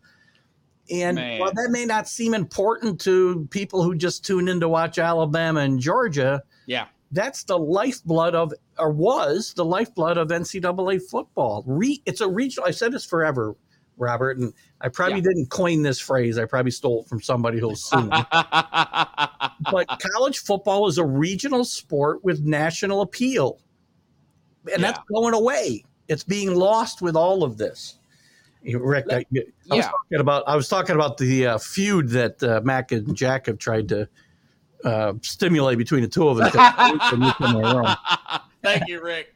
and 0.91 1.15
Man. 1.15 1.39
while 1.39 1.51
that 1.51 1.69
may 1.71 1.85
not 1.85 2.07
seem 2.07 2.33
important 2.33 2.99
to 3.01 3.47
people 3.51 3.83
who 3.83 3.93
just 3.95 4.25
tune 4.25 4.47
in 4.47 4.59
to 4.59 4.69
watch 4.69 4.97
alabama 4.97 5.59
and 5.61 5.79
georgia 5.79 6.41
Yeah. 6.65 6.85
that's 7.11 7.43
the 7.43 7.57
lifeblood 7.59 8.33
of 8.35 8.53
or 8.77 8.91
was 8.91 9.53
the 9.55 9.65
lifeblood 9.65 10.17
of 10.17 10.29
NCAA 10.29 11.01
football. 11.09 11.63
Re, 11.67 12.01
it's 12.05 12.21
a 12.21 12.27
regional. 12.29 12.65
I 12.65 12.71
said 12.71 12.93
this 12.93 13.03
forever, 13.05 13.57
Robert, 13.99 14.37
and 14.37 14.53
I 14.81 14.87
probably 14.89 15.17
Yeah. 15.17 15.23
didn't 15.23 15.49
coin 15.49 15.81
this 15.83 15.99
phrase. 15.99 16.37
I 16.39 16.45
probably 16.45 16.71
stole 16.71 17.01
it 17.01 17.07
from 17.07 17.21
somebody 17.21 17.59
who'll 17.59 17.75
sue 17.75 18.01
me. 18.01 18.23
but 19.71 19.87
college 20.13 20.39
football 20.39 20.87
is 20.87 20.97
a 20.97 21.05
regional 21.05 21.65
sport 21.65 22.23
with 22.23 22.41
national 22.41 23.01
appeal, 23.01 23.59
and 24.73 24.83
that's 24.83 24.99
going 25.13 25.33
away. 25.33 25.83
It's 26.07 26.23
being 26.23 26.55
lost 26.55 27.01
with 27.01 27.15
all 27.15 27.43
of 27.43 27.57
this. 27.57 27.97
Rick, 28.63 29.05
I, 29.11 29.25
I 29.71 29.75
was 29.75 29.85
talking 29.85 30.19
about 30.19 30.43
I 30.47 30.55
was 30.55 30.67
talking 30.67 30.95
about 30.95 31.17
the 31.17 31.47
uh, 31.47 31.57
feud 31.59 32.09
that 32.09 32.41
uh, 32.43 32.61
Mac 32.63 32.91
and 32.91 33.15
Jack 33.15 33.45
have 33.45 33.57
tried 33.57 33.87
to 33.89 34.07
uh, 34.83 35.13
stimulate 35.21 35.77
between 35.77 36.01
the 36.01 36.07
two 36.07 36.27
of 36.27 36.39
us. 36.39 36.53
When 37.11 37.21
you 37.21 37.31
come 37.33 37.55
around. 37.57 37.97
Thank 38.61 38.87
you, 38.89 39.01
Rick. 39.01 39.33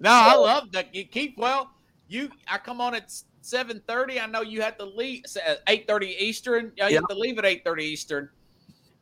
No, 0.00 0.10
I 0.10 0.34
love 0.36 0.70
that. 0.72 0.94
You 0.94 1.04
keep 1.04 1.36
well. 1.38 1.70
You, 2.08 2.30
I 2.48 2.58
come 2.58 2.80
on 2.80 2.94
at 2.94 3.12
seven 3.40 3.80
thirty. 3.86 4.20
I 4.20 4.26
know 4.26 4.42
you 4.42 4.62
had 4.62 4.78
to 4.78 4.84
leave 4.84 5.24
at 5.36 5.50
uh, 5.50 5.60
eight 5.68 5.86
thirty 5.86 6.16
Eastern. 6.18 6.72
Yeah, 6.76 6.88
you 6.88 6.96
have 6.96 7.08
to 7.08 7.14
leave 7.18 7.38
at 7.38 7.44
eight 7.44 7.64
thirty 7.64 7.84
Eastern. 7.84 8.28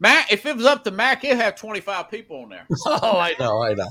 Mac, 0.01 0.33
if 0.33 0.47
it 0.47 0.57
was 0.57 0.65
up 0.65 0.85
to 0.85 0.93
Mac, 0.93 1.23
he'd 1.23 1.35
have 1.37 1.57
twenty 1.57 1.81
five 1.81 2.11
people 2.11 2.43
on 2.43 2.51
there. 2.51 2.67
Oh, 2.87 3.19
I 3.19 3.35
know, 3.39 3.63
I 3.63 3.75
know. 3.75 3.89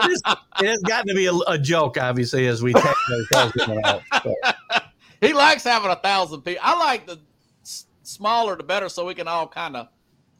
It, 0.00 0.10
is, 0.10 0.22
it 0.60 0.66
has 0.66 0.82
gotten 0.82 1.06
to 1.08 1.14
be 1.14 1.26
a, 1.26 1.34
a 1.46 1.56
joke, 1.58 1.96
obviously, 1.98 2.46
as 2.48 2.62
we 2.62 2.72
take 2.72 2.84
ourselves 3.32 3.52
in 3.62 3.70
and 3.70 3.84
out. 3.86 4.02
So, 4.22 4.34
He 5.20 5.32
likes 5.32 5.64
having 5.64 5.90
a 5.90 5.96
thousand 5.96 6.42
people. 6.42 6.60
I 6.64 6.76
like 6.78 7.06
the 7.06 7.18
s- 7.62 7.86
smaller 8.02 8.54
the 8.56 8.62
better, 8.64 8.88
so 8.88 9.06
we 9.06 9.14
can 9.14 9.28
all 9.28 9.46
kind 9.48 9.76
of 9.76 9.88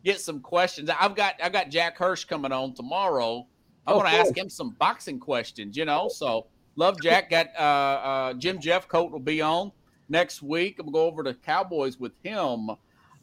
get 0.05 0.21
some 0.21 0.41
questions. 0.41 0.91
I've 0.91 1.15
got 1.15 1.35
I've 1.43 1.53
got 1.53 1.71
Jack 1.71 1.97
Hirsch 1.97 2.25
coming 2.25 2.53
on 2.53 2.75
tomorrow. 2.75 3.47
I 3.87 3.93
Oh, 3.93 3.99
want 3.99 4.09
to 4.09 4.15
ask 4.15 4.37
him 4.37 4.51
some 4.51 4.71
boxing 4.71 5.19
questions. 5.21 5.77
You 5.77 5.85
know, 5.85 6.09
so 6.09 6.47
love 6.77 7.01
Jack. 7.01 7.31
Got 7.31 7.49
uh, 7.59 7.61
uh, 7.61 8.35
Jim 8.35 8.59
Jeffcoat 8.59 9.11
will 9.11 9.19
be 9.19 9.41
on 9.41 9.73
next 10.09 10.43
week. 10.43 10.79
I'm 10.79 10.87
gonna 10.87 10.95
go 10.95 11.07
over 11.07 11.23
to 11.25 11.35
Cowboys 11.35 11.99
with 11.99 12.13
him. 12.23 12.71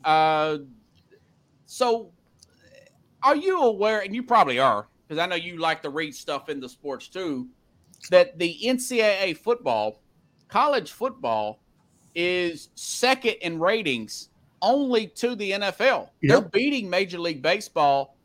Uh, 0.04 0.58
so, 1.66 2.12
are 3.24 3.36
you 3.36 3.62
aware? 3.62 4.02
And 4.02 4.14
you 4.14 4.24
probably 4.24 4.60
are, 4.60 4.88
because 5.08 5.20
I 5.20 5.26
know 5.26 5.36
you 5.36 5.58
like 5.58 5.82
to 5.84 5.90
read 5.90 6.14
stuff 6.14 6.50
in 6.50 6.60
the 6.60 6.70
sports 6.70 7.08
too. 7.08 7.48
That 8.10 8.38
the 8.38 8.58
NCAA 8.64 9.38
football, 9.38 10.02
college 10.50 10.92
football, 10.92 11.62
is 12.16 12.70
second 12.76 13.36
in 13.42 13.60
ratings 13.60 14.30
only 14.62 15.08
to 15.08 15.36
the 15.36 15.52
NFL. 15.52 16.10
They're 16.22 16.42
beating 16.42 16.90
Major 16.90 17.20
League 17.20 17.42
Baseball 17.42 18.18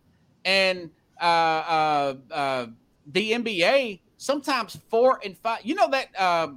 and 0.44 0.90
uh, 1.20 1.24
uh, 1.24 2.14
uh, 2.30 2.66
the 3.12 3.32
NBA. 3.32 4.00
Sometimes 4.18 4.78
four 4.90 5.18
and 5.24 5.36
five. 5.38 5.60
You 5.64 5.74
know 5.74 5.88
that 5.90 6.08
uh, 6.18 6.48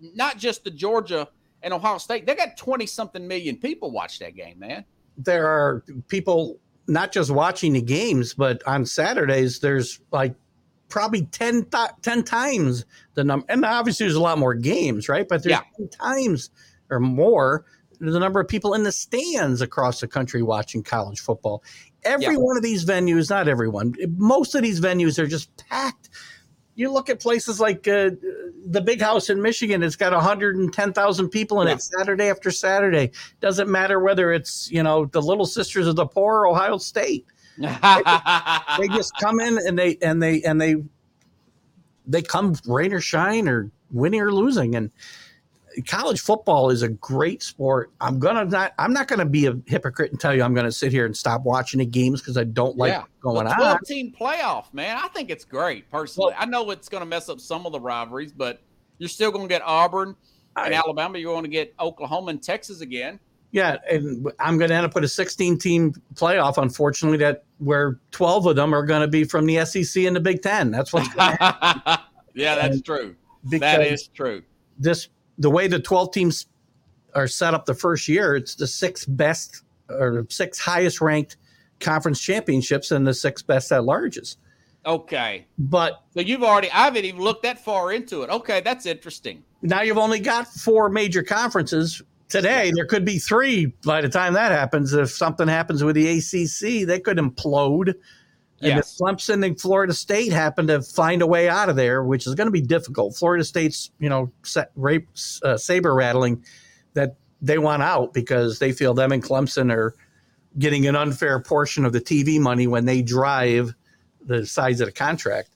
not 0.00 0.38
just 0.38 0.64
the 0.64 0.70
Georgia 0.70 1.28
and 1.62 1.72
Ohio 1.72 1.98
State. 1.98 2.26
They 2.26 2.34
got 2.34 2.56
twenty 2.56 2.86
something 2.86 3.26
million 3.28 3.56
people 3.56 3.90
watch 3.92 4.18
that 4.18 4.34
game, 4.34 4.58
man. 4.58 4.84
there 5.16 5.46
are 5.46 5.84
people 6.08 6.58
not 6.88 7.12
just 7.12 7.30
watching 7.30 7.74
the 7.74 7.82
games, 7.82 8.34
but 8.34 8.60
on 8.66 8.84
Saturdays, 8.84 9.60
there's 9.60 10.00
like 10.10 10.34
probably 10.88 11.22
10, 11.26 11.66
th- 11.66 11.90
10 12.02 12.22
times 12.24 12.84
the 13.14 13.22
number. 13.22 13.46
And 13.48 13.64
obviously, 13.64 14.04
there's 14.04 14.16
a 14.16 14.20
lot 14.20 14.36
more 14.38 14.52
games, 14.54 15.08
right? 15.08 15.26
But 15.28 15.42
there's 15.44 15.52
Yeah. 15.52 15.60
10 15.78 15.88
times 15.88 16.50
or 16.90 16.98
more 16.98 17.64
the 18.00 18.18
number 18.18 18.40
of 18.40 18.48
people 18.48 18.74
in 18.74 18.82
the 18.82 18.90
stands 18.92 19.60
across 19.62 20.00
the 20.00 20.08
country 20.08 20.42
watching 20.42 20.82
college 20.82 21.20
football. 21.20 21.62
Every 22.02 22.24
Yeah. 22.34 22.36
one 22.36 22.56
of 22.56 22.62
these 22.64 22.84
venues, 22.84 23.30
not 23.30 23.46
everyone, 23.48 23.94
most 24.16 24.54
of 24.56 24.62
these 24.62 24.80
venues 24.80 25.18
are 25.20 25.26
just 25.28 25.56
packed. 25.68 26.08
You 26.74 26.90
look 26.90 27.10
at 27.10 27.20
places 27.20 27.60
like 27.60 27.86
uh, 27.86 28.10
the 28.66 28.80
Big 28.80 29.00
House 29.00 29.28
in 29.28 29.42
Michigan; 29.42 29.82
it's 29.82 29.96
got 29.96 30.12
110,000 30.12 31.28
people 31.28 31.60
in 31.60 31.68
Yeah. 31.68 31.74
it 31.74 31.82
Saturday 31.82 32.28
after 32.30 32.50
Saturday. 32.50 33.10
Doesn't 33.40 33.70
matter 33.70 34.00
whether 34.00 34.32
it's 34.32 34.70
you 34.70 34.82
know 34.82 35.04
the 35.06 35.20
Little 35.20 35.44
Sisters 35.46 35.86
of 35.86 35.96
the 35.96 36.06
Poor, 36.06 36.46
Ohio 36.46 36.78
State. 36.78 37.26
They 37.58 38.88
just 38.88 39.12
come 39.20 39.40
in 39.40 39.58
and 39.66 39.78
they 39.78 39.98
and 40.00 40.22
they 40.22 40.42
and 40.42 40.60
they 40.60 40.76
they 42.06 42.22
come 42.22 42.54
rain 42.66 42.92
or 42.92 43.00
shine 43.00 43.48
or 43.48 43.70
winning 43.90 44.20
or 44.22 44.32
losing. 44.32 44.74
And 44.74 44.90
college 45.86 46.20
football 46.20 46.70
is 46.70 46.82
a 46.82 46.88
great 46.88 47.42
sport. 47.42 47.90
I'm 48.00 48.18
gonna 48.18 48.44
not. 48.44 48.72
I'm 48.78 48.92
not 48.92 49.08
gonna 49.08 49.24
be 49.26 49.46
a 49.46 49.56
hypocrite 49.66 50.10
and 50.10 50.20
tell 50.20 50.34
you 50.34 50.42
I'm 50.42 50.54
gonna 50.54 50.72
sit 50.72 50.92
here 50.92 51.06
and 51.06 51.16
stop 51.16 51.42
watching 51.44 51.78
the 51.78 51.86
games 51.86 52.20
because 52.20 52.36
I 52.36 52.44
don't 52.44 52.76
like 52.76 52.92
Yeah. 52.92 53.04
going 53.22 53.44
the 53.46 53.50
on. 53.52 53.56
12 53.56 53.78
team 53.86 54.12
playoff, 54.18 54.72
man. 54.72 54.98
I 55.00 55.08
think 55.08 55.30
it's 55.30 55.44
great 55.44 55.90
personally. 55.90 56.34
I 56.36 56.44
know 56.46 56.70
it's 56.70 56.88
going 56.88 57.02
to 57.02 57.06
mess 57.06 57.28
up 57.28 57.40
some 57.40 57.64
of 57.66 57.72
the 57.72 57.80
rivalries, 57.80 58.32
but 58.32 58.60
you're 58.98 59.08
still 59.08 59.30
going 59.30 59.44
to 59.44 59.48
get 59.48 59.62
Auburn 59.64 60.14
and 60.56 60.74
I- 60.74 60.78
Alabama. 60.78 61.18
You're 61.18 61.32
going 61.32 61.44
to 61.44 61.50
get 61.50 61.74
Oklahoma 61.80 62.30
and 62.30 62.42
Texas 62.42 62.80
again. 62.80 63.18
Yeah, 63.54 63.76
and 63.90 64.26
I'm 64.40 64.56
going 64.56 64.70
to 64.70 64.74
end 64.74 64.86
up 64.86 64.94
with 64.94 65.04
a 65.04 65.08
16 65.08 65.58
team 65.58 65.92
playoff. 66.14 66.56
Unfortunately, 66.56 67.18
that 67.18 67.44
where 67.58 68.00
12 68.12 68.46
of 68.46 68.56
them 68.56 68.74
are 68.74 68.82
going 68.82 69.02
to 69.02 69.08
be 69.08 69.24
from 69.24 69.44
the 69.44 69.62
SEC 69.66 70.04
and 70.04 70.16
the 70.16 70.20
Big 70.20 70.40
Ten. 70.42 70.70
That's 70.70 70.90
what's 70.92 71.08
to 71.10 71.14
yeah, 72.34 72.54
that's 72.54 72.80
true. 72.80 73.14
because 73.44 73.60
That 73.60 73.86
is 73.86 74.08
true. 74.08 74.42
this 74.78 75.08
the 75.38 75.50
way 75.50 75.66
the 75.68 75.78
12 75.80 76.12
teams 76.12 76.46
are 77.14 77.26
set 77.26 77.54
up 77.54 77.66
the 77.66 77.74
first 77.74 78.08
year. 78.08 78.36
It's 78.36 78.54
the 78.54 78.66
six 78.66 79.04
best 79.04 79.62
or 79.88 80.26
six 80.30 80.58
highest 80.58 81.00
ranked 81.00 81.36
conference 81.80 82.20
championships 82.20 82.90
and 82.90 83.06
the 83.06 83.14
six 83.14 83.42
best 83.42 83.72
at 83.72 83.82
larges. 83.82 84.36
Okay. 84.84 85.46
But 85.58 86.02
So 86.14 86.20
you've 86.20 86.42
already, 86.42 86.70
I 86.70 86.84
haven't 86.84 87.04
even 87.04 87.20
looked 87.20 87.42
that 87.44 87.64
far 87.64 87.92
into 87.92 88.22
it. 88.22 88.30
Okay, 88.30 88.60
that's 88.60 88.86
interesting. 88.86 89.44
now 89.62 89.82
you've 89.82 89.98
only 89.98 90.18
got 90.20 90.48
four 90.48 90.88
major 90.88 91.22
conferences 91.22 92.02
today. 92.28 92.72
There 92.74 92.86
could 92.86 93.04
be 93.04 93.18
three 93.18 93.66
by 93.84 94.00
the 94.00 94.08
time 94.08 94.32
that 94.34 94.50
happens. 94.50 94.92
If 94.92 95.10
something 95.10 95.46
happens 95.46 95.84
with 95.84 95.94
the 95.94 96.18
ACC, 96.18 96.86
they 96.86 96.98
could 96.98 97.18
implode. 97.18 97.94
And 98.62 98.76
Yes. 98.76 98.92
if 98.92 98.98
Clemson 98.98 99.44
and 99.44 99.60
Florida 99.60 99.92
State 99.92 100.32
happen 100.32 100.68
to 100.68 100.80
find 100.82 101.20
a 101.20 101.26
way 101.26 101.48
out 101.48 101.68
of 101.68 101.74
there, 101.76 102.04
which 102.04 102.26
is 102.26 102.34
going 102.34 102.46
to 102.46 102.52
be 102.52 102.60
difficult. 102.60 103.16
Florida 103.16 103.44
State's, 103.44 103.90
you 103.98 104.08
know, 104.08 104.30
sa- 104.44 104.66
rape, 104.76 105.08
uh, 105.42 105.56
saber 105.56 105.94
rattling 105.94 106.44
that 106.94 107.16
they 107.40 107.58
want 107.58 107.82
out 107.82 108.14
because 108.14 108.60
they 108.60 108.70
feel 108.72 108.94
them 108.94 109.10
and 109.10 109.22
Clemson 109.22 109.72
are 109.72 109.94
getting 110.58 110.86
an 110.86 110.94
unfair 110.94 111.40
portion 111.40 111.84
of 111.84 111.92
the 111.92 112.00
TV 112.00 112.38
money 112.38 112.66
when 112.68 112.84
they 112.84 113.02
drive 113.02 113.74
the 114.24 114.46
size 114.46 114.80
of 114.80 114.86
the 114.86 114.92
contract. 114.92 115.48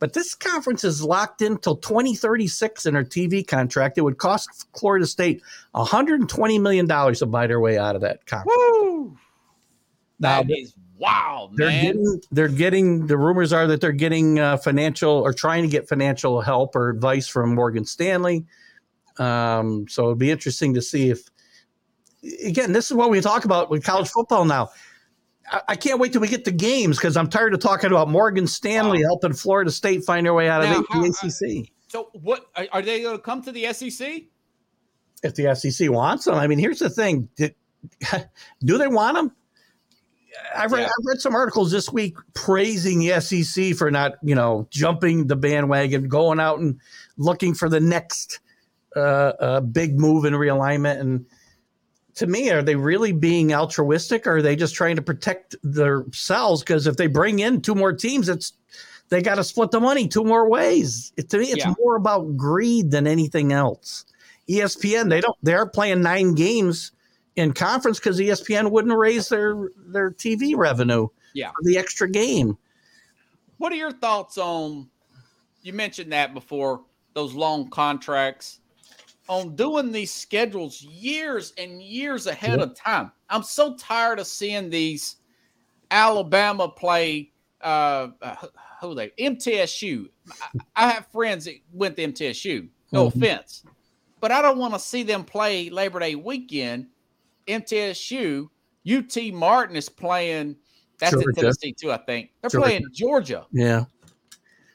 But 0.00 0.14
this 0.14 0.34
conference 0.34 0.82
is 0.82 1.04
locked 1.04 1.42
in 1.42 1.58
till 1.58 1.76
2036 1.76 2.86
in 2.86 2.94
their 2.94 3.04
TV 3.04 3.46
contract. 3.46 3.98
It 3.98 4.00
would 4.00 4.16
cost 4.18 4.66
Florida 4.76 5.06
State 5.06 5.42
$120 5.74 6.60
million 6.60 6.88
to 6.88 7.26
buy 7.26 7.46
their 7.46 7.60
way 7.60 7.78
out 7.78 7.94
of 7.94 8.00
that 8.00 8.24
conference. 8.26 8.56
Woo! 8.56 9.16
Now, 10.18 10.42
That 10.42 10.50
is 10.50 10.74
wild, 11.00 11.56
they're 11.56 11.66
man. 11.68 11.84
getting 11.84 12.20
they're 12.30 12.48
getting 12.48 13.06
the 13.06 13.16
rumors 13.16 13.52
are 13.52 13.66
that 13.66 13.80
they're 13.80 13.90
getting 13.92 14.38
uh, 14.38 14.56
financial 14.58 15.10
or 15.10 15.32
trying 15.32 15.62
to 15.62 15.68
get 15.68 15.88
financial 15.88 16.40
help 16.40 16.76
or 16.76 16.90
advice 16.90 17.26
from 17.26 17.54
Morgan 17.54 17.84
Stanley. 17.84 18.44
Um, 19.18 19.86
so 19.88 20.06
it'd 20.06 20.18
be 20.18 20.30
interesting 20.30 20.74
to 20.74 20.82
see 20.82 21.10
if 21.10 21.28
again 22.44 22.72
this 22.72 22.90
is 22.90 22.96
what 22.96 23.10
we 23.10 23.20
talk 23.20 23.44
about 23.44 23.70
with 23.70 23.82
college 23.84 24.08
football 24.10 24.44
now. 24.44 24.68
I, 25.50 25.62
I 25.68 25.76
can't 25.76 25.98
wait 25.98 26.12
till 26.12 26.20
we 26.20 26.28
get 26.28 26.44
to 26.44 26.52
games 26.52 26.96
because 26.98 27.16
I'm 27.16 27.28
tired 27.28 27.54
of 27.54 27.60
talking 27.60 27.90
about 27.90 28.08
Morgan 28.08 28.46
Stanley 28.46 29.02
helping 29.02 29.32
Florida 29.32 29.70
State 29.70 30.04
find 30.04 30.26
their 30.26 30.34
way 30.34 30.48
out 30.48 30.62
of 30.62 30.68
Now, 30.70 30.80
the, 30.82 30.86
how- 30.90 31.02
the 31.02 31.58
ACC. 31.62 31.72
so 31.88 32.10
what 32.12 32.46
are, 32.72 32.82
they 32.82 33.02
going 33.02 33.16
to 33.16 33.22
come 33.22 33.42
to 33.42 33.52
the 33.52 33.72
SEC? 33.72 34.22
if 35.22 35.34
the 35.34 35.54
SEC 35.54 35.90
wants 35.90 36.24
them. 36.24 36.34
I 36.36 36.46
mean, 36.46 36.58
here's 36.58 36.78
the 36.78 36.88
thing: 36.88 37.28
Did, 37.36 37.54
do 38.64 38.78
they 38.78 38.86
want 38.88 39.16
them? 39.16 39.32
I've 40.56 40.72
read, 40.72 40.80
Yeah. 40.82 40.86
I've 40.86 41.04
read 41.06 41.20
some 41.20 41.34
articles 41.34 41.70
this 41.70 41.90
week 41.90 42.16
praising 42.34 42.98
the 43.00 43.20
SEC 43.20 43.74
for 43.74 43.90
not, 43.90 44.14
you 44.22 44.34
know, 44.34 44.66
jumping 44.70 45.26
the 45.26 45.36
bandwagon, 45.36 46.08
going 46.08 46.40
out 46.40 46.58
and 46.60 46.78
looking 47.16 47.54
for 47.54 47.68
the 47.68 47.80
next 47.80 48.40
uh, 48.96 49.00
uh, 49.00 49.60
big 49.60 49.98
move 49.98 50.24
in 50.24 50.34
realignment. 50.34 51.00
And 51.00 51.26
to 52.16 52.26
me, 52.26 52.50
are 52.50 52.62
they 52.62 52.76
really 52.76 53.12
being 53.12 53.54
altruistic, 53.54 54.26
or 54.26 54.36
are 54.36 54.42
they 54.42 54.56
just 54.56 54.74
trying 54.74 54.96
to 54.96 55.02
protect 55.02 55.54
themselves? 55.62 56.62
Because 56.62 56.86
if 56.86 56.96
they 56.96 57.06
bring 57.06 57.38
in 57.38 57.60
two 57.62 57.74
more 57.74 57.92
teams, 57.92 58.28
it's 58.28 58.52
they 59.08 59.22
got 59.22 59.36
to 59.36 59.44
split 59.44 59.70
the 59.72 59.80
money 59.80 60.06
two 60.06 60.24
more 60.24 60.48
ways. 60.48 61.12
It, 61.16 61.30
to 61.30 61.38
me, 61.38 61.46
it's 61.46 61.64
Yeah. 61.64 61.74
more 61.80 61.96
about 61.96 62.36
greed 62.36 62.90
than 62.90 63.06
anything 63.06 63.52
else. 63.52 64.04
ESPN, 64.48 65.08
they 65.08 65.20
don't. 65.20 65.36
They're 65.42 65.66
playing 65.66 66.02
nine 66.02 66.34
games 66.34 66.92
in 67.36 67.52
conference 67.52 67.98
because 67.98 68.18
ESPN 68.18 68.70
wouldn't 68.70 68.96
raise 68.96 69.28
their 69.28 69.70
their 69.86 70.10
TV 70.10 70.56
revenue. 70.56 71.08
Yeah. 71.32 71.50
for 71.50 71.62
the 71.62 71.78
extra 71.78 72.10
game. 72.10 72.58
What 73.58 73.72
are 73.72 73.76
your 73.76 73.92
thoughts 73.92 74.36
on? 74.36 74.88
You 75.62 75.72
mentioned 75.72 76.10
that 76.12 76.34
before 76.34 76.82
those 77.14 77.34
long 77.34 77.70
contracts 77.70 78.58
on 79.28 79.54
doing 79.54 79.92
these 79.92 80.12
schedules 80.12 80.82
years 80.82 81.52
and 81.56 81.80
years 81.80 82.26
ahead 82.26 82.58
of 82.60 82.74
time. 82.74 83.12
I'm 83.28 83.44
so 83.44 83.76
tired 83.76 84.18
of 84.18 84.26
seeing 84.26 84.70
these 84.70 85.16
Alabama 85.90 86.68
play. 86.68 87.30
Uh, 87.62 88.08
uh, 88.22 88.34
who 88.80 88.94
they 88.94 89.10
MTSU. 89.18 90.08
I, 90.32 90.46
I 90.74 90.90
have 90.92 91.06
friends 91.08 91.44
that 91.44 91.56
went 91.74 91.94
to 91.96 92.02
MTSU. 92.08 92.66
No 92.90 93.10
Mhm. 93.10 93.16
offense, 93.16 93.64
but 94.18 94.32
I 94.32 94.40
don't 94.40 94.56
want 94.56 94.72
to 94.72 94.80
see 94.80 95.02
them 95.02 95.22
play 95.24 95.68
Labor 95.68 96.00
Day 96.00 96.14
weekend. 96.14 96.86
MTSU, 97.50 98.48
UT 98.86 99.32
Martin 99.34 99.76
is 99.76 99.88
playing. 99.88 100.56
That's 100.98 101.14
in 101.14 101.32
Tennessee 101.34 101.72
too, 101.72 101.90
I 101.92 101.96
think. 101.98 102.30
They're 102.42 102.50
Georgia. 102.50 102.64
playing 102.66 102.84
Georgia. 102.92 103.46
Yeah, 103.52 103.84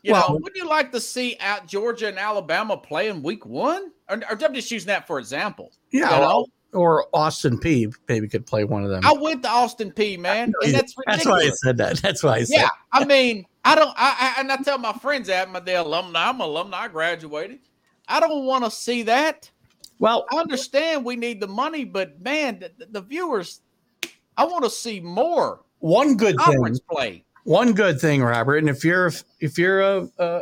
You 0.03 0.13
Well- 0.13 0.29
know, 0.29 0.35
wouldn't 0.35 0.55
you 0.55 0.67
like 0.67 0.91
to 0.91 0.99
see 0.99 1.37
out 1.39 1.67
Georgia 1.67 2.07
and 2.07 2.17
Alabama 2.19 2.77
playing 2.77 3.21
week 3.23 3.45
one? 3.45 3.91
Or, 4.09 4.17
or 4.17 4.37
I'm 4.43 4.53
just 4.53 4.69
using 4.71 4.87
that 4.87 5.07
for 5.07 5.19
example. 5.19 5.71
yeah. 5.91 6.13
You 6.15 6.21
know? 6.21 6.45
Or 6.73 7.05
Austin 7.13 7.57
Peay 7.57 7.93
maybe 8.09 8.27
could 8.27 8.45
play 8.45 8.65
one 8.65 8.83
of 8.83 8.89
them. 8.89 9.01
I 9.05 9.13
went 9.13 9.43
to 9.43 9.49
Austin 9.49 9.91
Peay, 9.91 10.19
man, 10.19 10.51
and 10.61 10.73
that's 10.73 10.93
That's 11.07 11.25
why 11.25 11.37
I 11.37 11.49
said 11.63 11.77
that. 11.77 11.97
That's 12.01 12.21
why 12.21 12.35
I 12.37 12.43
said. 12.43 12.57
Yeah, 12.63 12.67
I 12.91 13.05
mean, 13.05 13.45
I 13.63 13.75
don't. 13.75 13.93
I, 13.95 14.33
I 14.37 14.41
and 14.41 14.51
I 14.51 14.57
tell 14.57 14.77
my 14.77 14.91
friends 14.91 15.27
that 15.27 15.49
my 15.49 15.61
the 15.61 15.81
alumni, 15.81 16.27
I'm 16.27 16.41
alumni, 16.41 16.79
I 16.79 16.87
graduated. 16.89 17.59
I 18.09 18.19
don't 18.19 18.45
want 18.45 18.65
to 18.65 18.71
see 18.71 19.03
that. 19.03 19.49
Well, 19.99 20.25
I 20.31 20.37
understand 20.37 21.05
we 21.05 21.15
need 21.15 21.39
the 21.39 21.47
money, 21.47 21.85
but 21.85 22.19
man, 22.21 22.59
the, 22.59 22.85
the 22.87 23.01
viewers, 23.01 23.61
I 24.37 24.45
want 24.45 24.63
to 24.65 24.69
see 24.69 24.99
more 24.99 25.61
one 25.79 26.17
good 26.17 26.35
thing. 26.37 26.45
conference 26.45 26.79
play. 26.79 27.23
One 27.45 27.73
good 27.73 28.01
thing, 28.01 28.23
Robert, 28.23 28.57
and 28.57 28.69
if 28.69 28.83
you're 28.83 29.11
if 29.39 29.57
you're 29.57 29.81
a, 29.81 30.09
a 30.17 30.41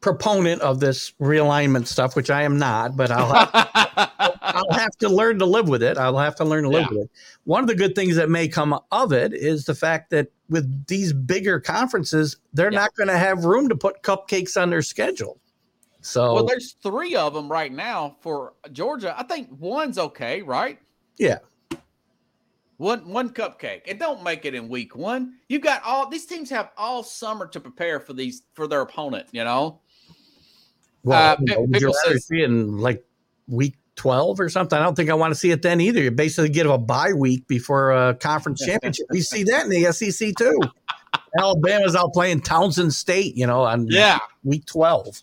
proponent 0.00 0.60
of 0.62 0.78
this 0.80 1.12
realignment 1.20 1.86
stuff, 1.86 2.14
which 2.14 2.30
I 2.30 2.42
am 2.42 2.58
not, 2.58 2.96
but 2.96 3.10
I'll 3.10 3.32
have, 3.32 3.50
I'll 4.42 4.72
have 4.78 4.96
to 4.98 5.08
learn 5.08 5.38
to 5.40 5.46
live 5.46 5.68
with 5.68 5.82
it. 5.82 5.98
I'll 5.98 6.18
have 6.18 6.36
to 6.36 6.44
learn 6.44 6.64
to 6.64 6.68
live 6.70 6.82
Yeah. 6.82 6.88
with 6.98 7.04
it. 7.06 7.10
One 7.44 7.62
of 7.64 7.68
the 7.68 7.74
good 7.74 7.94
things 7.96 8.14
that 8.16 8.30
may 8.30 8.46
come 8.48 8.78
of 8.92 9.12
it 9.12 9.32
is 9.32 9.64
the 9.64 9.74
fact 9.74 10.10
that 10.10 10.28
with 10.48 10.86
these 10.86 11.12
bigger 11.12 11.58
conferences, 11.58 12.36
they're 12.52 12.70
Yeah. 12.72 12.80
not 12.80 12.94
going 12.94 13.08
to 13.08 13.18
have 13.18 13.44
room 13.44 13.68
to 13.70 13.76
put 13.76 14.02
cupcakes 14.02 14.60
on 14.60 14.70
their 14.70 14.82
schedule. 14.82 15.40
So 16.08 16.32
well, 16.32 16.44
there's 16.46 16.72
three 16.82 17.14
of 17.14 17.34
them 17.34 17.50
right 17.50 17.70
now 17.70 18.16
for 18.20 18.54
Georgia. 18.72 19.14
I 19.18 19.24
think 19.24 19.48
one's 19.58 19.98
okay, 19.98 20.40
right? 20.42 20.78
Yeah. 21.18 21.38
One 22.78 23.08
one 23.08 23.30
cupcake. 23.30 23.82
And 23.88 23.98
don't 23.98 24.22
make 24.22 24.44
it 24.44 24.54
in 24.54 24.68
week 24.68 24.96
one. 24.96 25.34
You've 25.48 25.62
got 25.62 25.82
all 25.84 26.08
these 26.08 26.24
teams 26.26 26.48
have 26.50 26.70
all 26.78 27.02
summer 27.02 27.46
to 27.48 27.60
prepare 27.60 28.00
for 28.00 28.12
these 28.14 28.42
for 28.54 28.66
their 28.66 28.80
opponent, 28.80 29.26
you 29.32 29.44
know? 29.44 29.80
well, 31.02 31.32
uh, 31.32 31.36
you 31.40 31.54
know, 31.54 31.60
would 31.62 31.68
you 31.70 31.88
people 31.88 31.94
rather 32.04 32.14
says- 32.14 32.26
see 32.26 32.42
in 32.42 32.78
like 32.78 33.04
week 33.46 33.76
12 33.96 34.40
or 34.40 34.48
something? 34.48 34.78
I 34.78 34.82
don't 34.82 34.94
think 34.94 35.10
I 35.10 35.14
want 35.14 35.32
to 35.32 35.38
see 35.38 35.50
it 35.50 35.60
then 35.62 35.80
either. 35.80 36.00
You 36.00 36.10
basically 36.10 36.50
get 36.50 36.66
a 36.66 36.78
bye 36.78 37.12
week 37.12 37.46
before 37.48 37.90
a 37.90 38.14
conference 38.14 38.64
championship. 38.64 39.06
we 39.10 39.20
see 39.20 39.42
that 39.44 39.64
in 39.64 39.70
the 39.70 39.92
SEC 39.92 40.32
too. 40.38 40.58
Alabama's 41.38 41.94
out 41.96 42.12
playing 42.14 42.40
Townsend 42.40 42.94
State, 42.94 43.36
you 43.36 43.46
know, 43.46 43.62
on 43.62 43.86
Yeah. 43.88 44.18
week 44.44 44.64
12. 44.66 45.22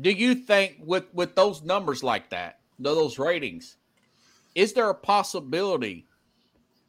Do 0.00 0.10
you 0.10 0.34
think 0.34 0.76
with 0.84 1.04
with 1.14 1.34
those 1.34 1.62
numbers 1.62 2.02
like 2.02 2.30
that, 2.30 2.60
those 2.78 3.18
ratings, 3.18 3.76
is 4.54 4.72
there 4.72 4.90
a 4.90 4.94
possibility? 4.94 6.06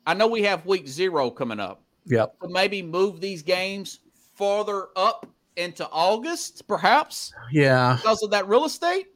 I 0.05 0.13
know 0.13 0.27
we 0.27 0.43
have 0.43 0.65
week 0.65 0.87
zero 0.87 1.29
coming 1.29 1.59
up. 1.59 1.83
Yep. 2.05 2.39
To 2.41 2.47
maybe 2.49 2.81
move 2.81 3.19
these 3.19 3.41
games 3.43 3.99
farther 4.35 4.87
up 4.95 5.25
into 5.57 5.87
August, 5.89 6.67
perhaps 6.67 7.33
Yeah. 7.51 7.97
because 7.97 8.23
of 8.23 8.31
that 8.31 8.47
real 8.47 8.63
estate. 8.65 9.07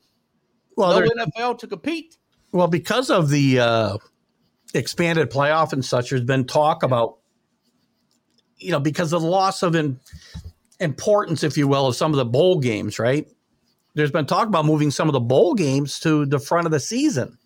Well, 0.76 1.00
no 1.00 1.08
NFL 1.26 1.60
to 1.60 1.68
compete. 1.68 2.18
Well, 2.52 2.68
because 2.68 3.10
of 3.10 3.30
the 3.30 3.60
uh, 3.60 3.98
expanded 4.74 5.30
playoff 5.32 5.72
and 5.72 5.86
such, 5.86 6.10
there's 6.10 6.24
been 6.24 6.46
talk 6.46 6.84
about, 6.84 7.20
you 8.58 8.72
know, 8.72 8.80
because 8.80 9.14
of 9.14 9.22
the 9.22 9.28
loss 9.28 9.64
of 9.64 9.76
in, 9.76 10.00
importance, 10.80 11.44
if 11.44 11.58
you 11.58 11.68
will, 11.68 11.88
of 11.88 11.96
some 11.96 12.12
of 12.12 12.18
the 12.18 12.26
bowl 12.26 12.60
games, 12.60 13.00
right? 13.00 13.28
There's 13.94 14.12
been 14.12 14.26
talk 14.26 14.48
about 14.48 14.66
moving 14.66 14.92
some 14.92 15.10
of 15.10 15.14
the 15.14 15.20
bowl 15.20 15.54
games 15.54 16.00
to 16.02 16.26
the 16.26 16.40
front 16.40 16.66
of 16.66 16.72
the 16.72 16.80
season 16.80 17.38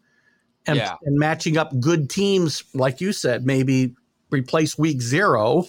and, 0.67 0.77
Yeah. 0.77 0.95
and 1.03 1.17
matching 1.17 1.57
up 1.57 1.77
good 1.79 2.09
teams, 2.09 2.63
like 2.73 3.01
you 3.01 3.13
said, 3.13 3.45
maybe 3.45 3.95
replace 4.31 4.77
week 4.77 5.01
zero 5.01 5.65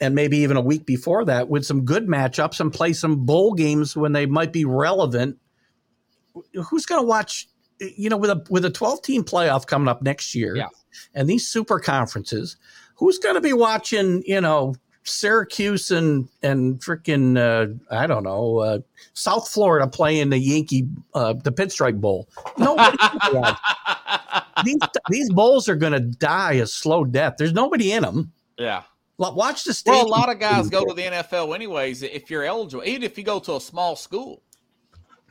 and 0.00 0.14
maybe 0.14 0.38
even 0.38 0.56
a 0.56 0.60
week 0.60 0.86
before 0.86 1.24
that 1.24 1.48
with 1.48 1.64
some 1.64 1.84
good 1.84 2.06
matchups 2.06 2.60
and 2.60 2.72
play 2.72 2.92
some 2.92 3.24
bowl 3.24 3.54
games 3.54 3.96
when 3.96 4.12
they 4.12 4.26
might 4.26 4.52
be 4.52 4.64
relevant. 4.64 5.38
Who's 6.68 6.86
going 6.86 7.00
to 7.02 7.06
watch? 7.06 7.48
You 7.80 8.08
know, 8.10 8.16
with 8.16 8.30
a 8.30 8.44
with 8.50 8.64
a 8.64 8.70
12 8.70 9.02
team 9.02 9.24
playoff 9.24 9.66
coming 9.66 9.88
up 9.88 10.02
next 10.02 10.34
year, 10.34 10.56
Yeah. 10.56 10.68
and 11.14 11.28
these 11.28 11.46
super 11.46 11.78
conferences, 11.80 12.56
who's 12.96 13.18
going 13.18 13.34
to 13.34 13.40
be 13.40 13.52
watching? 13.52 14.22
You 14.26 14.40
know, 14.40 14.74
Syracuse 15.04 15.90
and 15.90 16.28
and 16.42 16.80
freaking 16.80 17.36
uh, 17.38 17.74
I 17.94 18.06
don't 18.06 18.22
know 18.24 18.58
uh, 18.58 18.78
South 19.12 19.48
Florida 19.48 19.86
playing 19.86 20.30
the 20.30 20.38
Yankee 20.38 20.88
uh, 21.14 21.34
the 21.34 21.52
Pinstripe 21.52 22.00
Bowl. 22.00 22.28
Nobody. 22.58 22.96
these 24.64 24.78
these 25.10 25.30
bowls 25.30 25.68
are 25.68 25.76
going 25.76 25.92
to 25.92 26.00
die 26.00 26.54
a 26.54 26.66
slow 26.66 27.04
death. 27.04 27.34
There's 27.38 27.52
nobody 27.52 27.92
in 27.92 28.02
them. 28.02 28.32
yeah. 28.58 28.82
Watch 29.16 29.62
the 29.62 29.72
stage. 29.72 29.92
Well, 29.92 30.06
a 30.06 30.08
lot 30.08 30.28
of 30.28 30.40
guys 30.40 30.68
go 30.68 30.84
to 30.84 30.92
the 30.92 31.02
NFL 31.02 31.54
anyways 31.54 32.02
if 32.02 32.30
you're 32.30 32.42
eligible, 32.42 32.82
even 32.84 33.04
if 33.04 33.16
you 33.16 33.22
go 33.22 33.38
to 33.38 33.54
a 33.54 33.60
small 33.60 33.94
school. 33.94 34.42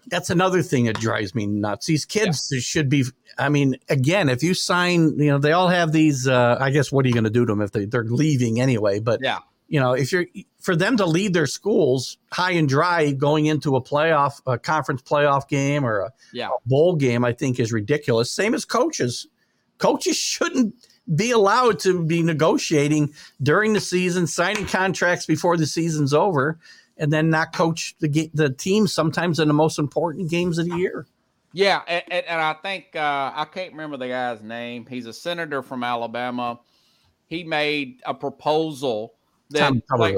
that's 0.07 0.29
another 0.29 0.61
thing 0.61 0.85
that 0.85 0.99
drives 0.99 1.35
me 1.35 1.47
nuts. 1.47 1.85
These 1.87 2.05
kids 2.05 2.53
should 2.61 2.87
be. 2.87 3.03
I 3.37 3.49
mean, 3.49 3.75
again, 3.89 4.29
if 4.29 4.41
you 4.41 4.53
sign, 4.53 5.19
you 5.19 5.31
know, 5.31 5.37
they 5.37 5.51
all 5.51 5.67
have 5.67 5.91
these. 5.91 6.27
Uh, 6.29 6.55
I 6.59 6.69
guess 6.69 6.91
what 6.93 7.03
are 7.03 7.09
you 7.09 7.13
going 7.13 7.25
to 7.25 7.29
do 7.29 7.45
to 7.45 7.51
them 7.51 7.61
if 7.61 7.71
they, 7.71 7.83
they're 7.85 8.05
leaving 8.05 8.61
anyway? 8.61 8.99
But 8.99 9.19
Yeah. 9.21 9.39
You 9.67 9.79
know, 9.79 9.93
if 9.93 10.11
you're 10.11 10.25
for 10.59 10.75
them 10.75 10.97
to 10.97 11.05
lead 11.05 11.33
their 11.33 11.47
schools 11.47 12.17
high 12.31 12.51
and 12.51 12.69
dry 12.69 13.11
going 13.11 13.45
into 13.47 13.75
a 13.75 13.81
playoff, 13.81 14.41
a 14.45 14.57
conference 14.57 15.01
playoff 15.01 15.47
game 15.47 15.85
or 15.85 15.99
a, 15.99 16.11
Yeah. 16.31 16.49
a 16.49 16.69
bowl 16.69 16.95
game, 16.95 17.25
I 17.25 17.33
think 17.33 17.59
is 17.59 17.73
ridiculous. 17.73 18.31
Same 18.31 18.53
as 18.53 18.65
coaches. 18.65 19.27
Coaches 19.77 20.15
shouldn't 20.15 20.73
be 21.15 21.31
allowed 21.31 21.79
to 21.79 22.03
be 22.03 22.23
negotiating 22.23 23.13
during 23.41 23.73
the 23.73 23.81
season, 23.81 24.25
signing 24.27 24.65
contracts 24.65 25.25
before 25.25 25.57
the 25.57 25.65
season's 25.65 26.13
over, 26.13 26.59
and 26.97 27.11
then 27.11 27.29
not 27.29 27.51
coach 27.53 27.95
the 27.99 28.29
the 28.33 28.49
team 28.49 28.87
sometimes 28.87 29.39
in 29.39 29.47
the 29.47 29.53
most 29.53 29.79
important 29.79 30.29
games 30.29 30.57
of 30.59 30.69
the 30.69 30.77
year. 30.77 31.05
Yeah, 31.51 31.81
and, 31.87 32.03
and, 32.09 32.25
and 32.25 32.41
I 32.41 32.53
think 32.53 32.95
uh, 32.95 33.31
I 33.35 33.45
can't 33.51 33.71
remember 33.73 33.97
the 33.97 34.07
guy's 34.07 34.41
name. 34.41 34.85
He's 34.89 35.05
a 35.05 35.13
senator 35.13 35.61
from 35.61 35.83
Alabama. 35.83 36.59
He 37.27 37.43
made 37.43 38.01
a 38.05 38.13
proposal 38.13 39.13
that 39.53 39.73
Tom 39.89 39.99
like, 39.99 40.15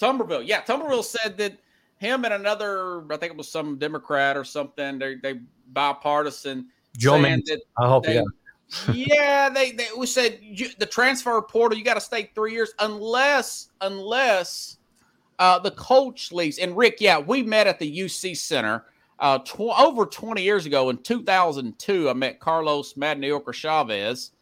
Tuberville, 0.00 0.46
yeah, 0.46 0.62
Tuberville 0.62 1.04
said 1.04 1.36
that 1.38 1.58
him 1.98 2.24
and 2.24 2.34
another, 2.34 3.04
I 3.12 3.16
think 3.16 3.32
it 3.32 3.36
was 3.36 3.48
some 3.48 3.78
Democrat 3.78 4.36
or 4.36 4.44
something, 4.44 4.98
they 4.98 5.16
they 5.16 5.40
bipartisan, 5.72 6.68
Joe 6.96 7.14
Manchin. 7.14 7.58
I 7.76 7.88
hope 7.88 8.06
they, 8.06 8.16
yeah. 8.16 8.22
yeah, 8.92 9.48
they 9.48 9.72
they 9.72 9.88
we 9.96 10.06
said 10.06 10.38
you, 10.42 10.68
the 10.78 10.86
transfer 10.86 11.40
portal 11.40 11.78
you 11.78 11.84
got 11.84 11.94
to 11.94 12.00
stay 12.00 12.30
three 12.34 12.52
years 12.52 12.72
unless 12.80 13.70
unless 13.80 14.76
uh, 15.38 15.58
the 15.58 15.70
coach 15.70 16.32
leaves. 16.32 16.58
And 16.58 16.76
Rick, 16.76 16.98
yeah, 17.00 17.18
we 17.18 17.42
met 17.42 17.66
at 17.66 17.78
the 17.78 17.98
UC 18.00 18.36
Center 18.36 18.84
uh, 19.20 19.38
tw- 19.38 19.60
over 19.60 20.04
twenty 20.04 20.42
years 20.42 20.66
ago 20.66 20.90
in 20.90 20.98
two 20.98 21.22
thousand 21.22 21.78
two. 21.78 22.10
I 22.10 22.12
met 22.12 22.40
Carlos 22.40 22.92
Madnioca 22.94 23.54
Chavez, 23.54 24.32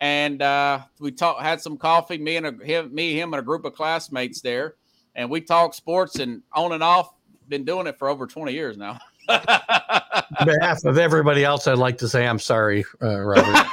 and 0.00 0.42
uh, 0.42 0.80
we 1.00 1.10
talked, 1.10 1.42
had 1.42 1.60
some 1.60 1.76
coffee. 1.76 2.18
Me 2.18 2.36
and 2.36 2.46
a, 2.46 2.64
him, 2.64 2.94
me, 2.94 3.18
him, 3.18 3.32
and 3.32 3.40
a 3.40 3.44
group 3.44 3.64
of 3.64 3.74
classmates 3.74 4.40
there, 4.40 4.76
and 5.14 5.28
we 5.30 5.40
talked 5.40 5.74
sports 5.74 6.18
and 6.18 6.42
on 6.52 6.72
and 6.72 6.82
off. 6.82 7.12
Been 7.48 7.64
doing 7.64 7.86
it 7.86 7.98
for 7.98 8.08
over 8.08 8.26
twenty 8.26 8.52
years 8.52 8.76
now. 8.76 8.98
On 9.28 10.46
behalf 10.46 10.84
of 10.84 10.96
everybody 10.96 11.44
else, 11.44 11.66
I'd 11.66 11.78
like 11.78 11.98
to 11.98 12.08
say 12.08 12.26
I'm 12.26 12.38
sorry, 12.38 12.84
uh, 13.02 13.20
Robert. 13.20 13.66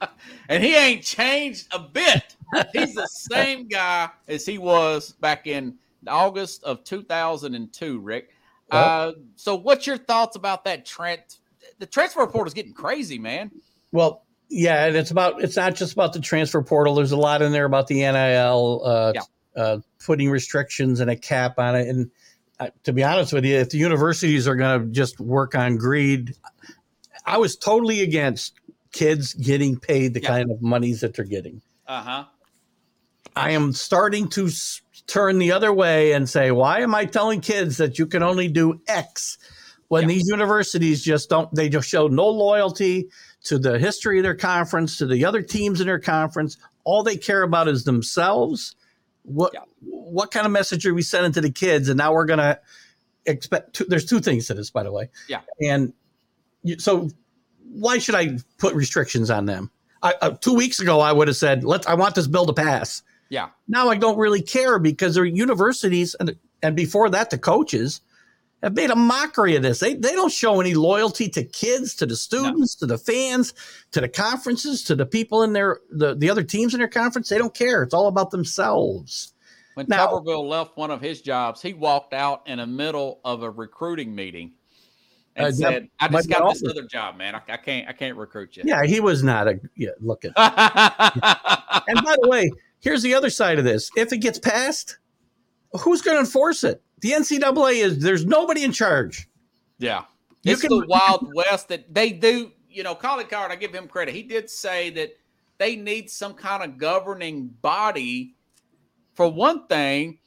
and 0.48 0.62
he 0.62 0.74
ain't 0.74 1.02
changed 1.02 1.68
a 1.72 1.78
bit. 1.78 2.36
He's 2.72 2.94
the 2.94 3.06
same 3.06 3.66
guy 3.68 4.10
as 4.28 4.44
he 4.44 4.58
was 4.58 5.12
back 5.12 5.46
in 5.46 5.76
August 6.06 6.64
of 6.64 6.84
2002, 6.84 7.98
Rick. 8.00 8.30
Uh, 8.70 9.12
so, 9.36 9.54
what's 9.54 9.86
your 9.86 9.98
thoughts 9.98 10.36
about 10.36 10.64
that 10.64 10.86
Trent? 10.86 11.38
The 11.78 11.86
transfer 11.86 12.20
report 12.20 12.46
is 12.46 12.54
getting 12.54 12.72
crazy, 12.72 13.18
man. 13.18 13.50
Well, 13.92 14.24
yeah, 14.52 14.84
and 14.86 14.96
it's 14.96 15.10
about 15.10 15.42
it's 15.42 15.56
not 15.56 15.74
just 15.74 15.92
about 15.94 16.12
the 16.12 16.20
transfer 16.20 16.62
portal. 16.62 16.94
There's 16.94 17.12
a 17.12 17.16
lot 17.16 17.40
in 17.42 17.52
there 17.52 17.64
about 17.64 17.86
the 17.86 18.00
NIL, 18.00 18.82
uh, 18.84 19.12
Yeah. 19.14 19.22
uh, 19.62 19.78
putting 20.04 20.30
restrictions 20.30 21.00
and 21.00 21.10
a 21.10 21.16
cap 21.16 21.58
on 21.58 21.74
it. 21.74 21.88
And 21.88 22.10
uh, 22.60 22.68
to 22.84 22.92
be 22.92 23.02
honest 23.02 23.32
with 23.32 23.44
you, 23.46 23.56
if 23.56 23.70
the 23.70 23.78
universities 23.78 24.46
are 24.46 24.54
going 24.56 24.80
to 24.80 24.86
just 24.92 25.18
work 25.20 25.54
on 25.54 25.76
greed, 25.78 26.34
I 27.24 27.38
was 27.38 27.56
totally 27.56 28.02
against 28.02 28.54
kids 28.92 29.32
getting 29.34 29.78
paid 29.78 30.12
the 30.14 30.20
Yeah. 30.20 30.28
kind 30.28 30.50
of 30.50 30.60
monies 30.60 31.00
that 31.00 31.14
they're 31.14 31.24
getting. 31.24 31.62
Uh 31.88 32.02
huh. 32.02 32.24
I 33.34 33.52
am 33.52 33.72
starting 33.72 34.28
to 34.30 34.46
s- 34.48 34.82
turn 35.06 35.38
the 35.38 35.52
other 35.52 35.72
way 35.72 36.12
and 36.12 36.28
say, 36.28 36.50
why 36.50 36.80
am 36.80 36.94
I 36.94 37.06
telling 37.06 37.40
kids 37.40 37.78
that 37.78 37.98
you 37.98 38.06
can 38.06 38.22
only 38.22 38.48
do 38.48 38.80
X 38.86 39.38
when 39.88 40.02
Yeah. 40.02 40.08
these 40.08 40.28
universities 40.28 41.02
just 41.02 41.30
don't, 41.30 41.52
they 41.54 41.68
just 41.70 41.88
show 41.88 42.06
no 42.08 42.28
loyalty 42.28 43.08
to 43.44 43.58
the 43.58 43.78
history 43.78 44.18
of 44.18 44.22
their 44.22 44.34
conference, 44.36 44.96
to 44.98 45.06
the 45.06 45.24
other 45.24 45.42
teams 45.42 45.80
in 45.80 45.86
their 45.86 45.98
conference. 45.98 46.56
All 46.84 47.02
they 47.02 47.16
care 47.16 47.42
about 47.42 47.68
is 47.68 47.84
themselves. 47.84 48.76
What, 49.24 49.52
Yeah. 49.54 49.60
what 49.80 50.30
kind 50.30 50.46
of 50.46 50.52
message 50.52 50.86
are 50.86 50.94
we 50.94 51.02
sending 51.02 51.32
to 51.32 51.40
the 51.40 51.50
kids? 51.50 51.88
And 51.88 51.98
now 51.98 52.12
we're 52.12 52.26
going 52.26 52.38
to 52.38 52.58
expect, 53.26 53.74
two, 53.74 53.84
there's 53.84 54.04
two 54.04 54.20
things 54.20 54.46
to 54.48 54.54
this, 54.54 54.70
by 54.70 54.82
the 54.82 54.92
way. 54.92 55.10
Yeah. 55.28 55.40
And 55.60 55.92
you, 56.62 56.78
so 56.78 57.08
why 57.72 57.98
should 57.98 58.14
I 58.14 58.38
put 58.58 58.74
restrictions 58.74 59.30
on 59.30 59.46
them? 59.46 59.70
I, 60.02 60.14
uh, 60.20 60.30
two 60.30 60.54
weeks 60.54 60.80
ago, 60.80 61.00
I 61.00 61.12
would 61.12 61.28
have 61.28 61.36
said, 61.36 61.62
"Let's. 61.62 61.86
I 61.86 61.94
want 61.94 62.16
this 62.16 62.26
bill 62.26 62.44
to 62.46 62.52
pass." 62.52 63.02
Yeah. 63.28 63.50
Now 63.68 63.88
I 63.88 63.96
don't 63.96 64.18
really 64.18 64.42
care 64.42 64.80
because 64.80 65.14
they're 65.14 65.24
universities 65.24 66.16
and 66.18 66.36
and 66.60 66.74
before 66.74 67.08
that 67.10 67.30
the 67.30 67.38
coaches 67.38 68.00
have 68.62 68.74
made 68.74 68.90
a 68.90 68.96
mockery 68.96 69.56
of 69.56 69.62
this. 69.62 69.80
They 69.80 69.94
they 69.94 70.12
don't 70.12 70.32
show 70.32 70.60
any 70.60 70.74
loyalty 70.74 71.28
to 71.30 71.44
kids, 71.44 71.94
to 71.96 72.06
the 72.06 72.16
students, 72.16 72.74
to 72.76 72.86
the 72.86 72.98
fans, 72.98 73.54
to 73.90 74.00
the 74.00 74.08
conferences, 74.08 74.82
to 74.84 74.94
the 74.94 75.06
people 75.06 75.42
in 75.42 75.52
their 75.52 75.80
the, 75.90 76.14
the 76.14 76.30
other 76.30 76.42
teams 76.42 76.74
in 76.74 76.78
their 76.78 76.88
conference. 76.88 77.28
They 77.28 77.38
don't 77.38 77.54
care. 77.54 77.82
It's 77.82 77.94
all 77.94 78.06
about 78.06 78.30
themselves. 78.30 79.34
When 79.74 79.86
Now- 79.88 80.06
Tuberville 80.06 80.48
left 80.48 80.76
one 80.76 80.90
of 80.90 81.00
his 81.00 81.22
jobs, 81.22 81.62
he 81.62 81.72
walked 81.72 82.12
out 82.12 82.42
in 82.46 82.58
the 82.58 82.66
middle 82.66 83.20
of 83.24 83.42
a 83.42 83.50
recruiting 83.50 84.14
meeting 84.14 84.52
and 85.34 85.46
Uh, 85.46 85.52
said, 85.52 85.88
"I 85.98 86.08
just 86.08 86.28
got 86.28 86.52
this 86.52 86.62
other 86.68 86.86
job, 86.86 87.16
man. 87.16 87.34
I, 87.34 87.40
I 87.48 87.56
can't, 87.56 87.88
I 87.88 87.92
can't 87.92 88.16
recruit 88.16 88.56
you." 88.56 88.64
Yeah, 88.66 88.84
he 88.84 89.00
was 89.00 89.22
not 89.22 89.48
a 89.48 89.58
yeah. 89.76 89.90
Look 90.00 90.24
at. 90.24 90.32
And 91.88 92.00
by 92.04 92.16
the 92.20 92.28
way, 92.28 92.50
here's 92.80 93.02
the 93.02 93.14
other 93.14 93.30
side 93.30 93.58
of 93.58 93.64
this. 93.64 93.90
If 93.96 94.12
it 94.12 94.18
gets 94.18 94.38
passed, 94.38 94.98
who's 95.80 96.02
going 96.02 96.16
to 96.16 96.20
enforce 96.20 96.64
it? 96.64 96.82
The 97.02 97.10
NCAA 97.10 97.82
is 97.82 97.98
there's 97.98 98.24
nobody 98.24 98.64
in 98.64 98.72
charge. 98.72 99.28
Yeah. 99.78 100.04
You 100.44 100.52
it's 100.52 100.62
can- 100.62 100.70
the 100.70 100.86
Wild 100.86 101.30
West 101.34 101.68
that 101.68 101.92
they 101.92 102.10
do. 102.10 102.52
You 102.70 102.82
know, 102.82 102.94
Colin 102.94 103.26
Cowherd, 103.26 103.52
I 103.52 103.56
give 103.56 103.74
him 103.74 103.86
credit. 103.86 104.14
He 104.14 104.22
did 104.22 104.48
say 104.48 104.88
that 104.90 105.10
they 105.58 105.76
need 105.76 106.08
some 106.08 106.32
kind 106.32 106.62
of 106.62 106.78
governing 106.78 107.48
body. 107.60 108.34
For 109.14 109.30
one 109.30 109.66
thing, 109.66 110.18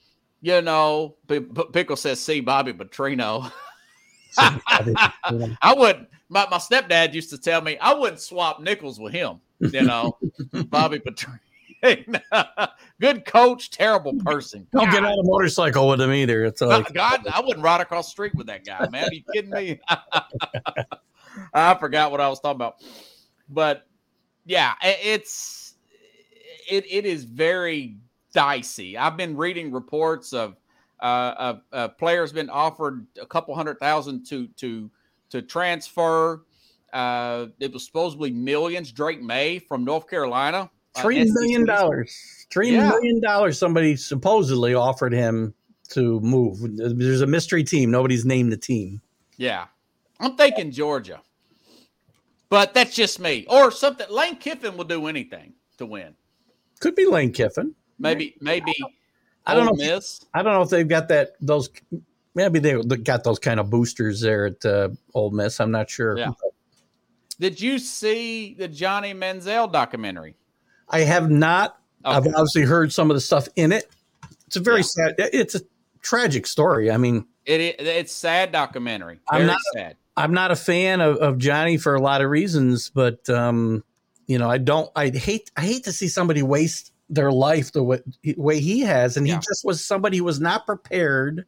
you 0.41 0.61
know, 0.61 1.15
P- 1.27 1.39
P- 1.39 1.63
Pickle 1.73 1.95
says, 1.95 2.23
see 2.23 2.39
Bobby 2.41 2.71
Petrino. 2.71 3.51
I 4.37 5.73
would, 5.75 6.07
my, 6.29 6.45
my 6.51 6.57
stepdad 6.57 7.13
used 7.13 7.29
to 7.31 7.37
tell 7.37 7.61
me, 7.61 7.77
I 7.79 7.93
wouldn't 7.93 8.19
swap 8.19 8.59
nickels 8.61 8.99
with 8.99 9.13
him. 9.13 9.39
You 9.59 9.83
know, 9.83 10.17
Bobby 10.67 10.99
Petrino. 10.99 11.39
Good 13.01 13.25
coach, 13.25 13.69
terrible 13.69 14.13
person. 14.15 14.67
Don't 14.71 14.89
get 14.89 15.03
on 15.03 15.11
a 15.11 15.23
motorcycle 15.23 15.87
with 15.89 16.01
him 16.01 16.11
either. 16.11 16.45
It's 16.45 16.61
like 16.61 16.93
God, 16.93 17.27
I 17.27 17.41
wouldn't 17.41 17.63
ride 17.63 17.81
across 17.81 18.07
the 18.07 18.11
street 18.11 18.33
with 18.35 18.47
that 18.47 18.65
guy, 18.65 18.87
man. 18.89 19.09
Are 19.09 19.13
you 19.13 19.23
kidding 19.33 19.51
me? 19.51 19.79
I 21.53 21.75
forgot 21.75 22.11
what 22.11 22.21
I 22.21 22.29
was 22.29 22.39
talking 22.39 22.55
about. 22.55 22.75
But 23.49 23.87
yeah, 24.45 24.73
it's 24.81 25.75
it 26.69 26.85
it 26.89 27.05
is 27.05 27.23
very 27.23 27.97
dicey. 28.33 28.97
I've 28.97 29.17
been 29.17 29.35
reading 29.35 29.71
reports 29.71 30.33
of 30.33 30.57
uh, 30.99 31.33
of 31.37 31.61
uh, 31.71 31.87
players 31.89 32.31
been 32.31 32.49
offered 32.49 33.05
a 33.21 33.25
couple 33.25 33.55
hundred 33.55 33.79
thousand 33.79 34.25
to 34.27 34.47
to 34.57 34.89
to 35.29 35.41
transfer. 35.41 36.43
Uh, 36.93 37.47
it 37.59 37.73
was 37.73 37.85
supposedly 37.85 38.31
millions. 38.31 38.91
Drake 38.91 39.21
Maye 39.21 39.59
from 39.59 39.83
North 39.83 40.07
Carolina, 40.07 40.69
uh, 40.95 41.01
three 41.01 41.23
million 41.25 41.65
dollars. 41.65 42.45
Three 42.51 42.71
million 42.71 43.19
Yeah. 43.21 43.29
dollars. 43.29 43.57
Somebody 43.57 43.95
supposedly 43.95 44.73
offered 44.73 45.13
him 45.13 45.53
to 45.89 46.19
move. 46.21 46.57
There's 46.77 47.21
a 47.21 47.27
mystery 47.27 47.63
team. 47.63 47.91
Nobody's 47.91 48.25
named 48.25 48.51
the 48.51 48.57
team. 48.57 49.01
Yeah. 49.37 49.65
I'm 50.19 50.35
thinking 50.37 50.71
Georgia. 50.71 51.21
But 52.49 52.73
that's 52.73 52.95
just 52.95 53.19
me. 53.19 53.45
Or 53.49 53.71
something. 53.71 54.07
Lane 54.09 54.37
Kiffin 54.37 54.77
will 54.77 54.85
do 54.85 55.07
anything 55.07 55.53
to 55.77 55.85
win. 55.85 56.15
Could 56.79 56.95
be 56.95 57.05
Lane 57.05 57.31
Kiffin. 57.31 57.75
Maybe, 57.99 58.35
maybe 58.41 58.73
I 59.45 59.53
don't 59.55 59.67
Ole 59.67 59.75
know 59.75 59.83
if- 59.83 59.89
Miss. 59.95 60.25
I 60.33 60.41
don't 60.43 60.53
know 60.53 60.61
if 60.61 60.69
they've 60.69 60.87
got 60.87 61.07
that 61.09 61.31
those. 61.41 61.69
Maybe 62.35 62.59
they 62.59 62.81
got 62.83 63.23
those 63.23 63.39
kind 63.39 63.59
of 63.59 63.69
boosters 63.69 64.19
there 64.21 64.47
at 64.47 64.65
uh, 64.65 64.89
Ole 65.13 65.31
Miss. 65.31 65.59
I'm 65.59 65.71
not 65.71 65.89
sure. 65.89 66.17
Yeah. 66.17 66.31
Did 67.39 67.59
you 67.61 67.79
see 67.79 68.53
the 68.53 68.67
Johnny 68.67 69.13
Manziel 69.13 69.71
documentary? 69.71 70.35
I 70.89 71.01
have 71.01 71.29
not. 71.29 71.77
I've 72.03 72.27
obviously 72.27 72.61
heard 72.63 72.93
some 72.93 73.09
of 73.09 73.15
the 73.15 73.21
stuff 73.21 73.47
in 73.55 73.71
it. 73.71 73.89
It's 74.47 74.55
a 74.55 74.59
very 74.59 74.79
Yeah. 74.79 74.83
sad. 74.83 75.15
It's 75.17 75.55
a 75.55 75.61
tragic 76.01 76.45
story. 76.47 76.91
I 76.91 76.97
mean, 76.97 77.25
It, 77.45 77.61
it 77.61 77.81
it's 77.81 78.11
sad 78.13 78.51
documentary. 78.51 79.19
I'm 79.29 79.37
Very 79.39 79.47
not- 79.47 79.59
sad. 79.73 79.95
I'm 80.17 80.33
not 80.33 80.49
a 80.51 80.55
fan 80.55 81.01
of, 81.01 81.17
of 81.17 81.37
Johnny 81.39 81.77
for 81.77 81.93
a 81.95 81.99
lot 82.01 82.21
of 82.21 82.29
reasons, 82.29 82.89
but 82.89 83.29
um, 83.29 83.83
you 84.27 84.37
know, 84.37 84.49
I 84.49 84.57
don't. 84.59 84.89
I 84.95 85.09
hate. 85.09 85.51
I 85.57 85.61
hate 85.61 85.83
to 85.85 85.91
see 85.91 86.07
somebody 86.07 86.41
waste 86.41 86.93
their 87.09 87.31
life 87.31 87.71
the 87.73 87.83
way, 87.83 87.99
way 88.37 88.59
he 88.59 88.79
has, 88.81 89.17
and 89.17 89.27
Yeah. 89.27 89.35
he 89.35 89.39
just 89.41 89.65
was 89.65 89.83
somebody 89.83 90.17
who 90.17 90.23
was 90.23 90.39
not 90.39 90.65
prepared 90.65 91.45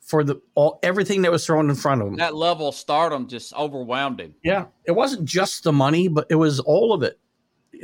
for 0.00 0.24
the 0.24 0.40
all 0.54 0.78
everything 0.82 1.22
that 1.22 1.30
was 1.32 1.44
thrown 1.46 1.68
in 1.68 1.76
front 1.76 2.00
of 2.00 2.08
him. 2.08 2.16
That 2.16 2.34
level 2.34 2.68
of 2.68 2.74
stardom 2.74 3.28
just 3.28 3.52
overwhelmed 3.54 4.20
him. 4.20 4.34
Yeah, 4.42 4.66
it 4.86 4.92
wasn't 4.92 5.24
just 5.26 5.64
the 5.64 5.72
money, 5.72 6.08
but 6.08 6.26
it 6.30 6.34
was 6.36 6.60
all 6.60 6.92
of 6.94 7.02
it. 7.02 7.18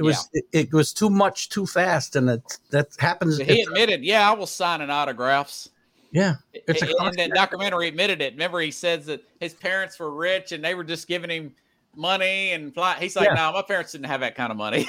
It 0.01 0.03
was 0.05 0.28
it, 0.32 0.44
it 0.53 0.72
was 0.72 0.94
too 0.94 1.11
much 1.11 1.51
too 1.51 1.66
fast, 1.66 2.16
and 2.16 2.30
it, 2.30 2.59
that 2.70 2.88
happens. 2.98 3.36
He 3.36 3.61
admitted, 3.61 4.03
yeah, 4.03 4.28
I 4.30 4.32
was 4.34 4.51
signing 4.51 4.88
autographs. 4.88 5.68
yeah, 6.11 6.36
It's 6.55 6.80
a 6.82 6.88
in 6.88 7.16
that 7.16 7.32
documentary 7.34 7.88
admitted 7.88 8.22
it. 8.22 8.32
Remember, 8.32 8.61
he 8.61 8.70
says 8.70 9.05
that 9.07 9.22
his 9.40 9.53
parents 9.53 9.98
were 9.98 10.11
rich 10.11 10.53
and 10.53 10.64
they 10.64 10.74
were 10.74 10.84
just 10.84 11.07
giving 11.07 11.28
him 11.30 11.55
money 11.94 12.53
and 12.53 12.72
fly. 12.72 12.96
He's 12.98 13.14
like, 13.14 13.28
Yeah. 13.28 13.34
no, 13.34 13.53
my 13.53 13.62
parents 13.62 13.92
didn't 13.92 14.07
have 14.07 14.20
that 14.20 14.34
kind 14.34 14.51
of 14.51 14.57
money. 14.57 14.88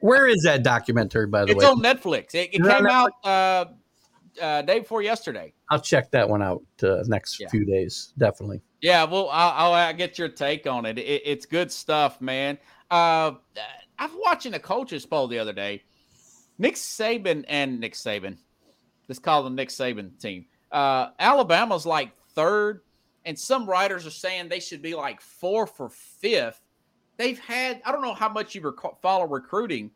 Where 0.00 0.26
is 0.26 0.42
that 0.44 0.62
documentary, 0.62 1.26
by 1.26 1.44
the 1.44 1.52
It's 1.52 1.58
way? 1.58 1.64
It's 1.64 1.72
on 1.72 1.82
Netflix. 1.82 2.34
It, 2.34 2.50
it 2.54 2.60
Is 2.60 2.66
it 2.66 2.72
on 2.72 2.76
came 2.78 2.86
out 2.86 3.10
uh, 3.24 3.64
uh, 4.42 4.62
day 4.62 4.80
before 4.80 5.02
yesterday. 5.02 5.52
I'll 5.70 5.80
check 5.80 6.10
that 6.12 6.28
one 6.28 6.42
out 6.42 6.62
uh, 6.82 7.02
next 7.06 7.40
Yeah. 7.40 7.48
few 7.48 7.64
days. 7.64 8.12
Definitely. 8.18 8.60
Yeah, 8.80 9.04
well, 9.04 9.30
I'll, 9.30 9.68
I'll, 9.68 9.72
I'll 9.72 9.94
get 9.94 10.18
your 10.18 10.28
take 10.28 10.66
on 10.66 10.84
it. 10.84 10.98
it. 10.98 11.22
It's 11.24 11.46
good 11.46 11.72
stuff, 11.72 12.20
man. 12.20 12.58
Uh, 12.94 13.34
I 13.98 14.06
was 14.06 14.16
watching 14.24 14.54
a 14.54 14.60
coaches 14.60 15.04
poll 15.04 15.26
the 15.26 15.40
other 15.40 15.52
day. 15.52 15.82
Nick 16.58 16.76
Saban 16.76 17.44
and 17.48 17.80
Nick 17.80 17.94
Saban, 17.94 18.36
let's 19.08 19.18
call 19.18 19.42
them 19.42 19.56
Nick 19.56 19.70
Saban 19.70 20.16
team. 20.20 20.46
Uh, 20.70 21.08
Alabama's 21.18 21.86
like 21.86 22.12
third, 22.34 22.82
and 23.24 23.36
some 23.36 23.68
writers 23.68 24.06
are 24.06 24.10
saying 24.10 24.48
they 24.48 24.60
should 24.60 24.80
be 24.80 24.94
like 24.94 25.20
fourth 25.20 25.80
or 25.80 25.88
fifth. 25.88 26.60
They've 27.16 27.38
had 27.40 27.82
I 27.84 27.90
don't 27.90 28.02
know 28.02 28.14
how 28.14 28.28
much 28.28 28.54
you 28.54 28.60
rec- 28.60 29.00
follow 29.02 29.26
recruiting, 29.26 29.90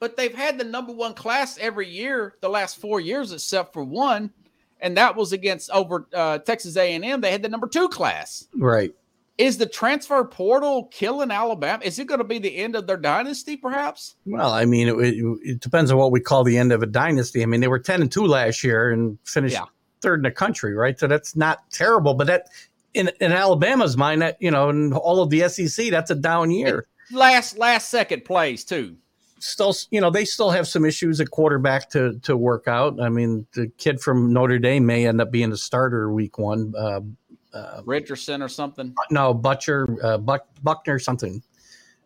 but 0.00 0.16
they've 0.16 0.34
had 0.34 0.58
the 0.58 0.64
number 0.64 0.92
one 0.92 1.14
class 1.14 1.56
every 1.58 1.88
year 1.88 2.34
the 2.40 2.48
last 2.48 2.80
four 2.80 2.98
years, 2.98 3.30
except 3.30 3.72
for 3.72 3.84
one, 3.84 4.32
and 4.80 4.96
that 4.96 5.14
was 5.14 5.32
against 5.32 5.70
over 5.70 6.08
uh, 6.12 6.38
Texas 6.38 6.76
A 6.76 6.96
and 6.96 7.04
M. 7.04 7.20
They 7.20 7.30
had 7.30 7.42
the 7.42 7.48
number 7.48 7.68
two 7.68 7.88
class. 7.88 8.48
Right. 8.56 8.92
Is 9.38 9.56
the 9.56 9.66
transfer 9.66 10.24
portal 10.24 10.88
killing 10.92 11.30
Alabama? 11.30 11.82
Is 11.84 11.98
it 12.00 12.08
going 12.08 12.18
to 12.18 12.24
be 12.24 12.40
the 12.40 12.56
end 12.56 12.74
of 12.74 12.88
their 12.88 12.96
dynasty, 12.96 13.56
perhaps? 13.56 14.16
Well, 14.26 14.50
I 14.50 14.64
mean, 14.64 14.88
it, 14.88 14.94
it, 14.98 15.38
it 15.44 15.60
depends 15.60 15.92
on 15.92 15.96
what 15.98 16.10
we 16.10 16.18
call 16.20 16.42
the 16.42 16.58
end 16.58 16.72
of 16.72 16.82
a 16.82 16.86
dynasty. 16.86 17.42
I 17.42 17.46
mean, 17.46 17.60
they 17.60 17.68
were 17.68 17.78
ten 17.78 18.00
and 18.02 18.10
two 18.10 18.26
last 18.26 18.64
year 18.64 18.90
and 18.90 19.16
finished 19.24 19.54
Yeah. 19.54 19.64
third 20.00 20.18
in 20.18 20.22
the 20.24 20.32
country, 20.32 20.74
right? 20.74 20.98
So 20.98 21.06
that's 21.06 21.36
not 21.36 21.70
terrible, 21.70 22.14
but 22.14 22.26
that 22.26 22.48
in 22.94 23.10
in 23.20 23.30
Alabama's 23.30 23.96
mind, 23.96 24.22
that 24.22 24.36
you 24.40 24.50
know, 24.50 24.70
in 24.70 24.92
all 24.92 25.22
of 25.22 25.30
the 25.30 25.48
SEC, 25.48 25.90
that's 25.90 26.10
a 26.10 26.16
down 26.16 26.50
year. 26.50 26.86
Last 27.12 27.56
last 27.58 27.90
second 27.90 28.24
plays 28.24 28.64
too. 28.64 28.96
Still, 29.40 29.72
you 29.92 30.00
know, 30.00 30.10
they 30.10 30.24
still 30.24 30.50
have 30.50 30.66
some 30.66 30.84
issues 30.84 31.20
at 31.20 31.30
quarterback 31.30 31.90
to 31.90 32.18
to 32.24 32.36
work 32.36 32.66
out. 32.66 33.00
I 33.00 33.08
mean, 33.08 33.46
the 33.54 33.68
kid 33.78 34.00
from 34.00 34.32
Notre 34.32 34.58
Dame 34.58 34.84
may 34.84 35.06
end 35.06 35.20
up 35.20 35.30
being 35.30 35.52
a 35.52 35.56
starter 35.56 36.10
week 36.12 36.38
one. 36.38 36.74
Uh, 36.76 37.02
uh, 37.54 37.82
Richardson 37.84 38.42
or 38.42 38.48
something. 38.48 38.94
no, 39.10 39.32
Butcher, 39.34 39.96
uh, 40.02 40.18
Buck, 40.18 40.46
Buchner, 40.62 40.98
something. 40.98 41.42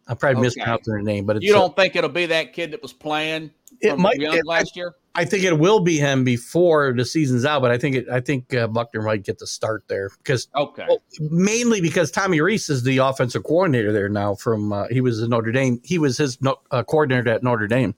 I'm 0.09 0.17
probably 0.17 0.37
Okay. 0.39 0.43
mispronouncing 0.47 0.93
their 0.95 1.03
name, 1.03 1.27
but 1.27 1.37
it's 1.37 1.45
You 1.45 1.53
don't 1.53 1.75
think 1.77 1.95
it'll 1.97 2.11
be 2.11 2.27
that 2.27 2.53
kid 2.53 2.73
that 2.73 2.83
was 2.83 2.93
playing 2.93 3.51
It 3.81 3.97
might- 3.99 4.21
it- 4.21 4.45
last 4.47 4.77
year? 4.77 4.95
I 5.15 5.25
think 5.27 5.45
it 5.45 5.59
will 5.59 5.81
be 5.81 5.99
him 5.99 6.25
before 6.25 6.93
the 6.97 7.05
season's 7.05 7.45
out, 7.45 7.61
but 7.61 7.71
I 7.71 7.77
think 7.79 7.97
it, 7.97 8.09
I 8.09 8.19
think 8.21 8.53
uh, 8.55 8.67
Buchner 8.67 9.03
might 9.03 9.25
get 9.25 9.39
the 9.39 9.47
start 9.47 9.85
there 9.87 10.11
because 10.19 10.49
Okay. 10.57 10.87
well, 10.89 11.03
mainly 11.21 11.81
because 11.83 12.11
Tommy 12.11 12.41
Rees 12.41 12.69
is 12.71 12.83
the 12.83 12.97
offensive 12.99 13.45
coordinator 13.45 13.93
there 13.93 14.09
now. 14.09 14.35
From 14.35 14.73
uh, 14.73 14.87
he 14.91 15.01
was 15.03 15.23
at 15.23 15.29
Notre 15.29 15.53
Dame, 15.53 15.81
he 15.85 15.99
was 15.99 16.17
his 16.17 16.41
no, 16.41 16.57
uh, 16.71 16.83
coordinator 16.83 17.29
at 17.31 17.43
Notre 17.43 17.67
Dame. 17.69 17.95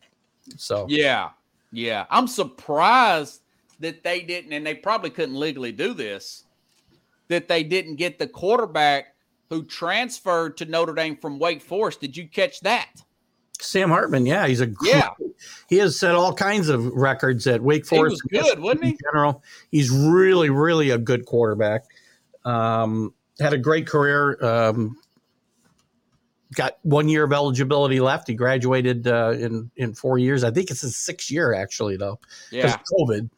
So 0.57 0.87
Yeah. 0.89 1.31
Yeah. 1.73 2.05
I'm 2.11 2.27
surprised 2.27 3.41
that 3.81 4.03
they 4.03 4.21
didn't, 4.21 4.53
and 4.53 4.67
they 4.67 4.75
probably 4.75 5.11
couldn't 5.11 5.39
legally 5.39 5.73
do 5.73 5.95
this, 5.95 6.44
that 7.29 7.49
they 7.49 7.63
didn't 7.63 7.97
get 7.97 8.19
the 8.19 8.27
quarterback 8.27 9.15
who 9.51 9.65
transferred 9.65 10.57
to 10.59 10.65
Notre 10.65 10.95
Dame 10.95 11.17
from 11.17 11.39
Wake 11.39 11.63
Forest. 11.63 12.01
Did 12.01 12.17
you 12.17 12.27
catch 12.29 12.61
that? 12.61 12.91
Sam 13.61 13.89
Hartman, 13.91 14.27
yeah, 14.27 14.47
he's 14.47 14.61
a 14.61 14.67
gr- 14.67 14.87
Yeah. 14.89 15.09
He 15.69 15.77
has 15.77 15.99
set 15.99 16.15
all 16.15 16.35
kinds 16.35 16.69
of 16.69 16.85
records 16.87 17.47
at 17.47 17.63
Wake 17.63 17.85
He 17.89 17.97
Forest. 17.97 18.23
was 18.33 18.43
good, 18.43 18.59
wasn't 18.61 18.85
he? 18.85 18.91
in 18.91 18.99
general. 19.13 19.43
He's 19.71 19.91
really, 19.91 20.51
really 20.51 20.91
a 20.91 20.99
good 20.99 21.25
quarterback. 21.27 21.85
Um, 22.45 23.15
had 23.41 23.53
a 23.53 23.59
great 23.59 23.87
career. 23.87 24.39
Um, 24.45 24.97
got 26.55 26.79
one 26.83 27.09
year 27.09 27.25
of 27.25 27.33
eligibility 27.33 28.01
left. 28.01 28.29
He 28.29 28.35
graduated 28.35 29.07
uh, 29.09 29.33
in 29.39 29.71
in 29.77 29.95
four 29.95 30.19
years. 30.19 30.45
I 30.45 30.51
think 30.51 30.71
it's 30.71 30.83
his 30.83 30.97
sixth 30.97 31.31
year 31.31 31.55
actually, 31.55 31.97
though, 31.97 32.19
Yeah. 32.51 32.77
COVID. 33.01 33.29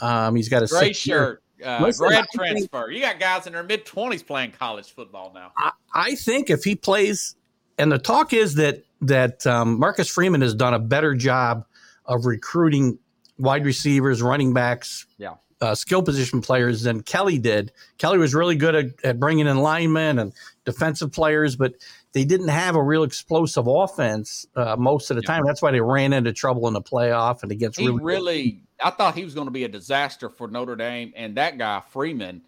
Um, 0.00 0.36
he's 0.36 0.48
got 0.48 0.62
a 0.62 0.84
year. 0.84 0.94
shirt. 0.94 1.42
Uh, 1.64 1.78
Listen, 1.82 2.08
grad 2.08 2.18
I 2.22 2.26
think- 2.26 2.30
transfer. 2.68 2.90
You 2.90 3.00
got 3.00 3.18
guys 3.20 3.46
in 3.46 3.52
their 3.52 3.62
mid 3.62 3.84
20s 3.86 4.26
playing 4.26 4.52
college 4.52 4.92
football 4.92 5.32
now. 5.34 5.52
I, 5.56 5.70
I 5.94 6.14
think 6.14 6.50
if 6.50 6.64
he 6.64 6.74
plays, 6.74 7.34
and 7.78 7.90
the 7.92 7.98
talk 7.98 8.32
is 8.32 8.54
that 8.56 8.84
that 9.00 9.46
um, 9.46 9.78
Marcus 9.78 10.08
Freeman 10.08 10.40
has 10.42 10.54
done 10.54 10.74
a 10.74 10.78
better 10.78 11.14
job 11.14 11.64
of 12.06 12.24
recruiting 12.26 12.98
wide 13.38 13.64
receivers, 13.64 14.22
running 14.22 14.52
backs, 14.52 15.06
Yeah. 15.18 15.34
uh, 15.60 15.74
skill 15.74 16.02
position 16.02 16.40
players 16.40 16.82
than 16.82 17.02
Kelly 17.02 17.38
did. 17.38 17.72
Kelly 17.98 18.18
was 18.18 18.32
really 18.34 18.54
good 18.54 18.74
at, 18.76 18.86
at 19.04 19.18
bringing 19.18 19.46
in 19.48 19.56
linemen 19.58 20.18
and 20.20 20.32
defensive 20.64 21.10
players, 21.10 21.56
but 21.56 21.74
they 22.12 22.24
didn't 22.24 22.48
have 22.48 22.74
a 22.76 22.82
real 22.82 23.02
explosive 23.04 23.66
offense 23.66 24.46
uh, 24.56 24.76
most 24.78 25.10
of 25.10 25.16
the 25.16 25.22
Yeah. 25.22 25.34
time. 25.34 25.42
That's 25.46 25.62
why 25.62 25.70
they 25.70 25.80
ran 25.80 26.12
into 26.12 26.32
trouble 26.32 26.68
in 26.68 26.74
the 26.74 26.82
playoff 26.82 27.42
and 27.42 27.50
against 27.50 27.78
He 27.78 27.86
really, 27.88 28.02
really, 28.02 28.62
I 28.82 28.90
thought 28.90 29.14
he 29.14 29.24
was 29.24 29.34
going 29.34 29.46
to 29.46 29.52
be 29.52 29.64
a 29.64 29.68
disaster 29.68 30.28
for 30.28 30.48
Notre 30.48 30.76
Dame, 30.76 31.12
and 31.16 31.36
that 31.36 31.56
guy 31.58 31.82
Freeman, 31.90 32.42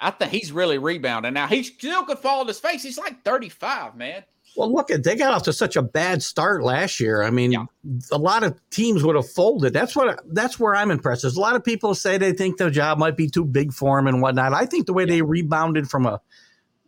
I 0.00 0.10
think 0.10 0.30
he's 0.30 0.52
really 0.52 0.78
rebounding. 0.78 1.34
Now 1.34 1.46
he 1.46 1.62
still 1.62 2.04
could 2.04 2.18
fall 2.18 2.40
on 2.40 2.46
his 2.46 2.58
face. 2.58 2.82
He's 2.82 2.98
like 2.98 3.22
35, 3.24 3.96
man. 3.96 4.24
Well, 4.56 4.72
look 4.72 4.90
at 4.90 5.04
they 5.04 5.16
got 5.16 5.34
off 5.34 5.42
to 5.42 5.52
such 5.52 5.76
a 5.76 5.82
bad 5.82 6.22
start 6.22 6.62
last 6.62 6.98
year. 6.98 7.22
I 7.22 7.28
mean, 7.30 7.52
Yeah. 7.52 7.64
a 8.10 8.16
lot 8.16 8.42
of 8.42 8.58
teams 8.70 9.04
would 9.04 9.14
have 9.16 9.28
folded. 9.28 9.74
That's 9.74 9.94
what 9.94 10.18
that's 10.32 10.58
where 10.58 10.74
I'm 10.74 10.90
impressed. 10.90 11.22
There's 11.22 11.36
a 11.36 11.40
lot 11.40 11.56
of 11.56 11.64
people 11.64 11.94
say 11.94 12.16
they 12.16 12.32
think 12.32 12.56
the 12.56 12.70
job 12.70 12.96
might 12.96 13.18
be 13.18 13.28
too 13.28 13.44
big 13.44 13.74
for 13.74 13.98
him 13.98 14.06
and 14.06 14.22
whatnot. 14.22 14.54
I 14.54 14.64
think 14.64 14.86
the 14.86 14.94
way 14.94 15.04
they 15.04 15.20
rebounded 15.20 15.90
from 15.90 16.06
a 16.06 16.22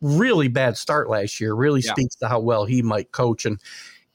really 0.00 0.48
bad 0.48 0.76
start 0.76 1.08
last 1.10 1.40
year 1.40 1.54
really 1.54 1.80
Yeah. 1.80 1.92
speaks 1.92 2.14
to 2.16 2.28
how 2.28 2.40
well 2.40 2.64
he 2.64 2.82
might 2.82 3.12
coach. 3.12 3.44
And 3.44 3.60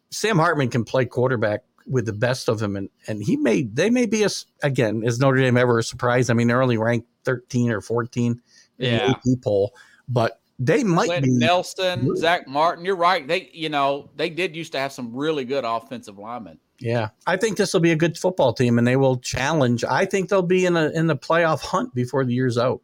Sam 0.09 0.37
Hartman 0.37 0.69
can 0.69 0.83
play 0.83 1.05
quarterback 1.05 1.63
with 1.87 2.05
the 2.05 2.13
best 2.13 2.47
of 2.47 2.59
them, 2.59 2.75
and 2.75 2.89
and 3.07 3.21
he 3.21 3.35
may 3.35 3.63
they 3.63 3.89
may 3.89 4.05
be 4.05 4.23
a 4.23 4.29
again 4.61 5.03
is 5.03 5.19
Notre 5.19 5.41
Dame 5.41 5.57
ever 5.57 5.79
a 5.79 5.83
surprise? 5.83 6.29
I 6.29 6.33
mean, 6.33 6.47
they're 6.47 6.61
only 6.61 6.77
ranked 6.77 7.07
13 7.25 7.71
or 7.71 7.81
14 7.81 8.41
in 8.79 8.93
Yeah. 8.93 9.07
the 9.07 9.11
AP 9.11 9.41
poll, 9.43 9.73
but 10.07 10.39
they 10.59 10.83
might 10.83 11.23
be. 11.23 11.29
Nelson, 11.31 12.15
Zach 12.15 12.47
Martin. 12.47 12.85
You're 12.85 12.95
right. 12.95 13.27
They, 13.27 13.49
you 13.53 13.67
know, 13.69 14.09
they 14.15 14.29
did 14.29 14.55
used 14.55 14.71
to 14.73 14.77
have 14.77 14.93
some 14.93 15.13
really 15.13 15.43
good 15.45 15.65
offensive 15.65 16.17
linemen. 16.17 16.59
Yeah, 16.79 17.09
I 17.27 17.37
think 17.37 17.57
this 17.57 17.73
will 17.73 17.81
be 17.81 17.91
a 17.91 17.95
good 17.95 18.17
football 18.17 18.53
team, 18.53 18.77
and 18.77 18.85
they 18.87 18.95
will 18.95 19.17
challenge. 19.17 19.83
I 19.83 20.05
think 20.05 20.29
they'll 20.29 20.41
be 20.41 20.65
in 20.65 20.77
a 20.77 20.89
in 20.89 21.07
the 21.07 21.15
playoff 21.17 21.61
hunt 21.61 21.93
before 21.93 22.23
the 22.23 22.33
year's 22.33 22.57
out. 22.57 22.81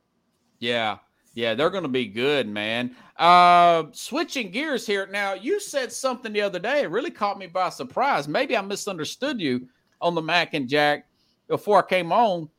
Yeah. 0.60 0.98
Yeah, 1.40 1.54
they're 1.56 1.70
going 1.70 1.84
to 1.84 1.90
be 1.90 2.06
good, 2.06 2.50
man. 2.50 2.94
Uh, 3.16 3.86
switching 3.94 4.52
gears 4.52 4.86
here. 4.86 5.08
Now, 5.08 5.36
you 5.36 5.62
said 5.62 5.90
something 5.94 6.34
the 6.34 6.42
other 6.42 6.60
day. 6.60 6.82
It 6.82 6.90
really 6.92 7.12
caught 7.12 7.40
me 7.40 7.48
by 7.48 7.70
surprise. 7.70 8.28
Maybe 8.28 8.58
I 8.58 8.62
misunderstood 8.62 9.40
you 9.40 9.70
on 10.02 10.16
the 10.16 10.22
Mac 10.22 10.54
and 10.54 10.68
Jack 10.68 11.08
before 11.48 11.80
I 11.80 11.88
came 11.88 12.12
on. 12.12 12.50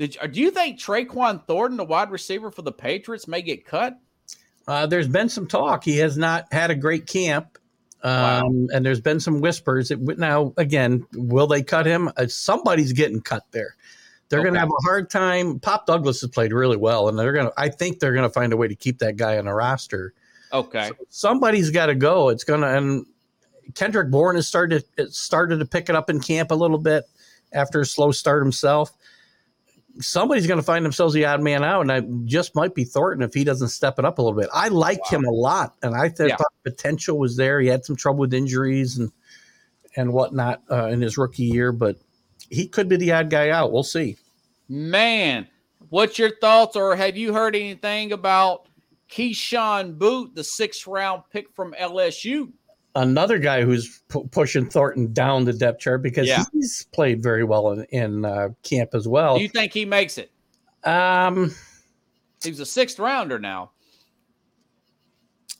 Did 0.00 0.16
you, 0.16 0.28
do 0.28 0.40
you 0.40 0.50
think 0.50 0.80
Tyquan 0.80 1.46
Thornton, 1.46 1.76
the 1.76 1.84
wide 1.84 2.10
receiver 2.10 2.50
for 2.50 2.62
the 2.62 2.72
Patriots, 2.72 3.28
may 3.28 3.40
get 3.40 3.64
cut? 3.64 3.96
Uh, 4.66 4.84
there's 4.86 5.06
been 5.06 5.28
some 5.28 5.46
talk. 5.46 5.84
He 5.84 5.98
has 5.98 6.16
not 6.18 6.52
had 6.52 6.72
a 6.72 6.74
great 6.74 7.06
camp, 7.06 7.56
um, 8.02 8.12
Wow. 8.12 8.42
and 8.74 8.84
there's 8.84 9.00
been 9.00 9.20
some 9.20 9.40
whispers. 9.40 9.90
That, 9.90 10.00
now, 10.18 10.52
again, 10.56 11.06
will 11.12 11.46
they 11.46 11.62
cut 11.62 11.86
him? 11.86 12.10
Uh, 12.16 12.26
somebody's 12.26 12.92
getting 12.92 13.20
cut 13.20 13.44
there. 13.52 13.76
They're 14.28 14.42
going 14.42 14.54
to 14.54 14.60
have 14.60 14.68
a 14.70 14.82
hard 14.84 15.10
time. 15.10 15.60
Pop 15.60 15.86
Douglas 15.86 16.20
has 16.22 16.30
played 16.30 16.52
really 16.52 16.76
well, 16.76 17.08
and 17.08 17.18
they're 17.18 17.32
going 17.32 17.46
to. 17.46 17.52
I 17.56 17.68
think 17.68 18.00
they're 18.00 18.12
going 18.14 18.28
to 18.28 18.32
find 18.32 18.52
a 18.52 18.56
way 18.56 18.68
to 18.68 18.74
keep 18.74 18.98
that 18.98 19.16
guy 19.16 19.38
on 19.38 19.44
the 19.44 19.52
roster. 19.54 20.14
Okay. 20.52 20.90
somebody's 21.10 21.70
got 21.70 21.86
to 21.86 21.94
go. 21.94 22.28
It's 22.28 22.44
gonna 22.44 22.68
and 22.68 23.06
Kendrick 23.74 24.10
Bourne 24.10 24.36
has 24.36 24.46
started 24.46 24.84
it 24.96 25.12
started 25.12 25.58
to 25.58 25.64
pick 25.64 25.88
it 25.88 25.96
up 25.96 26.08
in 26.10 26.20
camp 26.20 26.50
a 26.50 26.54
little 26.54 26.78
bit 26.78 27.04
after 27.52 27.80
a 27.80 27.86
slow 27.86 28.12
start 28.12 28.42
himself. 28.42 28.92
Somebody's 30.00 30.46
going 30.48 30.58
to 30.58 30.64
find 30.64 30.84
themselves 30.84 31.14
the 31.14 31.24
odd 31.24 31.40
man 31.40 31.62
out, 31.62 31.82
and 31.82 31.92
I 31.92 32.00
just 32.24 32.54
might 32.56 32.74
be 32.74 32.82
Thornton 32.84 33.22
if 33.22 33.32
he 33.32 33.44
doesn't 33.44 33.68
step 33.68 33.98
it 33.98 34.04
up 34.04 34.18
a 34.18 34.22
little 34.22 34.38
bit. 34.38 34.48
I 34.52 34.68
liked 34.68 35.08
him 35.08 35.24
a 35.24 35.30
lot, 35.30 35.74
and 35.82 35.94
I 35.94 36.08
th- 36.08 36.30
Yeah. 36.30 36.36
thought 36.36 36.52
potential 36.64 37.16
was 37.18 37.36
there. 37.36 37.60
He 37.60 37.68
had 37.68 37.84
some 37.84 37.94
trouble 37.94 38.20
with 38.20 38.34
injuries 38.34 38.98
and 38.98 39.12
and 39.96 40.12
whatnot 40.12 40.62
uh, 40.70 40.86
in 40.86 41.00
his 41.00 41.16
rookie 41.16 41.44
year, 41.44 41.70
but 41.70 41.96
he 42.50 42.66
could 42.68 42.88
be 42.88 42.96
the 42.96 43.12
odd 43.12 43.30
guy 43.30 43.50
out. 43.50 43.72
We'll 43.72 43.82
see. 43.82 44.16
Man, 44.68 45.46
what's 45.90 46.18
your 46.18 46.36
thoughts, 46.40 46.76
or 46.76 46.96
have 46.96 47.16
you 47.16 47.32
heard 47.34 47.54
anything 47.54 48.12
about 48.12 48.66
Kayshon 49.10 49.96
Boutte, 49.98 50.34
the 50.34 50.44
sixth 50.44 50.86
round 50.86 51.22
pick 51.30 51.54
from 51.54 51.74
LSU? 51.80 52.50
Another 52.96 53.38
guy 53.38 53.62
who's 53.62 54.02
pu- 54.08 54.26
pushing 54.28 54.68
Thornton 54.70 55.12
down 55.12 55.44
the 55.44 55.52
depth 55.52 55.80
chart 55.80 56.02
because 56.02 56.28
Yeah. 56.28 56.44
he's 56.52 56.86
played 56.92 57.22
very 57.22 57.42
well 57.44 57.72
in, 57.72 57.84
in 57.90 58.24
uh, 58.24 58.50
camp 58.62 58.94
as 58.94 59.08
well. 59.08 59.36
Do 59.36 59.42
you 59.42 59.48
think 59.48 59.72
he 59.72 59.84
makes 59.84 60.16
it? 60.16 60.30
Um, 60.84 61.52
He's 62.42 62.60
a 62.60 62.66
sixth 62.66 62.98
rounder 62.98 63.38
now. 63.38 63.70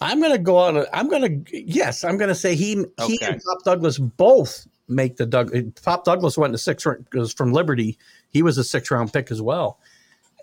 I'm 0.01 0.20
gonna 0.20 0.39
go 0.39 0.57
on. 0.57 0.85
I'm 0.93 1.09
gonna 1.09 1.28
yes. 1.51 2.05
I'm 2.05 2.16
gonna 2.18 2.35
say 2.35 2.55
he 2.55 2.85
he 3.07 3.18
and 3.22 3.41
Pop 3.43 3.64
Douglas 3.64 3.99
both 3.99 4.66
make 4.89 5.16
the 5.16 5.26
Doug. 5.26 5.53
Pop 5.82 6.05
Douglas 6.05 6.37
went 6.39 6.53
to 6.55 6.59
six 6.59 6.85
because 6.85 7.32
from 7.32 7.53
Liberty. 7.53 7.99
He 8.30 8.43
was 8.43 8.59
a 8.59 8.64
six 8.64 8.91
round 8.91 9.12
pick 9.12 9.30
as 9.30 9.41
well. 9.41 9.78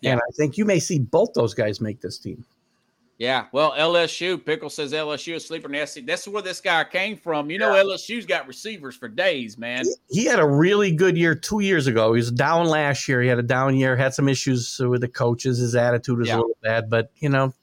Yeah. 0.02 0.14
And 0.14 0.22
I 0.22 0.32
think 0.36 0.58
you 0.58 0.66
may 0.66 0.80
see 0.80 1.00
both 1.00 1.34
those 1.34 1.54
guys 1.54 1.80
make 1.82 2.02
this 2.02 2.18
team. 2.18 2.46
Yeah, 3.20 3.46
well, 3.52 3.74
LSU 3.74 4.44
Pickle 4.44 4.72
says 4.72 4.94
LSU 4.94 5.36
is 5.36 5.46
sleeper 5.46 5.68
the 5.68 6.02
That's 6.08 6.28
where 6.28 6.42
this 6.42 6.60
guy 6.60 6.84
came 6.86 7.16
from. 7.16 7.52
You 7.52 7.60
know, 7.60 7.70
LSU's 7.70 8.26
got 8.26 8.48
receivers 8.48 8.96
for 8.96 9.08
days, 9.08 9.60
man. 9.60 9.84
He 10.10 10.26
had 10.26 10.40
a 10.40 10.48
really 10.48 10.92
good 10.92 11.16
year 11.16 11.36
two 11.36 11.60
years 11.60 11.86
ago. 11.86 12.14
He 12.14 12.18
was 12.18 12.32
down 12.32 12.66
last 12.66 13.08
year. 13.08 13.22
He 13.22 13.28
had 13.28 13.38
a 13.38 13.44
down 13.44 13.76
year. 13.76 13.96
Had 13.96 14.16
some 14.16 14.28
issues 14.28 14.80
with 14.80 15.02
the 15.02 15.08
coaches. 15.08 15.60
His 15.60 15.76
attitude 15.76 16.18
was 16.18 16.30
Yeah. 16.30 16.38
a 16.38 16.38
little 16.38 16.58
bad, 16.64 16.90
but 16.90 17.12
you 17.20 17.30
know, 17.30 17.54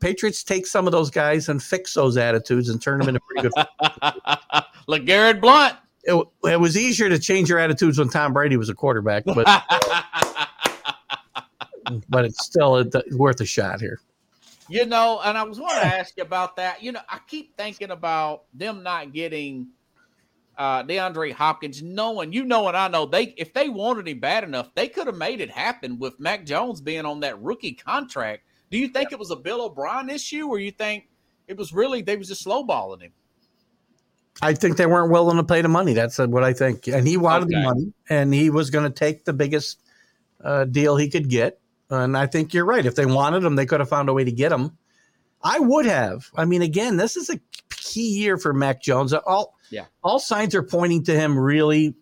Patriots 0.00 0.42
take 0.42 0.66
some 0.66 0.86
of 0.86 0.92
those 0.92 1.10
guys 1.10 1.50
and 1.50 1.62
fix 1.62 1.92
those 1.92 2.16
attitudes 2.16 2.70
and 2.70 2.80
turn 2.80 3.00
them 3.00 3.08
into 3.08 3.20
pretty 3.20 3.50
good. 3.50 3.66
Like 4.86 5.04
Garrett 5.06 5.40
Blount. 5.40 5.76
It, 6.04 6.28
it 6.44 6.60
was 6.60 6.76
easier 6.76 7.08
to 7.08 7.18
change 7.18 7.48
your 7.48 7.58
attitudes 7.58 7.98
when 7.98 8.08
Tom 8.08 8.32
Brady 8.32 8.56
was 8.56 8.68
a 8.68 8.74
quarterback, 8.74 9.24
but 9.24 9.46
but 12.08 12.24
it's 12.24 12.44
still 12.44 12.78
a, 12.78 12.86
worth 13.12 13.40
a 13.40 13.46
shot 13.46 13.80
here. 13.80 14.00
You 14.68 14.86
know, 14.86 15.20
and 15.22 15.36
I 15.36 15.42
was 15.42 15.60
want 15.60 15.80
to 15.80 15.86
ask 15.86 16.16
you 16.16 16.22
about 16.22 16.56
that. 16.56 16.82
You 16.82 16.92
know, 16.92 17.00
I 17.08 17.18
keep 17.26 17.56
thinking 17.56 17.90
about 17.90 18.44
them 18.54 18.82
not 18.82 19.12
getting 19.12 19.68
uh 20.56 20.84
DeAndre 20.84 21.32
Hopkins, 21.32 21.82
knowing 21.82 22.32
you 22.32 22.44
know 22.44 22.68
and 22.68 22.76
I 22.76 22.88
know 22.88 23.06
they 23.06 23.34
if 23.36 23.52
they 23.52 23.68
wanted 23.68 24.08
him 24.08 24.20
bad 24.20 24.44
enough, 24.44 24.74
they 24.74 24.88
could 24.88 25.06
have 25.06 25.16
made 25.16 25.40
it 25.40 25.50
happen 25.50 25.98
with 25.98 26.20
Mac 26.20 26.46
Jones 26.46 26.80
being 26.80 27.04
on 27.04 27.20
that 27.20 27.40
rookie 27.42 27.72
contract. 27.72 28.44
Do 28.70 28.78
you 28.78 28.88
think 28.88 29.12
it 29.12 29.18
was 29.18 29.30
a 29.30 29.36
Bill 29.36 29.62
O'Brien 29.62 30.08
issue, 30.08 30.48
or 30.48 30.58
you 30.58 30.70
think 30.70 31.08
it 31.46 31.56
was 31.56 31.72
really 31.72 32.02
they 32.02 32.16
was 32.16 32.28
just 32.28 32.46
lowballing 32.46 33.02
him? 33.02 33.12
I 34.42 34.54
think 34.54 34.76
they 34.76 34.86
weren't 34.86 35.12
willing 35.12 35.36
to 35.36 35.44
pay 35.44 35.62
the 35.62 35.68
money. 35.68 35.92
That's 35.94 36.18
what 36.18 36.42
I 36.44 36.52
think. 36.52 36.88
And 36.88 37.06
he 37.06 37.16
wanted 37.16 37.46
Okay. 37.46 37.54
the 37.54 37.62
money, 37.62 37.92
and 38.10 38.34
he 38.34 38.50
was 38.50 38.70
going 38.70 38.84
to 38.84 38.90
take 38.90 39.24
the 39.24 39.32
biggest 39.32 39.80
uh, 40.42 40.64
deal 40.64 40.96
he 40.96 41.08
could 41.08 41.28
get. 41.28 41.60
And 41.90 42.16
I 42.16 42.26
think 42.26 42.52
you're 42.52 42.64
right. 42.64 42.84
If 42.84 42.94
they 42.96 43.06
wanted 43.06 43.44
him, 43.44 43.54
they 43.56 43.66
could 43.66 43.80
have 43.80 43.88
found 43.88 44.08
a 44.08 44.12
way 44.12 44.24
to 44.24 44.32
get 44.32 44.50
him. 44.52 44.76
I 45.42 45.58
would 45.58 45.86
have. 45.86 46.30
I 46.34 46.46
mean, 46.46 46.62
again, 46.62 46.96
this 46.96 47.16
is 47.16 47.30
a 47.30 47.38
key 47.70 48.18
year 48.18 48.38
for 48.38 48.52
Mac 48.52 48.82
Jones. 48.82 49.12
All 49.12 49.54
Yeah. 49.70 49.84
all 50.02 50.18
signs 50.18 50.54
are 50.54 50.62
pointing 50.62 51.04
to 51.04 51.14
him 51.14 51.38
really 51.38 51.94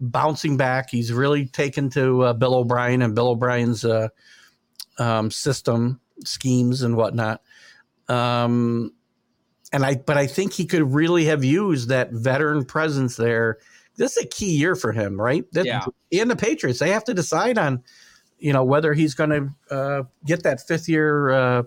bouncing 0.00 0.56
back. 0.56 0.90
He's 0.90 1.12
really 1.12 1.46
taken 1.46 1.90
to 1.90 2.22
uh, 2.22 2.32
Bill 2.34 2.54
O'Brien 2.54 3.00
and 3.02 3.14
Bill 3.14 3.28
O'Brien's 3.28 3.84
uh, 3.84 4.08
um, 4.98 5.30
system 5.30 6.00
schemes 6.24 6.82
and 6.82 6.96
whatnot. 6.96 7.40
Um, 8.08 8.92
and 9.72 9.84
I, 9.84 9.96
but 9.96 10.16
I 10.16 10.26
think 10.26 10.52
he 10.52 10.64
could 10.66 10.94
really 10.94 11.26
have 11.26 11.44
used 11.44 11.88
that 11.88 12.10
veteran 12.12 12.64
presence 12.64 13.16
there. 13.16 13.58
This 13.96 14.16
is 14.16 14.24
a 14.24 14.28
key 14.28 14.56
year 14.56 14.74
for 14.76 14.92
him, 14.92 15.20
right? 15.20 15.44
That, 15.52 15.66
Yeah. 15.66 15.84
And 16.12 16.30
the 16.30 16.36
Patriots, 16.36 16.78
they 16.78 16.90
have 16.90 17.04
to 17.04 17.14
decide 17.14 17.58
on, 17.58 17.82
you 18.38 18.52
know, 18.52 18.64
whether 18.64 18.94
he's 18.94 19.14
going 19.14 19.30
to 19.30 19.74
uh, 19.74 20.02
get 20.24 20.44
that 20.44 20.66
fifth 20.66 20.88
year 20.88 21.30
uh, 21.30 21.62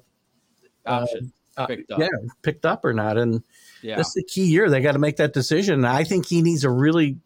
Option 0.85 1.31
uh, 1.57 1.67
picked 1.67 1.91
up. 1.91 1.99
yeah, 1.99 2.07
picked 2.41 2.65
up 2.65 2.85
or 2.85 2.93
not. 2.93 3.17
And 3.17 3.43
Yeah. 3.83 3.97
this 3.97 4.07
is 4.07 4.23
a 4.23 4.23
key 4.23 4.45
year. 4.45 4.69
They 4.69 4.81
got 4.81 4.93
to 4.93 4.99
make 4.99 5.17
that 5.17 5.33
decision. 5.33 5.85
I 5.85 6.03
think 6.05 6.25
he 6.25 6.41
needs 6.41 6.63
a 6.63 6.69
really, 6.69 7.17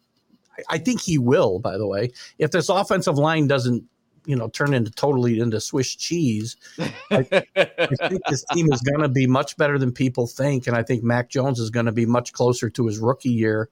I- 0.58 0.74
I 0.74 0.78
think 0.78 1.00
he 1.00 1.16
will, 1.18 1.58
by 1.60 1.78
the 1.78 1.86
way, 1.86 2.10
if 2.38 2.50
this 2.50 2.68
offensive 2.68 3.16
line 3.16 3.46
doesn't, 3.46 3.84
you 4.26 4.36
know, 4.36 4.48
turn 4.48 4.74
into 4.74 4.90
totally 4.90 5.40
into 5.40 5.60
Swiss 5.60 5.94
cheese, 5.94 6.56
I 7.10 7.22
think 7.22 8.22
this 8.28 8.44
team 8.52 8.66
is 8.72 8.80
going 8.82 9.00
to 9.00 9.08
be 9.08 9.26
much 9.26 9.56
better 9.56 9.78
than 9.78 9.92
people 9.92 10.26
think. 10.26 10.66
And 10.66 10.76
I 10.76 10.82
think 10.82 11.02
Mac 11.02 11.30
Jones 11.30 11.58
is 11.58 11.70
going 11.70 11.86
to 11.86 11.92
be 11.92 12.06
much 12.06 12.32
closer 12.32 12.68
to 12.70 12.86
his 12.86 12.98
rookie 12.98 13.30
year 13.30 13.70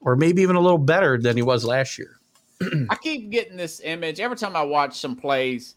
or 0.00 0.16
maybe 0.16 0.42
even 0.42 0.56
a 0.56 0.60
little 0.60 0.78
better 0.78 1.18
than 1.18 1.36
he 1.36 1.42
was 1.42 1.64
last 1.64 1.98
year. 1.98 2.18
I 2.90 2.96
keep 2.96 3.30
getting 3.30 3.56
this 3.56 3.80
image 3.80 4.20
every 4.20 4.36
time 4.36 4.56
I 4.56 4.62
watch 4.62 4.98
some 4.98 5.16
plays 5.16 5.76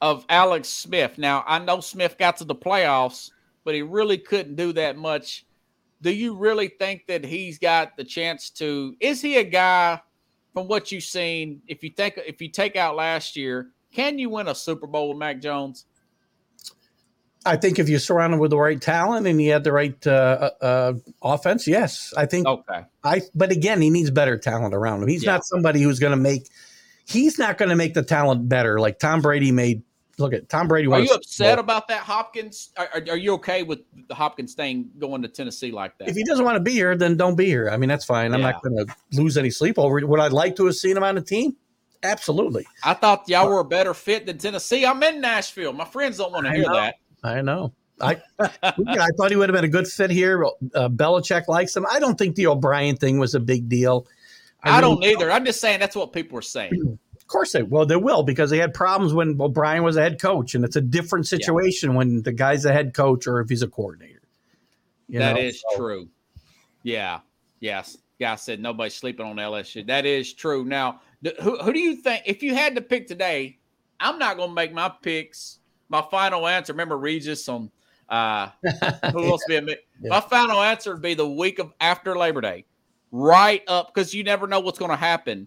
of 0.00 0.24
Alex 0.28 0.68
Smith. 0.68 1.18
Now, 1.18 1.44
I 1.46 1.58
know 1.58 1.80
Smith 1.80 2.16
got 2.18 2.38
to 2.38 2.44
the 2.44 2.54
playoffs, 2.54 3.30
but 3.64 3.74
he 3.74 3.82
really 3.82 4.18
couldn't 4.18 4.56
do 4.56 4.72
that 4.72 4.96
much. 4.96 5.44
Do 6.02 6.10
you 6.10 6.34
really 6.34 6.68
think 6.68 7.06
that 7.08 7.24
he's 7.24 7.58
got 7.58 7.96
the 7.96 8.04
chance 8.04 8.50
to? 8.50 8.96
Is 9.00 9.20
he 9.20 9.36
a 9.36 9.44
guy 9.44 10.00
from 10.52 10.68
what 10.68 10.90
you've 10.92 11.04
seen? 11.04 11.62
If 11.66 11.82
you 11.82 11.90
think 11.90 12.18
if 12.26 12.40
you 12.40 12.48
take 12.48 12.76
out 12.76 12.96
last 12.96 13.36
year, 13.36 13.70
can 13.92 14.18
you 14.18 14.30
win 14.30 14.48
a 14.48 14.54
Super 14.54 14.86
Bowl 14.86 15.08
with 15.10 15.18
Mac 15.18 15.40
Jones? 15.40 15.86
I 17.46 17.56
think 17.56 17.78
if 17.78 17.88
you're 17.88 17.98
surrounded 18.00 18.38
with 18.38 18.50
the 18.50 18.58
right 18.58 18.80
talent 18.80 19.26
and 19.26 19.40
he 19.40 19.46
had 19.46 19.64
the 19.64 19.72
right 19.72 20.06
uh, 20.06 20.50
uh, 20.60 20.92
offense, 21.22 21.66
yes, 21.66 22.12
I 22.14 22.26
think 22.26 22.46
Okay, 22.46 22.82
I. 23.02 23.22
But 23.34 23.50
again, 23.50 23.80
he 23.80 23.88
needs 23.88 24.10
better 24.10 24.36
talent 24.36 24.74
around 24.74 25.02
him. 25.02 25.08
He's 25.08 25.24
Yeah. 25.24 25.32
not 25.32 25.46
somebody 25.46 25.80
who's 25.80 25.98
going 25.98 26.10
to 26.10 26.18
make. 26.18 26.48
He's 27.06 27.38
not 27.38 27.56
going 27.56 27.70
to 27.70 27.76
make 27.76 27.94
the 27.94 28.02
talent 28.02 28.48
better 28.48 28.78
like 28.78 28.98
Tom 28.98 29.22
Brady 29.22 29.52
made. 29.52 29.82
Look 30.20 30.32
at 30.32 30.48
Tom 30.48 30.68
Brady. 30.68 30.88
are 30.88 31.00
you 31.00 31.10
upset 31.12 31.58
about 31.58 31.88
that 31.88 32.00
Hopkins? 32.02 32.70
Are, 32.76 32.88
are, 32.94 33.02
are 33.10 33.16
you 33.16 33.32
okay 33.34 33.62
with 33.62 33.80
the 34.08 34.14
Hopkins 34.14 34.54
thing 34.54 34.90
going 34.98 35.22
to 35.22 35.28
Tennessee 35.28 35.72
like 35.72 35.96
that? 35.98 36.08
If 36.08 36.16
he 36.16 36.24
doesn't 36.24 36.44
want 36.44 36.56
to 36.56 36.60
be 36.60 36.72
here, 36.72 36.96
then 36.96 37.16
don't 37.16 37.36
be 37.36 37.46
here. 37.46 37.70
I 37.70 37.76
mean, 37.76 37.88
that's 37.88 38.04
fine. 38.04 38.32
I'm 38.34 38.42
not 38.42 38.62
going 38.62 38.76
to 38.76 38.94
lose 39.12 39.36
any 39.36 39.50
sleep 39.50 39.78
over 39.78 39.98
it. 39.98 40.08
Would 40.08 40.20
I 40.20 40.28
like 40.28 40.56
to 40.56 40.66
have 40.66 40.76
seen 40.76 40.96
him 40.96 41.02
on 41.02 41.14
the 41.14 41.22
team? 41.22 41.56
Absolutely. 42.02 42.66
I 42.84 42.94
thought 42.94 43.28
y'all 43.28 43.48
were 43.48 43.60
a 43.60 43.64
better 43.64 43.94
fit 43.94 44.26
than 44.26 44.38
Tennessee. 44.38 44.86
I'm 44.86 45.02
in 45.02 45.20
Nashville. 45.20 45.72
My 45.72 45.84
friends 45.84 46.18
don't 46.18 46.32
want 46.32 46.46
to 46.46 46.52
I 46.52 46.54
hear 46.54 46.66
know. 46.66 46.74
that. 46.74 46.94
I 47.22 47.42
know. 47.42 47.72
I 48.00 48.12
yeah, 48.38 48.50
I 48.62 49.08
thought 49.16 49.30
he 49.30 49.36
would 49.36 49.48
have 49.48 49.54
been 49.54 49.64
a 49.64 49.68
good 49.68 49.86
fit 49.86 50.10
here. 50.10 50.44
Uh, 50.44 50.88
Belichick 50.88 51.48
likes 51.48 51.76
him. 51.76 51.86
I 51.90 52.00
don't 52.00 52.16
think 52.16 52.36
the 52.36 52.46
O'Brien 52.46 52.96
thing 52.96 53.18
was 53.18 53.34
a 53.34 53.40
big 53.40 53.68
deal. 53.68 54.06
I, 54.62 54.80
really 54.80 54.80
don't 54.80 55.04
either. 55.04 55.30
I'm 55.30 55.44
just 55.44 55.60
saying 55.60 55.80
that's 55.80 55.96
what 55.96 56.12
people 56.12 56.38
are 56.38 56.42
saying. 56.42 56.98
Of 57.30 57.32
course 57.32 57.52
they 57.52 57.62
well 57.62 57.86
they 57.86 57.94
will 57.94 58.24
because 58.24 58.50
they 58.50 58.58
had 58.58 58.74
problems 58.74 59.14
when 59.14 59.40
O'Brien 59.40 59.84
was 59.84 59.96
a 59.96 60.02
head 60.02 60.20
coach, 60.20 60.56
and 60.56 60.64
it's 60.64 60.74
a 60.74 60.80
different 60.80 61.28
situation 61.28 61.94
when 61.94 62.24
the 62.24 62.32
guy's 62.32 62.64
a 62.64 62.72
head 62.72 62.92
coach 62.92 63.28
or 63.28 63.38
if 63.40 63.48
he's 63.48 63.62
a 63.62 63.68
coordinator. 63.68 64.20
You 65.06 65.20
That 65.20 65.36
know? 65.36 65.40
is 65.40 65.62
So, 65.70 65.76
true. 65.76 66.08
Yeah. 66.82 67.20
Yes. 67.60 67.96
Guy 68.18 68.34
said 68.34 68.58
nobody's 68.58 68.96
sleeping 68.96 69.24
on 69.24 69.36
LSU. 69.36 69.86
That 69.86 70.06
is 70.06 70.34
true. 70.34 70.64
Now, 70.64 71.02
who, 71.40 71.56
who 71.58 71.72
do 71.72 71.78
you 71.78 71.94
think, 71.94 72.24
if 72.26 72.42
you 72.42 72.52
had 72.52 72.74
to 72.74 72.80
pick 72.80 73.06
today, 73.06 73.58
I'm 74.00 74.18
not 74.18 74.36
going 74.36 74.48
to 74.48 74.54
make 74.54 74.72
my 74.72 74.88
picks. 74.88 75.60
My 75.88 76.02
final 76.10 76.48
answer, 76.48 76.72
remember 76.72 76.98
Regis 76.98 77.48
on 77.48 77.70
uh, 78.08 78.48
who 79.12 79.24
else 79.30 79.44
be 79.46 79.54
a 79.54 79.62
mi- 79.62 79.76
Yeah. 80.02 80.08
My 80.10 80.20
final 80.20 80.60
answer 80.60 80.94
would 80.94 81.02
be 81.02 81.14
the 81.14 81.28
week 81.28 81.60
of 81.60 81.72
after 81.80 82.18
Labor 82.18 82.40
Day, 82.40 82.64
right 83.12 83.62
up 83.68 83.94
because 83.94 84.12
you 84.12 84.24
never 84.24 84.48
know 84.48 84.58
what's 84.58 84.80
going 84.80 84.90
to 84.90 84.96
happen. 84.96 85.46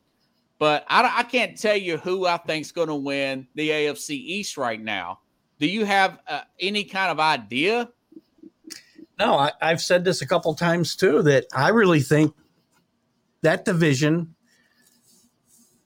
But 0.60 0.86
I, 0.88 1.20
I 1.20 1.24
can't 1.24 1.58
tell 1.58 1.76
you 1.76 1.98
who 1.98 2.26
I 2.26 2.38
think's 2.38 2.72
going 2.72 2.88
to 2.88 2.96
win 2.96 3.48
the 3.56 3.70
AFC 3.70 4.12
East 4.12 4.58
right 4.58 4.82
now. 4.82 5.20
Do 5.60 5.68
you 5.68 5.86
have 5.86 6.20
uh, 6.28 6.42
any 6.60 6.84
kind 6.84 7.12
of 7.12 7.20
idea? 7.20 7.90
No, 9.20 9.36
I, 9.36 9.52
I've 9.62 9.82
said 9.82 10.04
this 10.04 10.22
a 10.22 10.28
couple 10.28 10.54
times 10.56 10.96
too 10.96 11.22
that 11.24 11.46
I 11.54 11.70
really 11.70 12.02
think 12.02 12.34
that 13.42 13.66
division 13.66 14.36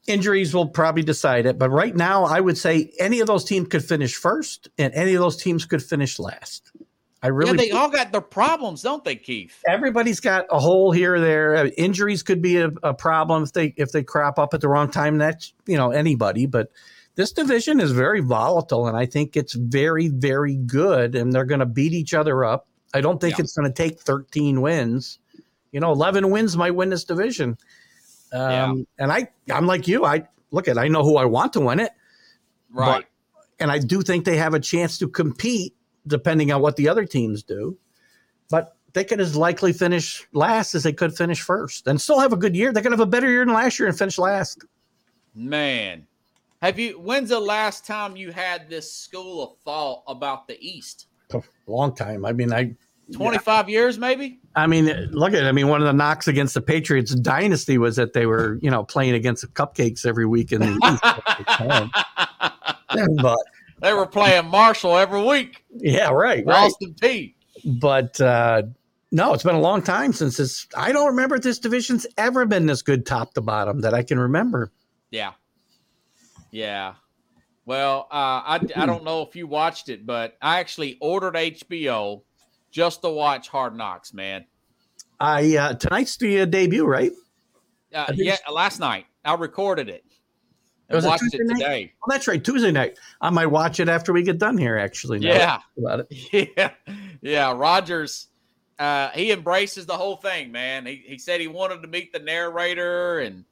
injuries 0.08 0.54
will 0.54 0.68
probably 0.68 1.04
decide 1.04 1.46
it. 1.46 1.60
But 1.60 1.70
right 1.70 1.96
now, 1.96 2.24
I 2.24 2.40
would 2.40 2.58
say 2.58 2.92
any 3.00 3.20
of 3.20 3.28
those 3.28 3.44
teams 3.44 3.68
could 3.68 3.84
finish 3.84 4.16
first, 4.16 4.70
and 4.78 4.94
any 4.94 5.14
of 5.14 5.22
those 5.22 5.38
teams 5.38 5.66
could 5.66 5.84
finish 5.84 6.18
last. 6.18 6.72
I 7.24 7.28
really 7.30 7.52
yeah, 7.52 7.58
they 7.58 7.72
all 7.72 7.90
got 7.90 8.12
their 8.12 8.22
problems, 8.22 8.84
don't 8.84 9.04
they, 9.04 9.16
Keith? 9.16 9.60
everybody's 9.68 10.20
got 10.20 10.46
a 10.52 10.60
hole 10.60 10.92
here 10.92 11.16
or 11.16 11.20
there. 11.20 11.56
Uh, 11.56 11.66
Injuries 11.78 12.22
could 12.22 12.42
be 12.42 12.58
a, 12.58 12.70
a 12.84 12.94
problem 12.94 13.44
if 13.44 13.54
they 13.54 13.74
if 13.78 13.92
they 13.92 14.04
crop 14.04 14.38
up 14.38 14.54
at 14.54 14.62
the 14.62 14.70
wrong 14.70 14.90
time. 14.92 15.18
That's 15.18 15.54
you 15.66 15.78
know 15.78 15.90
anybody, 15.92 16.46
but 16.46 16.72
this 17.16 17.32
division 17.32 17.80
is 17.80 17.92
very 17.92 18.20
volatile, 18.20 18.88
and 18.88 18.96
I 18.96 19.08
think 19.08 19.36
it's 19.36 19.54
very 19.54 20.10
very 20.10 20.56
good. 20.58 21.16
And 21.16 21.34
they're 21.34 21.46
going 21.46 21.60
to 21.62 21.66
beat 21.66 21.94
each 21.94 22.14
other 22.14 22.46
up. 22.46 22.68
I 22.94 23.02
don't 23.02 23.20
think 23.20 23.38
Yeah. 23.38 23.44
it's 23.44 23.58
going 23.58 23.68
to 23.72 23.74
take 23.74 24.00
13 24.00 24.62
wins. 24.62 25.18
You 25.72 25.80
know, 25.80 25.92
11 25.92 26.30
wins 26.30 26.56
might 26.56 26.76
win 26.76 26.90
this 26.90 27.04
division. 27.04 27.58
Um, 28.32 28.42
Yeah. 28.52 28.74
And 29.00 29.12
I 29.12 29.28
I'm 29.52 29.66
like 29.66 29.88
you. 29.88 30.06
I 30.06 30.28
look 30.52 30.68
at 30.68 30.78
I 30.78 30.88
know 30.88 31.02
who 31.04 31.18
I 31.18 31.26
want 31.26 31.54
to 31.54 31.62
win 31.62 31.80
it, 31.80 31.92
Right. 32.72 33.06
and 33.60 33.72
I 33.72 33.80
do 33.80 34.04
think 34.04 34.24
they 34.26 34.38
have 34.38 34.54
a 34.54 34.60
chance 34.60 35.00
to 35.00 35.08
compete 35.08 35.74
depending 36.08 36.52
on 36.52 36.62
what 36.62 36.76
the 36.76 36.90
other 36.90 37.06
teams 37.06 37.44
do. 37.44 37.78
But 38.50 38.76
they 38.94 39.04
could 39.04 39.20
as 39.20 39.36
likely 39.36 39.74
finish 39.74 40.26
last 40.34 40.74
as 40.74 40.84
they 40.84 40.94
could 40.94 41.16
finish 41.16 41.42
first 41.42 41.88
and 41.88 42.00
still 42.02 42.20
have 42.20 42.34
a 42.34 42.38
good 42.38 42.56
year. 42.56 42.72
They 42.74 42.82
could 42.82 42.92
have 42.92 43.00
a 43.00 43.06
better 43.06 43.30
year 43.30 43.46
than 43.46 43.54
last 43.54 43.80
year 43.80 43.88
and 43.88 43.98
finish 43.98 44.18
last. 44.18 44.64
Man. 45.36 46.08
Have 46.62 46.80
you 46.80 47.00
when's 47.00 47.30
the 47.30 47.40
last 47.40 47.86
time 47.86 48.18
you 48.18 48.32
had 48.32 48.68
this 48.68 48.92
school 48.92 49.44
of 49.44 49.60
thought 49.60 50.02
about 50.08 50.48
the 50.48 50.58
East? 50.60 51.08
A 51.32 51.42
Long 51.68 51.94
time. 51.94 52.26
I 52.26 52.34
mean, 52.34 52.52
I 52.52 52.76
25 53.14 53.70
years 53.70 53.98
maybe? 53.98 54.40
I 54.56 54.68
mean, 54.68 54.86
look 55.12 55.34
at 55.34 55.44
it. 55.44 55.46
I 55.46 55.52
mean, 55.52 55.68
one 55.68 55.82
of 55.82 55.88
the 55.88 55.94
knocks 55.94 56.28
against 56.28 56.56
the 56.56 56.62
Patriots 56.62 57.14
dynasty 57.14 57.78
was 57.78 57.96
that 57.96 58.14
they 58.14 58.26
were, 58.26 58.58
you 58.62 58.72
know, 58.72 58.84
playing 58.84 59.14
against 59.14 59.44
the 59.44 59.48
cupcakes 59.48 60.06
every 60.06 60.26
week 60.26 60.52
in 60.52 60.62
the 60.62 60.72
East. 60.74 61.02
but 63.22 63.40
they 63.80 63.94
were 63.94 64.06
playing 64.06 64.48
Marshall 64.48 64.98
every 64.98 65.24
week. 65.24 65.64
yeah, 65.72 66.10
right, 66.10 66.46
right. 66.46 66.66
Austin 66.66 66.96
Peay. 66.96 67.34
But 67.66 68.20
uh, 68.22 68.64
no, 69.12 69.34
it's 69.34 69.44
been 69.44 69.56
a 69.56 69.60
long 69.60 69.82
time 69.82 70.14
since 70.14 70.38
this. 70.38 70.68
I 70.76 70.92
don't 70.92 71.08
remember 71.08 71.40
this 71.40 71.60
division's 71.60 72.06
ever 72.18 72.46
been 72.46 72.66
this 72.66 72.82
good 72.82 73.06
top 73.06 73.34
to 73.36 73.42
bottom 73.42 73.82
that 73.82 73.94
I 73.94 74.04
can 74.04 74.20
remember. 74.20 74.72
Yeah. 75.12 75.34
Yeah. 76.52 76.96
Well, 77.66 78.08
uh, 78.12 78.16
I 78.16 78.60
I 78.76 78.86
don't 78.86 79.04
know 79.04 79.24
if 79.24 79.36
you 79.36 79.46
watched 79.46 79.90
it, 79.90 80.06
but 80.06 80.38
I 80.42 80.60
actually 80.60 80.98
ordered 81.02 81.36
HBO 81.36 82.22
just 82.72 83.02
to 83.02 83.10
watch 83.10 83.50
Hard 83.50 83.76
Knocks, 83.76 84.14
man. 84.14 84.46
I 85.20 85.58
uh, 85.58 85.74
tonight's 85.74 86.16
the 86.18 86.42
uh, 86.42 86.46
debut, 86.46 86.86
right? 86.86 87.12
Uh, 87.94 88.12
yeah, 88.14 88.38
last 88.52 88.80
night 88.80 89.06
I 89.26 89.34
recorded 89.34 89.90
it. 89.90 90.06
It 90.90 90.96
was 90.96 91.06
watched 91.06 91.22
Tuesday 91.24 91.38
it 91.40 91.48
night? 91.48 91.60
today. 91.60 91.94
Oh, 92.02 92.08
that's 92.12 92.28
right, 92.28 92.44
Tuesday 92.44 92.72
night. 92.72 92.98
I 93.20 93.30
might 93.30 93.48
watch 93.48 93.80
it 93.80 93.90
after 93.90 94.14
we 94.14 94.24
get 94.24 94.38
done 94.38 94.58
here. 94.58 94.78
Actually, 94.78 95.20
Yeah. 95.20 95.60
About 95.78 96.06
it. 96.10 96.50
Yeah, 96.58 96.72
yeah. 97.22 97.54
Rodgers, 97.54 98.28
uh, 98.80 99.10
he 99.10 99.32
embraces 99.32 99.86
the 99.86 99.98
whole 99.98 100.16
thing, 100.18 100.52
man. 100.52 100.86
He 100.86 101.04
he 101.06 101.18
said 101.18 101.42
he 101.42 101.48
wanted 101.48 101.82
to 101.82 101.88
meet 101.88 102.14
the 102.14 102.20
narrator, 102.20 103.20
and 103.20 103.44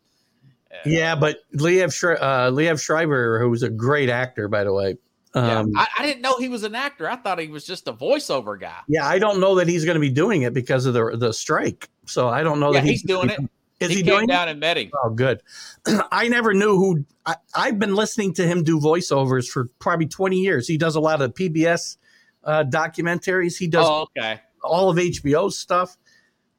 uh, 0.71 0.77
Yeah, 0.85 1.15
but 1.15 1.39
Liev 1.55 1.93
Shri- 1.93 2.17
uh, 2.17 2.51
Liev 2.51 2.81
Schreiber, 2.81 3.39
who's 3.39 3.63
a 3.63 3.69
great 3.69 4.09
actor, 4.09 4.47
by 4.47 4.63
the 4.63 4.71
way. 4.71 4.95
yeah. 5.35 5.59
Um, 5.59 5.71
I, 5.75 5.87
I 5.99 6.05
didn't 6.05 6.21
know 6.21 6.37
he 6.37 6.47
was 6.47 6.63
an 6.63 6.75
actor. 6.75 7.09
I 7.09 7.17
thought 7.17 7.39
he 7.39 7.47
was 7.49 7.65
just 7.65 7.89
a 7.89 7.93
voiceover 7.93 8.57
guy. 8.57 8.79
yeah, 8.87 9.05
I 9.05 9.19
don't 9.19 9.41
know 9.41 9.55
that 9.55 9.67
he's 9.67 9.83
going 9.83 9.95
to 9.95 9.99
be 10.01 10.09
doing 10.09 10.43
it 10.43 10.53
because 10.53 10.85
of 10.85 10.93
the 10.93 11.17
the 11.17 11.33
strike. 11.33 11.89
So 12.05 12.29
I 12.29 12.43
don't 12.43 12.61
know 12.61 12.71
Yeah, 12.73 12.79
that 12.79 12.87
he's 12.87 13.03
doing 13.03 13.29
it. 13.29 13.39
Is 13.85 13.91
he, 13.91 13.97
he, 13.97 14.03
came 14.03 14.15
doing 14.15 14.27
down 14.27 14.47
and 14.47 14.59
met 14.59 14.77
him. 14.77 14.91
Oh, 15.03 15.09
good. 15.09 15.41
I 16.11 16.27
never 16.27 16.53
knew 16.53 16.77
who. 16.77 17.05
I, 17.25 17.35
I've 17.55 17.79
been 17.79 17.95
listening 17.95 18.33
to 18.35 18.45
him 18.45 18.63
do 18.63 18.79
voiceovers 18.79 19.47
for 19.47 19.69
probably 19.79 20.07
20 20.07 20.37
years. 20.37 20.67
He 20.67 20.77
does 20.77 20.95
a 20.95 20.99
lot 20.99 21.21
of 21.21 21.33
PBS 21.33 21.97
uh, 22.43 22.63
documentaries. 22.67 23.57
He 23.57 23.67
does 23.67 23.85
Oh, 23.87 24.07
okay. 24.17 24.39
all 24.63 24.89
of 24.89 24.97
HBO's 24.97 25.57
stuff. 25.57 25.97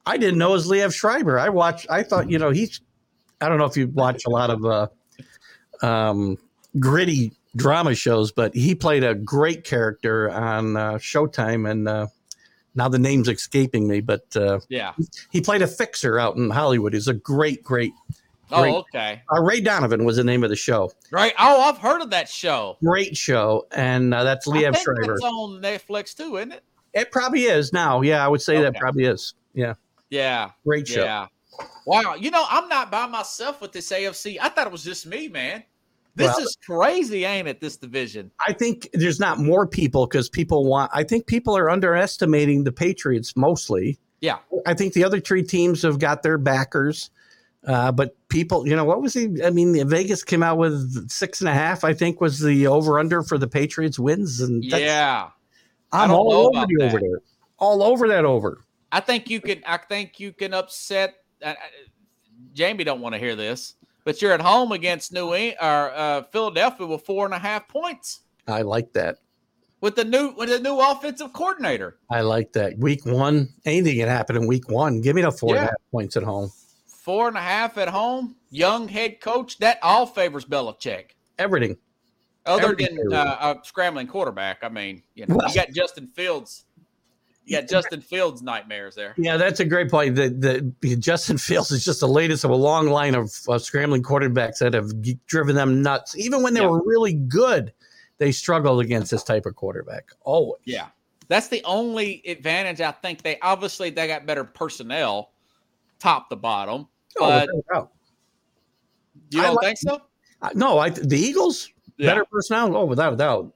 I 0.05 0.16
didn't 0.16 0.39
know 0.39 0.51
it 0.51 0.53
was 0.53 0.68
Liev 0.68 0.95
Schreiber. 0.95 1.39
I 1.39 1.49
watched. 1.49 1.87
I 1.91 2.03
thought 2.03 2.31
you 2.31 2.39
know 2.39 2.51
he's. 2.51 2.81
I 3.41 3.49
don't 3.49 3.59
know 3.59 3.64
if 3.64 3.77
you 3.77 3.89
watch 3.89 4.24
a 4.27 4.31
lot 4.31 4.51
of 4.51 4.64
uh, 4.64 4.87
um, 5.85 6.39
gritty 6.79 7.33
drama 7.57 7.95
shows, 7.95 8.33
but 8.33 8.55
he 8.55 8.74
played 8.74 9.03
a 9.03 9.14
great 9.14 9.64
character 9.64 10.31
on 10.31 10.77
uh, 10.77 10.93
Showtime, 10.93 11.68
and 11.68 11.89
uh, 11.89 12.07
now 12.77 12.89
the 12.89 12.99
name's 12.99 13.29
escaping 13.29 13.89
me. 13.89 14.01
But 14.01 14.24
uh, 14.37 14.61
Yeah. 14.68 14.93
he 15.31 15.41
played 15.41 15.62
a 15.62 15.66
fixer 15.66 16.18
out 16.18 16.37
in 16.37 16.51
Hollywood. 16.51 16.93
He's 16.93 17.09
a 17.09 17.14
great, 17.14 17.62
great. 17.64 17.93
Oh, 18.53 18.62
Great. 18.62 18.74
okay. 18.74 19.22
Uh, 19.35 19.43
Ray 19.43 19.61
Donovan 19.61 20.05
was 20.05 20.16
the 20.18 20.22
name 20.24 20.45
of 20.45 20.51
the 20.51 20.57
show. 20.57 20.93
Right. 21.11 21.35
Oh, 21.37 21.62
I've 21.62 21.79
heard 21.79 22.01
of 22.01 22.11
that 22.11 22.29
show. 22.29 22.77
Great 22.85 23.16
show, 23.16 23.66
and 23.72 24.14
uh, 24.14 24.22
that's 24.22 24.47
I 24.47 24.53
Liev 24.53 24.72
think 24.74 24.77
Schreiber. 24.85 25.14
that's 25.14 25.22
on 25.24 25.61
Netflix 25.61 26.14
too, 26.16 26.37
isn't 26.37 26.53
it? 26.53 26.62
It 26.95 27.11
probably 27.11 27.43
is 27.43 27.72
now. 27.72 28.03
Yeah, 28.03 28.24
I 28.24 28.29
would 28.29 28.41
say 28.41 28.61
that 28.62 28.77
probably 28.77 29.05
is. 29.07 29.35
Yeah, 29.53 29.74
Yeah. 30.11 30.51
great 30.64 30.87
show. 30.87 31.03
Yeah. 31.03 31.27
Wow. 31.87 32.14
You 32.14 32.31
know, 32.31 32.45
I'm 32.49 32.68
not 32.68 32.91
by 32.93 33.07
myself 33.07 33.61
with 33.61 33.72
this 33.72 33.91
AFC. 33.91 34.39
I 34.41 34.49
thought 34.49 34.66
it 34.68 34.72
was 34.72 34.85
just 34.85 35.07
me, 35.07 35.27
man. 35.27 35.64
This 36.17 36.29
Well- 36.29 36.39
is 36.41 36.57
crazy, 36.67 37.25
ain't 37.25 37.47
it? 37.47 37.61
This 37.61 37.77
division. 37.77 38.31
I 38.47 38.53
think 38.55 38.89
there's 38.95 39.21
not 39.21 39.39
more 39.39 39.67
people 39.67 40.07
because 40.07 40.29
people 40.29 40.64
want. 40.64 40.91
I 40.95 41.05
think 41.05 41.27
people 41.27 41.57
are 41.57 41.69
underestimating 41.71 42.64
the 42.64 42.73
Patriots 42.73 43.37
mostly. 43.37 43.99
Yeah. 44.21 44.39
I 44.67 44.73
think 44.75 44.95
the 44.95 45.05
other 45.05 45.21
three 45.21 45.43
teams 45.43 45.83
have 45.83 45.99
got 45.99 46.23
their 46.23 46.39
backers, 46.39 47.11
uh, 47.67 47.93
but 47.93 48.17
people, 48.29 48.67
you 48.67 48.75
know, 48.75 48.85
what 48.85 49.03
was 49.03 49.12
he? 49.12 49.29
I 49.45 49.51
mean, 49.51 49.87
Vegas 49.89 50.25
came 50.25 50.43
out 50.43 50.57
with 50.57 51.11
six 51.11 51.41
and 51.41 51.49
a 51.51 51.53
half. 51.55 51.85
I 51.85 51.93
think 51.93 52.21
was 52.21 52.41
the 52.41 52.67
over 52.67 52.99
under 52.99 53.23
for 53.23 53.37
the 53.37 53.47
Patriots 53.47 53.99
wins, 53.99 54.41
and 54.41 54.64
Yeah. 54.64 55.29
I'm 55.93 56.11
all 56.11 56.33
over 56.33 56.67
the 56.67 56.83
over 56.85 56.93
that. 56.95 57.01
there, 57.03 57.21
all 57.59 57.83
over 57.83 58.09
that 58.09 58.25
over. 58.25 58.62
I 58.91 59.01
think 59.01 59.29
you 59.29 59.41
can. 59.43 59.62
I 59.67 59.77
think 59.77 60.19
you 60.19 60.33
can 60.33 60.55
upset. 60.55 61.17
Uh, 61.43 61.49
uh, 61.49 61.55
Jamie 62.55 62.85
don't 62.85 63.01
want 63.03 63.14
to 63.14 63.19
hear 63.19 63.37
this, 63.37 63.75
but 64.07 64.23
you're 64.23 64.33
at 64.33 64.41
home 64.41 64.71
against 64.73 65.13
New 65.13 65.35
England 65.35 65.57
or 65.61 65.91
uh, 65.95 66.23
Philadelphia 66.33 66.87
with 66.87 67.05
four 67.05 67.25
and 67.27 67.35
a 67.35 67.39
half 67.39 67.67
points 67.69 68.21
I 68.49 68.63
like 68.63 68.93
that. 68.95 69.19
with 69.83 69.97
the 69.97 70.05
new 70.05 70.33
with 70.37 70.49
the 70.49 70.61
new 70.61 70.79
offensive 70.81 71.33
coordinator. 71.35 71.99
I 72.09 72.21
like 72.21 72.53
that. 72.55 72.79
Week 72.79 73.05
one, 73.05 73.49
anything 73.67 73.99
can 73.99 74.09
happen 74.09 74.37
in 74.37 74.47
week 74.47 74.71
one. 74.71 75.01
Give 75.03 75.15
me 75.17 75.23
the 75.23 75.33
four 75.33 75.51
and 75.57 75.65
a 75.65 75.67
half 75.67 75.91
points 75.91 76.17
at 76.17 76.23
home. 76.23 76.51
Four 76.87 77.29
and 77.29 77.37
a 77.37 77.41
half 77.41 77.77
at 77.79 77.89
home. 77.89 78.37
Young 78.51 78.89
head 78.89 79.21
coach. 79.21 79.59
That 79.59 79.79
all 79.83 80.07
favors 80.07 80.45
Belichick. 80.45 81.11
Everything. 81.39 81.77
Other 82.47 82.71
Everything 82.71 82.97
than 82.97 83.13
uh, 83.13 83.55
a 83.61 83.67
scrambling 83.67 84.07
quarterback. 84.07 84.59
I 84.63 84.69
mean, 84.69 85.03
you 85.17 85.27
know, 85.27 85.35
Well- 85.35 85.49
you 85.49 85.55
got 85.57 85.71
Justin 85.73 86.07
Fields. 86.07 86.66
Got 87.51 87.68
Justin 87.68 88.01
Fields 88.01 88.42
nightmares 88.42 88.94
there. 88.97 89.14
Yeah, 89.16 89.36
that's 89.36 89.61
a 89.61 89.64
great 89.64 89.88
point. 89.90 90.16
The, 90.16 90.72
the 90.80 90.97
Justin 90.97 91.38
Fields 91.38 91.70
is 91.70 91.84
just 91.84 92.01
the 92.01 92.09
latest 92.09 92.44
of 92.44 92.51
a 92.51 92.57
long 92.57 92.88
line 92.88 93.14
of 93.14 93.30
uh, 93.49 93.59
scrambling 93.59 94.03
quarterbacks 94.03 94.59
that 94.59 94.74
have 94.74 94.90
driven 95.26 95.55
them 95.55 95.80
nuts. 95.82 96.16
Even 96.16 96.42
when 96.42 96.55
they 96.55 96.61
Yeah. 96.61 96.66
were 96.68 96.82
really 96.84 97.14
good, 97.14 97.72
they 98.18 98.32
struggled 98.32 98.80
against 98.80 99.11
this 99.12 99.22
type 99.22 99.47
of 99.47 99.55
quarterback. 99.55 100.09
Always. 100.22 100.61
Yeah. 100.64 100.88
That's 101.28 101.49
the 101.49 101.62
only 101.64 102.22
advantage 102.26 102.80
I 102.80 102.92
think 102.92 103.22
they 103.22 103.38
obviously 103.40 103.90
they 103.90 104.07
got 104.09 104.26
better 104.26 104.44
personnel, 104.44 105.30
top 105.99 106.28
to 106.30 106.36
bottom. 106.36 106.88
Oh, 107.18 107.20
But 107.20 107.49
without 107.49 107.59
a 107.59 107.74
doubt. 107.74 107.90
you 109.30 109.42
don't 109.42 109.55
like- 109.55 109.64
think 109.66 109.78
so? 109.78 110.03
No, 110.55 110.78
I 110.78 110.90
the 110.90 111.16
Eagles 111.18 111.70
better 111.99 112.24
personality. 112.24 112.74
Oh, 112.76 112.84
without 112.84 113.12
a 113.12 113.16
doubt. 113.16 113.53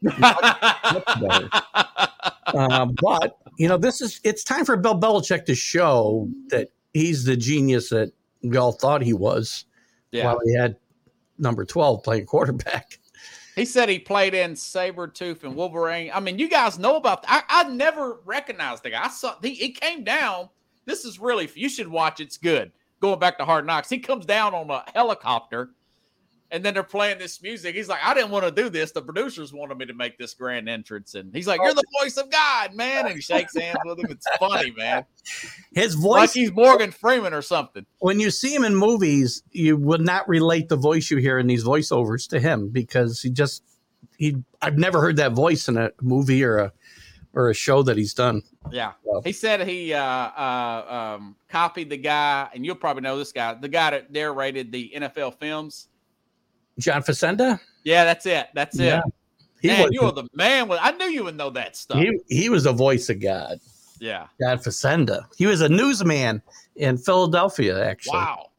um, 2.54 2.94
but 3.00 3.36
you 3.58 3.68
know, 3.68 3.76
this 3.76 4.00
is 4.00 4.20
it's 4.24 4.44
time 4.44 4.64
for 4.64 4.76
Bill 4.76 4.98
Belichick 4.98 5.44
to 5.46 5.54
show 5.54 6.28
that 6.48 6.68
he's 6.94 7.24
the 7.24 7.36
genius 7.36 7.90
that 7.90 8.12
we 8.42 8.56
all 8.56 8.72
thought 8.72 9.02
he 9.02 9.12
was 9.12 9.64
yeah. 10.12 10.24
while 10.24 10.40
he 10.44 10.54
had 10.54 10.76
number 11.38 11.64
twelve 11.64 12.02
playing 12.02 12.26
quarterback. 12.26 12.98
He 13.56 13.64
said 13.64 13.88
he 13.88 13.98
played 13.98 14.32
in 14.32 14.52
Sabretooth 14.52 15.44
and 15.44 15.54
Wolverine. 15.54 16.10
I 16.14 16.20
mean, 16.20 16.38
you 16.38 16.48
guys 16.48 16.78
know 16.78 16.96
about 16.96 17.24
I, 17.28 17.42
I 17.48 17.64
never 17.64 18.20
recognized 18.24 18.84
the 18.84 18.90
guy. 18.90 19.04
I 19.04 19.08
saw 19.08 19.34
he, 19.42 19.54
he 19.54 19.72
came 19.72 20.04
down. 20.04 20.48
This 20.86 21.04
is 21.04 21.18
really 21.18 21.48
you 21.54 21.68
should 21.68 21.88
watch. 21.88 22.20
It's 22.20 22.36
good. 22.36 22.72
Going 23.00 23.18
back 23.18 23.38
to 23.38 23.44
Hard 23.44 23.66
Knocks, 23.66 23.88
he 23.88 23.98
comes 23.98 24.26
down 24.26 24.54
on 24.54 24.70
a 24.70 24.84
helicopter, 24.94 25.70
and 26.52 26.64
then 26.64 26.74
they're 26.74 26.82
playing 26.82 27.18
this 27.18 27.40
music. 27.42 27.74
He's 27.74 27.88
like, 27.88 28.00
I 28.02 28.12
didn't 28.14 28.30
want 28.30 28.44
to 28.44 28.50
do 28.50 28.68
this. 28.68 28.92
The 28.92 29.02
producers 29.02 29.52
wanted 29.52 29.78
me 29.78 29.86
to 29.86 29.94
make 29.94 30.18
this 30.18 30.34
grand 30.34 30.68
entrance, 30.68 31.14
and 31.14 31.34
he's 31.34 31.46
like, 31.46 31.60
You're 31.62 31.74
the 31.74 31.82
voice 32.02 32.16
of 32.16 32.30
God, 32.30 32.74
man. 32.74 33.06
And 33.06 33.14
he 33.14 33.20
shakes 33.20 33.56
hands 33.56 33.78
with 33.84 33.98
him. 33.98 34.10
It's 34.10 34.26
funny, 34.38 34.72
man. 34.76 35.04
His 35.72 35.96
Like 35.96 36.20
voice 36.28 36.32
he's 36.34 36.52
Morgan 36.52 36.90
Freeman 36.90 37.32
or 37.34 37.42
something. 37.42 37.86
when 38.00 38.20
you 38.20 38.30
see 38.30 38.54
him 38.54 38.64
in 38.64 38.74
movies, 38.74 39.42
you 39.52 39.76
would 39.76 40.00
not 40.00 40.28
relate 40.28 40.68
the 40.68 40.76
voice 40.76 41.10
you 41.10 41.18
hear 41.18 41.38
in 41.38 41.46
these 41.46 41.64
voiceovers 41.64 42.28
to 42.30 42.40
him 42.40 42.68
because 42.70 43.20
he 43.22 43.30
just 43.30 43.62
he 44.18 44.36
I've 44.60 44.78
never 44.78 45.00
heard 45.00 45.16
that 45.16 45.32
voice 45.32 45.68
in 45.68 45.76
a 45.76 45.90
movie 46.00 46.42
or 46.44 46.58
a 46.58 46.72
or 47.32 47.48
a 47.48 47.54
show 47.54 47.80
that 47.84 47.96
he's 47.96 48.12
done. 48.12 48.42
Yeah. 48.72 48.92
Well- 49.04 49.22
He 49.22 49.30
said 49.32 49.66
he 49.66 49.94
uh, 49.94 50.02
uh, 50.02 51.16
um, 51.18 51.36
copied 51.48 51.88
the 51.88 51.96
guy, 51.96 52.48
and 52.52 52.66
you'll 52.66 52.74
probably 52.74 53.02
know 53.02 53.16
this 53.18 53.30
guy, 53.30 53.54
the 53.54 53.68
guy 53.68 53.90
that 53.90 54.10
narrated 54.10 54.72
the 54.72 54.92
NFL 54.96 55.38
films. 55.38 55.86
John 56.80 57.02
Facenda? 57.02 57.60
Yeah, 57.84 58.04
that's 58.04 58.26
it. 58.26 58.48
That's 58.54 58.78
it. 58.78 58.84
Yeah. 58.84 59.02
He 59.60 59.68
Man, 59.68 59.82
was 59.82 59.90
you 59.92 60.00
are 60.02 60.12
the 60.12 60.24
man. 60.34 60.68
With, 60.68 60.78
I 60.82 60.90
knew 60.92 61.06
you 61.06 61.24
would 61.24 61.36
know 61.36 61.50
that 61.50 61.76
stuff. 61.76 61.98
he, 61.98 62.18
he 62.28 62.48
was 62.48 62.64
the 62.64 62.72
voice 62.72 63.10
of 63.10 63.20
God. 63.20 63.58
yeah. 64.00 64.26
God 64.40 64.62
Facenda. 64.62 65.24
He 65.36 65.46
was 65.46 65.60
a 65.60 65.68
newsman 65.68 66.42
in 66.76 66.96
Philadelphia, 66.96 67.86
actually. 67.86 68.14
Wow. 68.14 68.50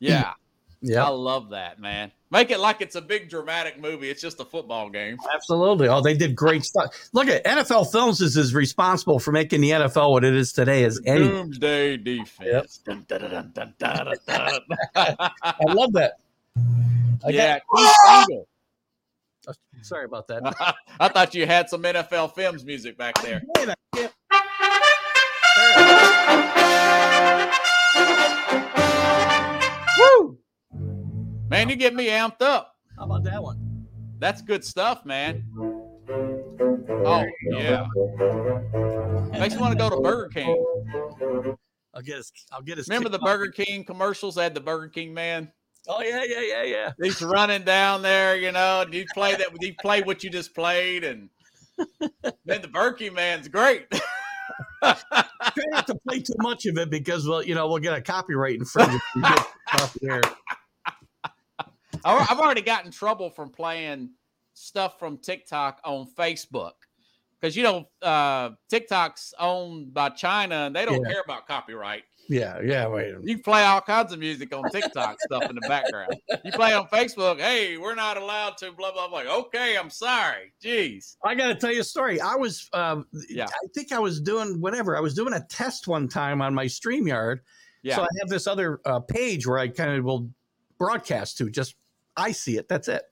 Yeah. 0.00 0.32
yeah. 0.80 1.04
I 1.04 1.08
love 1.08 1.50
that, 1.50 1.78
man. 1.80 2.10
Make 2.30 2.50
it 2.50 2.60
like 2.60 2.82
it's 2.82 2.94
a 2.96 3.00
big 3.00 3.30
dramatic 3.30 3.80
movie. 3.80 4.10
It's 4.10 4.20
just 4.20 4.38
a 4.38 4.44
football 4.44 4.90
game. 4.90 5.16
absolutely. 5.32 5.88
Oh, 5.88 6.02
they 6.02 6.14
did 6.14 6.36
great 6.36 6.62
stuff. 6.62 7.08
Look 7.14 7.28
at 7.28 7.42
NFL 7.44 7.90
Films 7.90 8.20
is 8.20 8.36
as 8.36 8.52
responsible 8.54 9.18
for 9.18 9.32
making 9.32 9.62
the 9.62 9.70
NFL 9.70 10.10
what 10.10 10.24
it 10.24 10.34
is 10.34 10.52
today 10.52 10.84
as 10.84 11.00
any. 11.06 11.26
Doomsday 11.26 11.96
defense. 11.96 12.80
Dun, 12.84 13.06
dun, 13.08 13.50
dun, 13.54 13.74
dun. 13.78 14.14
I 14.94 15.62
love 15.68 15.92
that. 15.94 16.14
I 17.24 17.30
yeah. 17.30 17.58
got- 17.58 17.62
Keith 17.76 17.96
Engle. 18.10 18.48
Oh, 19.48 19.52
sorry 19.82 20.04
about 20.04 20.28
that. 20.28 20.42
I 21.00 21.08
thought 21.08 21.34
you 21.34 21.46
had 21.46 21.68
some 21.70 21.82
NFL 21.82 22.34
films 22.34 22.64
music 22.64 22.98
back 22.98 23.20
there. 23.22 23.42
Wait, 23.56 23.68
I 23.68 23.74
can't- 23.94 24.12
Woo! 29.98 30.38
Man, 31.48 31.68
you 31.68 31.76
get 31.76 31.94
me 31.94 32.08
amped 32.08 32.42
up. 32.42 32.76
How 32.96 33.04
about 33.04 33.24
that 33.24 33.42
one? 33.42 33.86
That's 34.18 34.42
good 34.42 34.64
stuff, 34.64 35.04
man. 35.04 35.44
Oh 36.10 37.24
yeah, 37.50 37.86
makes 39.32 39.54
me 39.54 39.60
want 39.60 39.72
to 39.72 39.78
go 39.78 39.88
to 39.90 40.00
Burger 40.00 40.28
King. 40.28 40.64
I'll 41.94 42.02
get 42.02 42.16
his. 42.16 42.32
I'll 42.52 42.62
get 42.62 42.78
his. 42.78 42.88
Remember 42.88 43.08
the 43.08 43.18
Burger 43.18 43.50
King 43.50 43.84
commercials? 43.84 44.34
They 44.34 44.42
had 44.42 44.54
the 44.54 44.60
Burger 44.60 44.88
King 44.88 45.14
man. 45.14 45.50
Oh 45.88 46.02
yeah, 46.02 46.22
yeah, 46.24 46.40
yeah, 46.42 46.62
yeah. 46.64 46.92
He's 47.02 47.22
running 47.22 47.62
down 47.62 48.02
there, 48.02 48.36
you 48.36 48.52
know. 48.52 48.82
And 48.82 48.92
you 48.92 49.06
play 49.14 49.34
that? 49.36 49.48
You 49.60 49.74
play 49.80 50.02
what 50.02 50.22
you 50.22 50.28
just 50.30 50.54
played, 50.54 51.02
and 51.02 51.30
then 52.44 52.60
the 52.62 52.68
Burger 52.68 52.96
King 52.96 53.14
man's 53.14 53.48
great. 53.48 53.86
Try 54.82 54.96
not 55.70 55.86
to 55.86 55.94
play 56.06 56.20
too 56.20 56.34
much 56.38 56.66
of 56.66 56.76
it 56.78 56.90
because 56.90 57.26
well, 57.26 57.42
you 57.42 57.54
know, 57.54 57.68
we'll 57.68 57.78
get 57.78 57.94
a 57.96 58.02
copyright 58.02 58.56
infringement. 58.58 59.00
if 59.14 59.14
we 59.16 59.22
get 59.22 59.46
off 59.80 59.94
the 59.94 60.08
air. 60.10 60.20
I- 62.04 62.26
I've 62.30 62.38
already 62.38 62.62
got 62.62 62.84
in 62.84 62.90
trouble 62.92 63.30
from 63.30 63.50
playing 63.50 64.10
stuff 64.54 64.98
from 64.98 65.18
TikTok 65.18 65.80
on 65.84 66.06
Facebook 66.18 66.72
because 67.40 67.56
you 67.56 67.62
know 67.62 67.88
uh, 68.02 68.50
TikTok's 68.68 69.32
owned 69.38 69.94
by 69.94 70.10
China 70.10 70.66
and 70.66 70.76
they 70.76 70.84
don't 70.84 71.02
Yeah. 71.02 71.12
care 71.12 71.22
about 71.24 71.46
copyright. 71.46 72.04
Yeah, 72.28 72.60
yeah. 72.62 72.86
Wait. 72.88 73.14
You 73.22 73.38
play 73.38 73.62
all 73.64 73.80
kinds 73.80 74.12
of 74.12 74.18
music 74.18 74.54
on 74.54 74.62
TikTok 74.70 75.16
stuff 75.20 75.44
in 75.48 75.54
the 75.54 75.66
background. 75.66 76.14
You 76.44 76.52
play 76.52 76.74
on 76.74 76.86
Facebook, 76.88 77.40
hey, 77.40 77.78
we're 77.78 77.94
not 77.94 78.18
allowed 78.18 78.58
to, 78.58 78.72
blah 78.72 78.92
blah 78.92 79.08
blah. 79.08 79.22
Okay, 79.22 79.76
I'm 79.78 79.88
sorry. 79.88 80.52
Jeez. 80.62 81.16
I 81.24 81.34
got 81.34 81.46
to 81.48 81.54
tell 81.54 81.72
you 81.72 81.80
a 81.80 81.84
story. 81.84 82.20
I 82.20 82.36
was, 82.36 82.68
um, 82.74 83.06
Yeah. 83.30 83.46
I 83.46 83.66
think 83.74 83.92
I 83.92 83.98
was 83.98 84.20
doing 84.20 84.60
whatever. 84.60 84.96
I 84.96 85.00
was 85.00 85.14
doing 85.14 85.32
a 85.32 85.40
test 85.48 85.88
one 85.88 86.06
time 86.06 86.42
on 86.42 86.52
my 86.54 86.66
StreamYard. 86.66 87.38
Yeah. 87.82 87.96
So 87.96 88.02
I 88.02 88.08
have 88.20 88.28
this 88.28 88.46
other 88.46 88.80
uh, 88.84 89.00
page 89.00 89.46
where 89.46 89.58
I 89.58 89.68
kind 89.68 89.92
of 89.98 90.04
will 90.04 90.30
broadcast 90.78 91.38
to. 91.38 91.48
Just 91.48 91.76
I 92.16 92.32
see 92.32 92.58
it. 92.58 92.68
That's 92.68 92.88
it. 92.88 93.04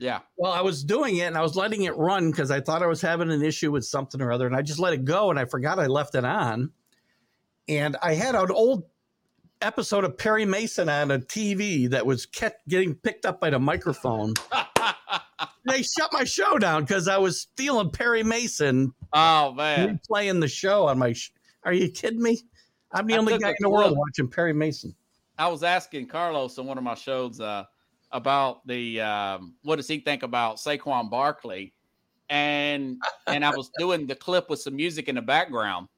yeah. 0.00 0.20
Well, 0.36 0.50
I 0.52 0.62
was 0.62 0.82
doing 0.82 1.18
it 1.18 1.24
and 1.26 1.36
I 1.38 1.42
was 1.42 1.54
letting 1.54 1.82
it 1.84 1.96
run 1.96 2.30
because 2.32 2.50
I 2.50 2.60
thought 2.60 2.82
I 2.82 2.86
was 2.86 3.00
having 3.00 3.30
an 3.30 3.42
issue 3.42 3.70
with 3.70 3.84
something 3.84 4.20
or 4.20 4.32
other, 4.32 4.46
and 4.46 4.56
I 4.56 4.62
just 4.62 4.80
let 4.80 4.94
it 4.94 5.04
go 5.04 5.30
and 5.30 5.38
I 5.38 5.44
forgot 5.44 5.78
I 5.78 5.86
left 5.86 6.16
it 6.16 6.24
on. 6.24 6.72
And 7.68 7.96
I 8.02 8.14
had 8.14 8.34
an 8.34 8.50
old 8.50 8.84
episode 9.62 10.04
of 10.04 10.18
Perry 10.18 10.44
Mason 10.44 10.88
on 10.88 11.10
a 11.10 11.18
TV 11.18 11.88
that 11.90 12.04
was 12.04 12.26
kept 12.26 12.68
getting 12.68 12.94
picked 12.94 13.24
up 13.24 13.40
by 13.40 13.50
the 13.50 13.58
microphone. 13.58 14.34
they 15.66 15.82
shut 15.82 16.12
my 16.12 16.24
show 16.24 16.58
down 16.58 16.82
because 16.82 17.08
I 17.08 17.18
was 17.18 17.40
stealing 17.40 17.90
Perry 17.90 18.22
Mason, 18.22 18.92
oh 19.12 19.52
man. 19.52 19.98
replaying 20.10 20.40
the 20.40 20.48
show 20.48 20.86
on 20.86 20.98
my. 20.98 21.12
Sh- 21.12 21.32
Are 21.64 21.72
you 21.72 21.88
kidding 21.90 22.22
me? 22.22 22.42
I'm 22.92 23.06
the 23.06 23.14
I 23.14 23.18
only 23.18 23.38
guy 23.38 23.50
in 23.50 23.56
the 23.60 23.70
world 23.70 23.96
watching 23.96 24.28
Perry 24.28 24.52
Mason. 24.52 24.94
I 25.38 25.48
was 25.48 25.62
asking 25.62 26.06
Carlos 26.06 26.58
on 26.58 26.66
one 26.66 26.78
of 26.78 26.84
my 26.84 26.94
shows 26.94 27.40
uh, 27.40 27.64
about 28.12 28.66
the 28.66 29.00
um, 29.00 29.54
what 29.62 29.76
does 29.76 29.88
he 29.88 29.98
think 29.98 30.22
about 30.22 30.56
Saquon 30.56 31.10
Barkley, 31.10 31.72
and 32.28 32.98
and 33.26 33.44
I 33.44 33.50
was 33.50 33.70
doing 33.78 34.06
the 34.06 34.14
clip 34.14 34.48
with 34.48 34.60
some 34.60 34.76
music 34.76 35.08
in 35.08 35.16
the 35.16 35.22
background, 35.22 35.88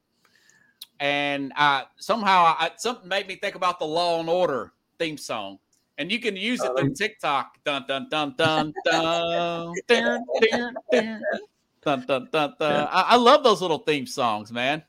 and 1.00 1.52
I, 1.56 1.84
somehow 1.96 2.54
I, 2.58 2.70
something 2.76 3.08
made 3.08 3.28
me 3.28 3.36
think 3.36 3.54
about 3.54 3.78
the 3.78 3.86
Law 3.86 4.20
and 4.20 4.28
Order 4.28 4.72
theme 4.98 5.16
song. 5.16 5.58
And 5.98 6.12
you 6.12 6.18
can 6.18 6.36
use 6.36 6.62
it 6.62 6.70
uh, 6.70 6.74
on 6.74 6.92
TikTok. 6.92 7.58
Dun 7.64 7.84
dun 7.88 8.08
dun 8.10 8.34
dun 8.36 8.72
dun. 8.84 9.72
dun, 9.88 10.24
dun, 10.38 10.74
dun, 11.82 12.04
dun, 12.06 12.28
dun. 12.30 12.88
I, 12.90 13.04
I 13.08 13.16
love 13.16 13.42
those 13.42 13.62
little 13.62 13.78
theme 13.78 14.06
songs, 14.06 14.52
man. 14.52 14.82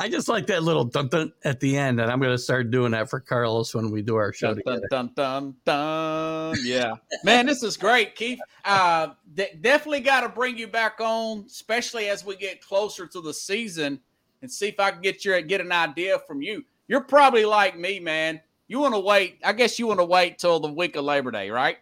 I 0.00 0.08
just 0.08 0.28
like 0.28 0.46
that 0.46 0.62
little 0.62 0.84
dun 0.84 1.08
dun 1.08 1.30
at 1.44 1.60
the 1.60 1.76
end, 1.76 2.00
and 2.00 2.10
I'm 2.10 2.20
going 2.20 2.32
to 2.32 2.38
start 2.38 2.70
doing 2.70 2.92
that 2.92 3.10
for 3.10 3.20
Carlos 3.20 3.74
when 3.74 3.90
we 3.90 4.00
do 4.00 4.16
our 4.16 4.32
show 4.32 4.54
Dun, 4.54 4.56
together. 4.56 4.88
dun, 4.90 5.10
dun, 5.14 5.54
dun, 5.66 6.54
dun. 6.54 6.56
Yeah. 6.64 6.94
Man, 7.22 7.44
this 7.44 7.62
is 7.62 7.76
great, 7.76 8.14
Keith. 8.16 8.38
Uh, 8.64 9.08
de- 9.34 9.54
definitely 9.60 10.00
got 10.00 10.22
to 10.22 10.30
bring 10.30 10.56
you 10.56 10.66
back 10.66 11.00
on, 11.00 11.44
especially 11.46 12.08
as 12.08 12.24
we 12.24 12.36
get 12.36 12.62
closer 12.62 13.06
to 13.08 13.20
the 13.20 13.34
season 13.34 14.00
and 14.40 14.50
see 14.50 14.68
if 14.68 14.80
I 14.80 14.90
can 14.90 15.02
get 15.02 15.22
your 15.22 15.38
get 15.42 15.60
an 15.60 15.70
idea 15.70 16.18
from 16.26 16.40
you. 16.40 16.64
You're 16.88 17.02
probably 17.02 17.44
like 17.44 17.78
me, 17.78 18.00
man. 18.00 18.40
You 18.68 18.78
want 18.78 18.94
to 18.94 19.00
wait. 19.00 19.38
I 19.44 19.52
guess 19.52 19.78
you 19.78 19.86
want 19.86 20.00
to 20.00 20.06
wait 20.06 20.38
till 20.38 20.60
the 20.60 20.72
week 20.72 20.96
of 20.96 21.04
Labor 21.04 21.30
Day, 21.30 21.50
right? 21.50 21.76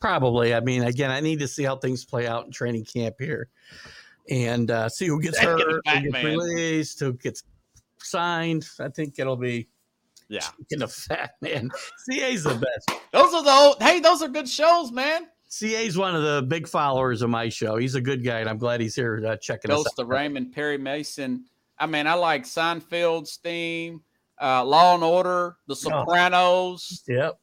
Probably. 0.00 0.54
I 0.54 0.60
mean, 0.60 0.84
again, 0.84 1.10
I 1.10 1.20
need 1.20 1.40
to 1.40 1.48
see 1.48 1.64
how 1.64 1.76
things 1.76 2.02
play 2.02 2.26
out 2.26 2.46
in 2.46 2.50
training 2.50 2.86
camp 2.86 3.16
here, 3.18 3.50
and 4.30 4.70
uh, 4.70 4.88
see 4.88 5.06
who 5.06 5.20
gets 5.20 5.38
hurt, 5.38 5.60
who 5.60 5.80
gets 5.82 6.24
released, 6.24 7.00
who 7.00 7.12
gets 7.14 7.42
signed. 7.98 8.66
I 8.80 8.88
think 8.88 9.18
it'll 9.18 9.36
be 9.36 9.68
Yeah. 10.28 10.46
in 10.70 10.82
a 10.82 10.88
fat 10.88 11.32
man. 11.40 11.70
CA's 12.08 12.44
the 12.44 12.54
best. 12.54 13.00
Those 13.12 13.34
are 13.34 13.42
the 13.44 13.50
old, 13.50 13.82
hey, 13.82 14.00
those 14.00 14.22
are 14.22 14.28
good 14.28 14.48
shows, 14.48 14.92
man. 14.92 15.26
CA's 15.50 15.98
one 15.98 16.14
of 16.16 16.22
the 16.22 16.42
big 16.48 16.66
followers 16.66 17.20
of 17.22 17.28
my 17.30 17.48
show. 17.50 17.76
He's 17.76 17.94
a 17.94 18.00
good 18.00 18.24
guy, 18.24 18.40
and 18.40 18.48
I'm 18.48 18.56
glad 18.58 18.80
he's 18.80 18.94
here 18.94 19.22
uh, 19.26 19.36
checking 19.36 19.70
us 19.70 19.80
out. 19.80 19.96
to 19.98 20.04
Raymond 20.06 20.52
Perry 20.52 20.78
Mason. 20.78 21.44
I 21.78 21.86
mean, 21.86 22.06
I 22.06 22.14
like 22.14 22.44
Seinfeld's 22.44 23.36
theme, 23.36 24.02
uh, 24.40 24.64
Law 24.64 24.94
and 24.94 25.04
Order, 25.04 25.56
The 25.66 25.76
Sopranos. 25.76 27.02
Yep. 27.06 27.38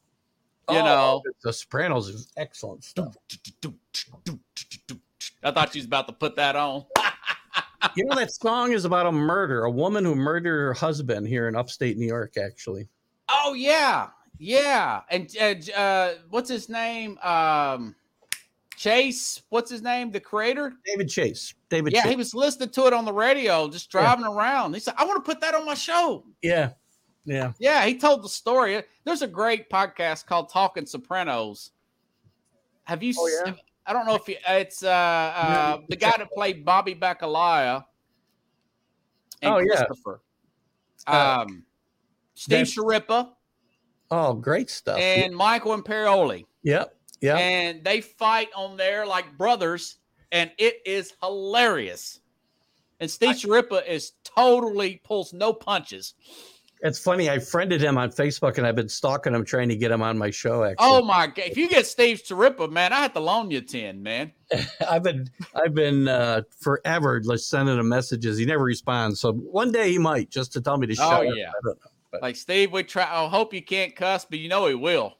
You 0.70 0.76
Oh, 0.78 0.84
know. 0.84 1.22
The 1.44 1.52
Sopranos 1.52 2.08
is 2.08 2.32
excellent 2.36 2.82
stuff. 2.84 3.16
I 5.42 5.50
thought 5.50 5.72
she 5.72 5.78
was 5.78 5.86
about 5.86 6.06
to 6.08 6.12
put 6.12 6.36
that 6.36 6.56
on. 6.56 6.84
you 7.96 8.04
know 8.04 8.16
that 8.16 8.32
song 8.32 8.72
is 8.72 8.84
about 8.84 9.06
a 9.06 9.12
murder, 9.12 9.64
a 9.64 9.70
woman 9.70 10.04
who 10.04 10.14
murdered 10.14 10.58
her 10.58 10.74
husband 10.74 11.26
here 11.26 11.48
in 11.48 11.56
upstate 11.56 11.96
New 11.96 12.06
York. 12.06 12.36
Actually, 12.36 12.88
Oh 13.32 13.54
yeah, 13.54 14.08
yeah. 14.38 15.02
And 15.08 15.30
uh, 15.40 15.78
uh, 15.78 16.14
what's 16.30 16.48
his 16.48 16.68
name? 16.68 17.18
Um, 17.18 17.94
Chase. 18.76 19.42
What's 19.50 19.70
his 19.70 19.82
name? 19.82 20.10
The 20.10 20.20
creator. 20.20 20.72
David 20.84 21.08
Chase. 21.08 21.54
David. 21.68 21.92
Yeah, 21.92 22.02
Chase. 22.02 22.10
he 22.10 22.16
was 22.16 22.34
listening 22.34 22.70
to 22.70 22.86
it 22.86 22.92
on 22.92 23.04
the 23.04 23.12
radio, 23.12 23.68
just 23.68 23.90
driving 23.90 24.24
around. 24.24 24.74
He 24.74 24.80
said, 24.80 24.94
"I 24.96 25.04
want 25.04 25.24
to 25.24 25.28
put 25.30 25.40
that 25.42 25.54
on 25.54 25.64
my 25.64 25.74
show." 25.74 26.24
yeah, 26.42 26.70
yeah. 27.24 27.52
Yeah, 27.58 27.84
he 27.86 27.98
told 27.98 28.24
the 28.24 28.28
story. 28.28 28.82
There's 29.04 29.22
a 29.22 29.28
great 29.28 29.70
podcast 29.70 30.26
called 30.26 30.50
Talking 30.50 30.86
Sopranos. 30.86 31.70
Have 32.84 33.02
you? 33.02 33.14
Oh, 33.18 33.42
yeah? 33.46 33.52
I 33.86 33.92
don't 33.92 34.06
know 34.06 34.14
if 34.14 34.28
you, 34.28 34.36
it's 34.48 34.82
uh, 34.82 34.88
uh, 34.88 35.78
the 35.88 35.96
guy 35.96 36.12
that 36.16 36.30
played 36.32 36.64
Bobby 36.64 36.94
Bacalaya. 36.94 37.84
And 39.42 39.54
Oh, 39.54 39.58
yeah. 39.58 39.86
Uh, 41.06 41.44
Um, 41.46 41.64
Steve 42.34 42.66
Schirripa 42.66 43.32
Oh, 44.10 44.34
great 44.34 44.70
stuff. 44.70 44.98
and 44.98 45.34
Michael 45.34 45.76
Imperioli. 45.80 46.44
yep, 46.62 46.96
yep. 47.20 47.38
and 47.38 47.84
they 47.84 48.00
fight 48.00 48.48
on 48.56 48.76
there 48.76 49.06
like 49.06 49.36
brothers, 49.38 49.98
and 50.32 50.50
it 50.58 50.80
is 50.84 51.14
hilarious. 51.22 52.20
And 53.00 53.10
Steve 53.10 53.36
Schirripa 53.36 53.86
is 53.86 54.12
totally 54.24 55.00
pulls 55.04 55.32
no 55.32 55.52
punches. 55.52 56.14
It's 56.82 56.98
funny. 56.98 57.28
I 57.28 57.38
friended 57.38 57.82
him 57.82 57.98
on 57.98 58.10
Facebook, 58.10 58.56
and 58.56 58.66
I've 58.66 58.74
been 58.74 58.88
stalking 58.88 59.34
him, 59.34 59.44
trying 59.44 59.68
to 59.68 59.76
get 59.76 59.90
him 59.90 60.00
on 60.00 60.16
my 60.16 60.30
show. 60.30 60.64
Actually, 60.64 60.86
Oh 60.88 61.04
my 61.04 61.26
god! 61.26 61.38
If 61.46 61.56
you 61.58 61.68
get 61.68 61.86
Steve 61.86 62.22
Schirripa, 62.22 62.70
man, 62.70 62.92
I 62.94 63.00
have 63.00 63.12
to 63.12 63.20
loan 63.20 63.50
you 63.50 63.60
ten, 63.60 64.02
man. 64.02 64.32
I've 64.90 65.02
been, 65.02 65.28
I've 65.54 65.74
been 65.74 66.08
uh, 66.08 66.42
forever 66.58 67.20
like 67.24 67.38
sending 67.40 67.78
him 67.78 67.88
messages. 67.88 68.38
He 68.38 68.46
never 68.46 68.64
responds. 68.64 69.20
So 69.20 69.32
one 69.34 69.72
day 69.72 69.90
he 69.90 69.98
might, 69.98 70.30
just 70.30 70.52
to 70.54 70.62
tell 70.62 70.78
me 70.78 70.86
to 70.86 70.94
shut 70.94 71.06
Oh 71.26 71.28
up. 71.28 71.34
yeah, 71.36 71.50
know. 71.64 71.74
like 72.22 72.36
Steve, 72.36 72.72
would 72.72 72.88
try. 72.88 73.02
I 73.04 73.28
hope 73.28 73.52
you 73.52 73.62
can't 73.62 73.94
cuss, 73.94 74.24
but 74.24 74.38
you 74.38 74.48
know 74.48 74.66
he 74.66 74.74
will. 74.74 75.18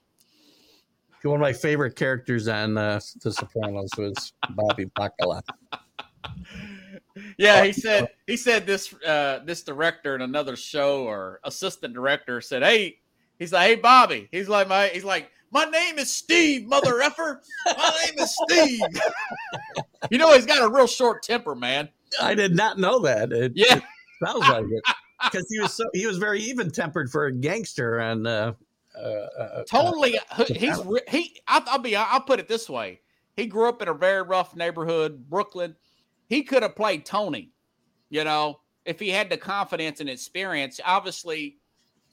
One 1.22 1.34
of 1.34 1.40
my 1.42 1.52
favorite 1.52 1.96
characters 1.96 2.48
on 2.48 2.78
uh, 2.78 2.98
The 3.22 3.30
Sopranos 3.32 3.90
was 3.98 4.32
Bobby 4.54 4.86
Bacala. 4.98 5.42
Yeah, 7.38 7.64
he 7.64 7.72
said 7.72 8.08
he 8.26 8.36
said 8.36 8.66
this 8.66 8.94
uh 9.06 9.40
this 9.44 9.62
director 9.62 10.14
in 10.14 10.22
another 10.22 10.56
show 10.56 11.04
or 11.04 11.40
assistant 11.44 11.94
director 11.94 12.40
said, 12.40 12.62
Hey, 12.62 12.98
he's 13.38 13.52
like, 13.52 13.66
Hey 13.66 13.74
Bobby. 13.76 14.28
He's 14.30 14.48
like 14.48 14.68
my 14.68 14.88
he's 14.88 15.04
like, 15.04 15.30
My 15.50 15.64
name 15.64 15.98
is 15.98 16.12
Steve, 16.12 16.66
mother 16.66 17.00
effer. 17.00 17.42
My 17.66 18.06
name 18.06 18.18
is 18.18 18.36
Steve. 18.48 18.80
you 20.10 20.18
know 20.18 20.32
he's 20.34 20.46
got 20.46 20.62
a 20.62 20.72
real 20.72 20.86
short 20.86 21.22
temper, 21.22 21.54
man. 21.54 21.88
I 22.20 22.34
did 22.34 22.56
not 22.56 22.78
know 22.78 22.98
that. 23.00 23.32
It, 23.32 23.52
Yeah. 23.54 23.76
it 23.76 23.82
sounds 24.24 24.48
like 24.48 24.64
it 24.64 24.82
because 25.24 25.46
he 25.50 25.60
was 25.60 25.74
so 25.74 25.84
he 25.92 26.06
was 26.06 26.18
very 26.18 26.40
even 26.40 26.70
tempered 26.70 27.10
for 27.10 27.26
a 27.26 27.32
gangster 27.32 27.98
and 27.98 28.26
uh, 28.26 28.52
uh, 28.96 29.02
uh, 29.02 29.64
Totally 29.64 30.18
he's 30.48 30.78
he 31.08 31.40
I'll, 31.46 31.62
I'll 31.66 31.78
be 31.78 31.96
I'll 31.96 32.20
put 32.20 32.40
it 32.40 32.48
this 32.48 32.68
way. 32.68 33.00
He 33.36 33.46
grew 33.46 33.68
up 33.68 33.80
in 33.80 33.88
a 33.88 33.94
very 33.94 34.22
rough 34.22 34.54
neighborhood, 34.56 35.28
Brooklyn. 35.28 35.76
He 36.30 36.42
could 36.44 36.62
have 36.62 36.74
played 36.76 37.04
Tony, 37.04 37.50
you 38.08 38.24
know, 38.24 38.60
if 38.86 38.98
he 38.98 39.10
had 39.10 39.28
the 39.28 39.36
confidence 39.36 40.00
and 40.00 40.08
experience. 40.08 40.80
Obviously, 40.84 41.58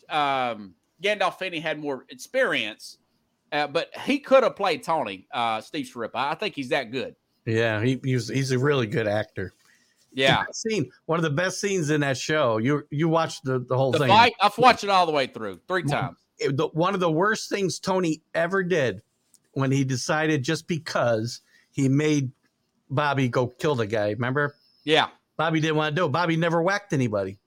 um, 0.10 0.74
Gandolfini 1.02 1.62
had 1.62 1.80
more 1.80 2.06
experience, 2.10 2.98
uh, 3.52 3.68
but 3.68 3.96
he 4.06 4.18
could 4.20 4.42
have 4.44 4.56
played 4.56 4.84
Tony, 4.84 5.28
uh, 5.32 5.62
Steve 5.62 5.86
Schirripa. 5.86 6.16
I 6.16 6.34
think 6.34 6.56
he's 6.56 6.70
that 6.70 6.92
good. 6.92 7.16
yeah, 7.46 7.82
he, 7.82 8.00
he's 8.04 8.28
he's 8.28 8.52
a 8.52 8.60
really 8.60 8.88
good 8.88 9.08
actor. 9.08 9.54
Yeah. 10.14 10.46
Scene 10.52 10.90
one 11.06 11.20
of 11.20 11.24
the 11.24 11.30
best 11.30 11.62
scenes 11.62 11.92
in 11.92 12.02
that 12.02 12.18
show. 12.18 12.58
You 12.58 12.84
you 12.90 13.08
watched 13.08 13.44
the, 13.44 13.60
the 13.60 13.78
whole 13.78 13.92
The 13.92 14.00
thing. 14.00 14.08
fight, 14.08 14.34
I've 14.42 14.58
watched 14.58 14.84
it 14.84 14.90
all 14.90 15.06
the 15.06 15.12
way 15.12 15.28
through 15.28 15.60
three 15.68 15.84
times. 15.84 16.18
It- 16.40 16.58
the, 16.58 16.68
one 16.70 16.94
of 16.96 17.00
the 17.00 17.12
worst 17.12 17.50
things 17.50 17.78
Tony 17.80 18.22
ever 18.34 18.64
did 18.64 19.02
when 19.54 19.72
he 19.72 19.84
decided 19.84 20.44
just 20.44 20.68
because 20.68 21.42
he 21.72 21.88
made 21.90 22.32
Bobby 22.90 23.28
go 23.28 23.48
kill 23.48 23.76
the 23.76 23.88
guy. 23.88 24.10
Remember, 24.12 24.56
Yeah. 24.84 25.08
Bobby 25.38 25.60
didn't 25.60 25.76
want 25.76 25.96
to 25.96 26.02
do 26.02 26.06
it. 26.06 26.12
Bobby 26.12 26.36
never 26.36 26.62
whacked 26.62 26.94
anybody, 26.94 27.38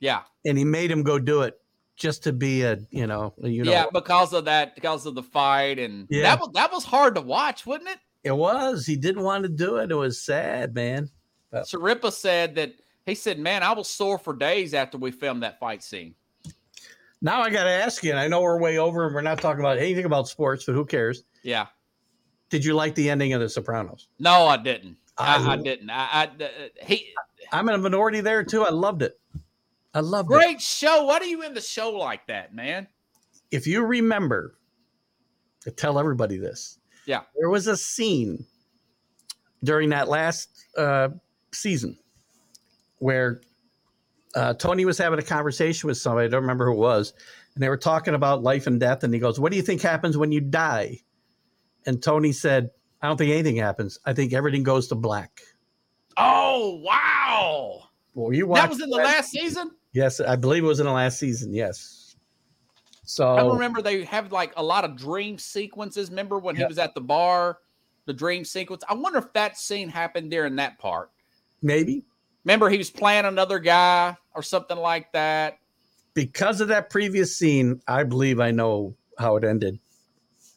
Yeah. 0.00 0.22
and 0.44 0.58
he 0.58 0.64
made 0.64 0.90
him 0.90 1.02
go 1.02 1.18
do 1.18 1.42
it 1.42 1.58
just 1.96 2.22
to 2.24 2.32
be 2.32 2.62
a 2.62 2.78
you 2.90 3.06
know 3.06 3.34
you 3.42 3.64
know 3.64 3.70
yeah. 3.72 3.86
Because 3.92 4.32
of 4.32 4.44
that, 4.44 4.74
because 4.74 5.06
of 5.06 5.14
the 5.14 5.22
fight. 5.22 5.78
And 5.78 6.06
Yeah. 6.10 6.22
that 6.22 6.40
was, 6.40 6.50
that 6.54 6.72
was 6.72 6.84
hard 6.84 7.14
to 7.14 7.20
watch, 7.20 7.64
wasn't 7.66 7.88
it? 7.88 7.98
it 8.24 8.32
was 8.36 8.84
he 8.84 8.96
didn't 8.96 9.22
want 9.22 9.44
to 9.44 9.48
do 9.48 9.76
it. 9.76 9.90
It 9.90 9.94
was 9.94 10.20
sad, 10.20 10.74
man. 10.74 11.08
Schirripa 11.54 12.12
said 12.12 12.56
that 12.56 12.74
he 13.06 13.14
said, 13.14 13.38
"Man, 13.38 13.62
I 13.62 13.72
was 13.72 13.88
sore 13.88 14.18
for 14.18 14.34
days 14.34 14.74
after 14.74 14.98
we 14.98 15.10
filmed 15.12 15.42
that 15.42 15.58
fight 15.58 15.82
scene." 15.82 16.14
Now 17.22 17.40
I 17.40 17.50
got 17.50 17.64
to 17.64 17.70
ask 17.70 18.04
you, 18.04 18.10
and 18.10 18.18
I 18.20 18.28
know 18.28 18.42
we're 18.42 18.60
way 18.60 18.78
over, 18.78 19.06
and 19.06 19.14
we're 19.14 19.22
not 19.22 19.40
talking 19.40 19.60
about 19.60 19.78
anything 19.78 20.04
about 20.04 20.28
sports, 20.28 20.64
but 20.64 20.74
who 20.74 20.84
cares? 20.84 21.24
Yeah, 21.42 21.66
did 22.50 22.64
you 22.64 22.74
like 22.74 22.94
the 22.94 23.10
ending 23.10 23.32
of 23.32 23.40
The 23.40 23.48
Sopranos? 23.48 24.08
No, 24.18 24.46
I 24.46 24.56
didn't. 24.56 24.96
I, 25.16 25.36
I 25.48 25.52
I- 25.52 25.56
didn't. 25.56 25.90
I, 25.90 25.94
I 26.12 26.44
uh, 26.44 26.48
he 26.86 27.08
I'm 27.52 27.68
in 27.68 27.74
a 27.74 27.78
minority 27.78 28.20
there 28.20 28.44
too. 28.44 28.64
I 28.64 28.70
loved 28.70 29.02
it. 29.02 29.18
I 29.94 30.00
loved 30.00 30.30
it. 30.30 30.34
great 30.34 30.60
show. 30.60 31.04
Why 31.04 31.18
do 31.18 31.26
you 31.26 31.42
end 31.42 31.56
the 31.56 31.60
show 31.60 31.90
like 31.90 32.26
that, 32.26 32.54
man? 32.54 32.86
If 33.50 33.66
you 33.66 33.84
remember, 33.84 34.54
to 35.62 35.70
tell 35.70 35.98
everybody 35.98 36.36
this. 36.36 36.78
Yeah. 37.06 37.22
There 37.38 37.48
was 37.48 37.66
a 37.66 37.76
scene 37.76 38.44
during 39.64 39.88
that 39.90 40.08
last 40.08 40.50
uh, 40.76 41.08
season 41.52 41.98
where 42.98 43.40
uh, 44.34 44.54
Tony 44.54 44.84
was 44.84 44.98
having 44.98 45.18
a 45.18 45.22
conversation 45.22 45.86
with 45.88 45.96
somebody. 45.96 46.26
I 46.26 46.28
don't 46.28 46.42
remember 46.42 46.66
who 46.66 46.72
it 46.74 46.78
was. 46.78 47.14
And 47.54 47.62
they 47.62 47.68
were 47.68 47.78
talking 47.78 48.14
about 48.14 48.42
life 48.42 48.66
and 48.66 48.78
death. 48.78 49.02
And 49.04 49.12
he 49.12 49.18
goes, 49.20 49.40
What 49.40 49.50
do 49.50 49.56
you 49.56 49.62
think 49.62 49.80
happens 49.80 50.16
when 50.18 50.30
you 50.32 50.40
die? 50.40 51.00
And 51.88 52.02
Tony 52.02 52.32
said, 52.32 52.68
I 53.00 53.08
don't 53.08 53.16
think 53.16 53.30
anything 53.32 53.56
happens. 53.56 53.98
I 54.04 54.12
think 54.12 54.34
everything 54.34 54.62
goes 54.62 54.88
to 54.88 54.94
black. 54.94 55.40
Oh 56.18 56.80
wow, 56.84 57.84
Well, 58.12 58.32
you 58.34 58.46
that 58.54 58.68
was 58.68 58.82
in 58.82 58.90
the 58.90 58.96
last 58.96 59.30
season. 59.30 59.70
Yes, 59.92 60.20
I 60.20 60.36
believe 60.36 60.64
it 60.64 60.66
was 60.66 60.80
in 60.80 60.86
the 60.86 60.92
last 60.92 61.18
season. 61.18 61.54
Yes. 61.54 62.14
So 63.04 63.26
I 63.26 63.50
remember 63.54 63.80
they 63.80 64.04
have 64.04 64.32
like 64.32 64.52
a 64.56 64.62
lot 64.62 64.84
of 64.84 64.96
dream 64.96 65.38
sequences. 65.38 66.10
Remember 66.10 66.38
when 66.38 66.56
he 66.56 66.64
was 66.66 66.76
at 66.76 66.94
the 66.94 67.00
bar, 67.00 67.58
the 68.04 68.12
dream 68.12 68.44
sequence? 68.44 68.82
I 68.86 68.92
wonder 68.94 69.18
if 69.20 69.32
that 69.32 69.56
scene 69.56 69.88
happened 69.88 70.30
during 70.30 70.56
that 70.56 70.78
part. 70.78 71.10
maybe 71.62 72.04
Remember 72.44 72.68
he 72.68 72.76
was 72.78 72.90
playing 72.90 73.24
another 73.24 73.58
guy 73.60 74.14
or 74.34 74.42
something 74.42 74.76
like 74.76 75.10
that. 75.12 75.58
because 76.12 76.60
of 76.60 76.68
that 76.68 76.90
previous 76.90 77.36
scene, 77.38 77.80
I 77.88 78.02
believe 78.04 78.40
I 78.40 78.50
know 78.50 78.94
how 79.18 79.36
it 79.36 79.44
ended. 79.44 79.78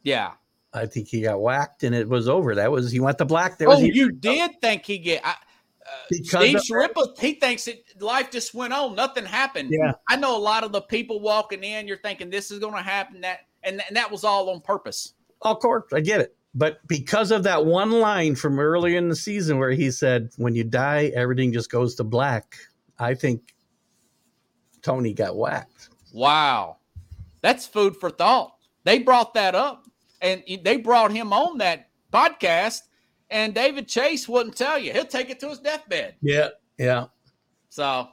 Yeah. 0.03 0.31
I 0.73 0.85
think 0.85 1.07
he 1.09 1.21
got 1.21 1.41
whacked 1.41 1.83
and 1.83 1.93
it 1.93 2.07
was 2.07 2.27
over. 2.29 2.55
That 2.55 2.71
was 2.71 2.91
he 2.91 2.99
went 2.99 3.17
to 3.17 3.25
black. 3.25 3.57
There 3.57 3.67
Oh, 3.67 3.71
was 3.71 3.81
you 3.83 4.11
did 4.11 4.61
think 4.61 4.85
he 4.85 4.97
get? 4.99 5.21
I, 5.25 5.31
uh, 5.31 5.35
Steve 6.23 6.55
of- 6.55 6.61
Schirripa, 6.63 7.19
he 7.19 7.33
thinks 7.33 7.67
it. 7.67 7.83
Life 8.01 8.31
just 8.31 8.53
went 8.53 8.71
on. 8.71 8.95
Nothing 8.95 9.25
happened. 9.25 9.69
Yeah. 9.71 9.93
I 10.07 10.15
know 10.15 10.37
a 10.37 10.39
lot 10.39 10.63
of 10.63 10.71
the 10.71 10.81
people 10.81 11.19
walking 11.19 11.63
in. 11.63 11.87
You're 11.87 11.97
thinking 11.97 12.29
this 12.29 12.51
is 12.51 12.59
going 12.59 12.75
to 12.75 12.81
happen. 12.81 13.21
That 13.21 13.39
and, 13.63 13.81
and 13.87 13.95
that 13.97 14.09
was 14.11 14.23
all 14.23 14.49
on 14.49 14.61
purpose. 14.61 15.13
Of 15.41 15.59
course, 15.59 15.85
I 15.93 15.99
get 15.99 16.21
it. 16.21 16.35
But 16.53 16.85
because 16.87 17.31
of 17.31 17.43
that 17.43 17.65
one 17.65 17.91
line 17.91 18.35
from 18.35 18.59
earlier 18.59 18.97
in 18.97 19.09
the 19.09 19.15
season 19.15 19.57
where 19.57 19.71
he 19.71 19.89
said, 19.91 20.29
"When 20.37 20.53
you 20.55 20.63
die, 20.63 21.11
everything 21.15 21.51
just 21.53 21.69
goes 21.71 21.95
to 21.95 22.03
black," 22.03 22.55
I 22.99 23.13
think 23.13 23.53
Tony 24.81 25.13
got 25.13 25.35
whacked. 25.37 25.89
Wow, 26.13 26.77
that's 27.41 27.65
food 27.67 27.95
for 27.97 28.09
thought. 28.09 28.55
They 28.83 28.99
brought 28.99 29.33
that 29.35 29.55
up, 29.55 29.87
and 30.21 30.43
they 30.63 30.77
brought 30.77 31.11
him 31.11 31.33
on 31.33 31.57
that 31.59 31.89
podcast. 32.11 32.81
And 33.29 33.53
David 33.53 33.87
Chase 33.87 34.27
wouldn't 34.27 34.57
tell 34.57 34.77
you. 34.77 34.91
He'll 34.91 35.05
take 35.05 35.29
it 35.29 35.39
to 35.39 35.49
his 35.49 35.59
deathbed. 35.59 36.15
Yeah, 36.21 36.49
yeah. 36.77 37.05
So, 37.69 38.09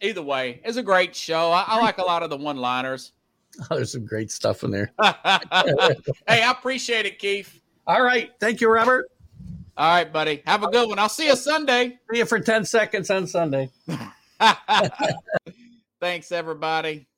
either 0.00 0.22
way, 0.22 0.60
it's 0.64 0.76
a 0.76 0.82
great 0.82 1.16
show. 1.16 1.50
I, 1.50 1.64
I 1.66 1.80
like 1.80 1.98
a 1.98 2.02
lot 2.02 2.22
of 2.22 2.30
the 2.30 2.36
one-liners. 2.36 3.12
Oh, 3.68 3.74
there's 3.74 3.90
some 3.90 4.06
great 4.06 4.30
stuff 4.30 4.62
in 4.62 4.70
there. 4.70 4.92
hey, 5.02 5.14
I 6.28 6.54
appreciate 6.56 7.04
it, 7.04 7.18
Keith. 7.18 7.60
All 7.84 8.00
right, 8.00 8.30
thank 8.38 8.60
you, 8.60 8.70
Robert. 8.70 9.10
All 9.76 9.92
right, 9.92 10.10
buddy. 10.10 10.42
Have 10.46 10.62
a 10.62 10.70
good 10.70 10.88
one. 10.88 11.00
I'll 11.00 11.08
see 11.08 11.26
you 11.26 11.34
Sunday. 11.34 11.98
See 12.12 12.18
you 12.18 12.26
for 12.26 12.38
ten 12.38 12.64
seconds 12.64 13.10
on 13.10 13.26
Sunday. 13.26 13.68
Thanks, 16.00 16.30
everybody. 16.30 17.08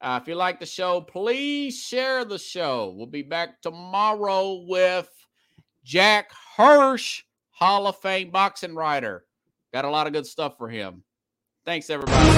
Uh, 0.00 0.20
if 0.22 0.28
you 0.28 0.36
like 0.36 0.60
the 0.60 0.66
show, 0.66 1.00
please 1.00 1.76
share 1.76 2.24
the 2.24 2.38
show. 2.38 2.94
We'll 2.96 3.06
be 3.06 3.22
back 3.22 3.60
tomorrow 3.60 4.64
with 4.66 5.10
Jack 5.84 6.30
Hirsch, 6.56 7.24
Hall 7.50 7.86
of 7.88 7.96
Fame 7.96 8.30
boxing 8.30 8.74
writer. 8.74 9.24
Got 9.72 9.84
a 9.84 9.90
lot 9.90 10.06
of 10.06 10.12
good 10.12 10.26
stuff 10.26 10.56
for 10.56 10.68
him. 10.68 11.02
Thanks, 11.64 11.90
everybody. 11.90 12.28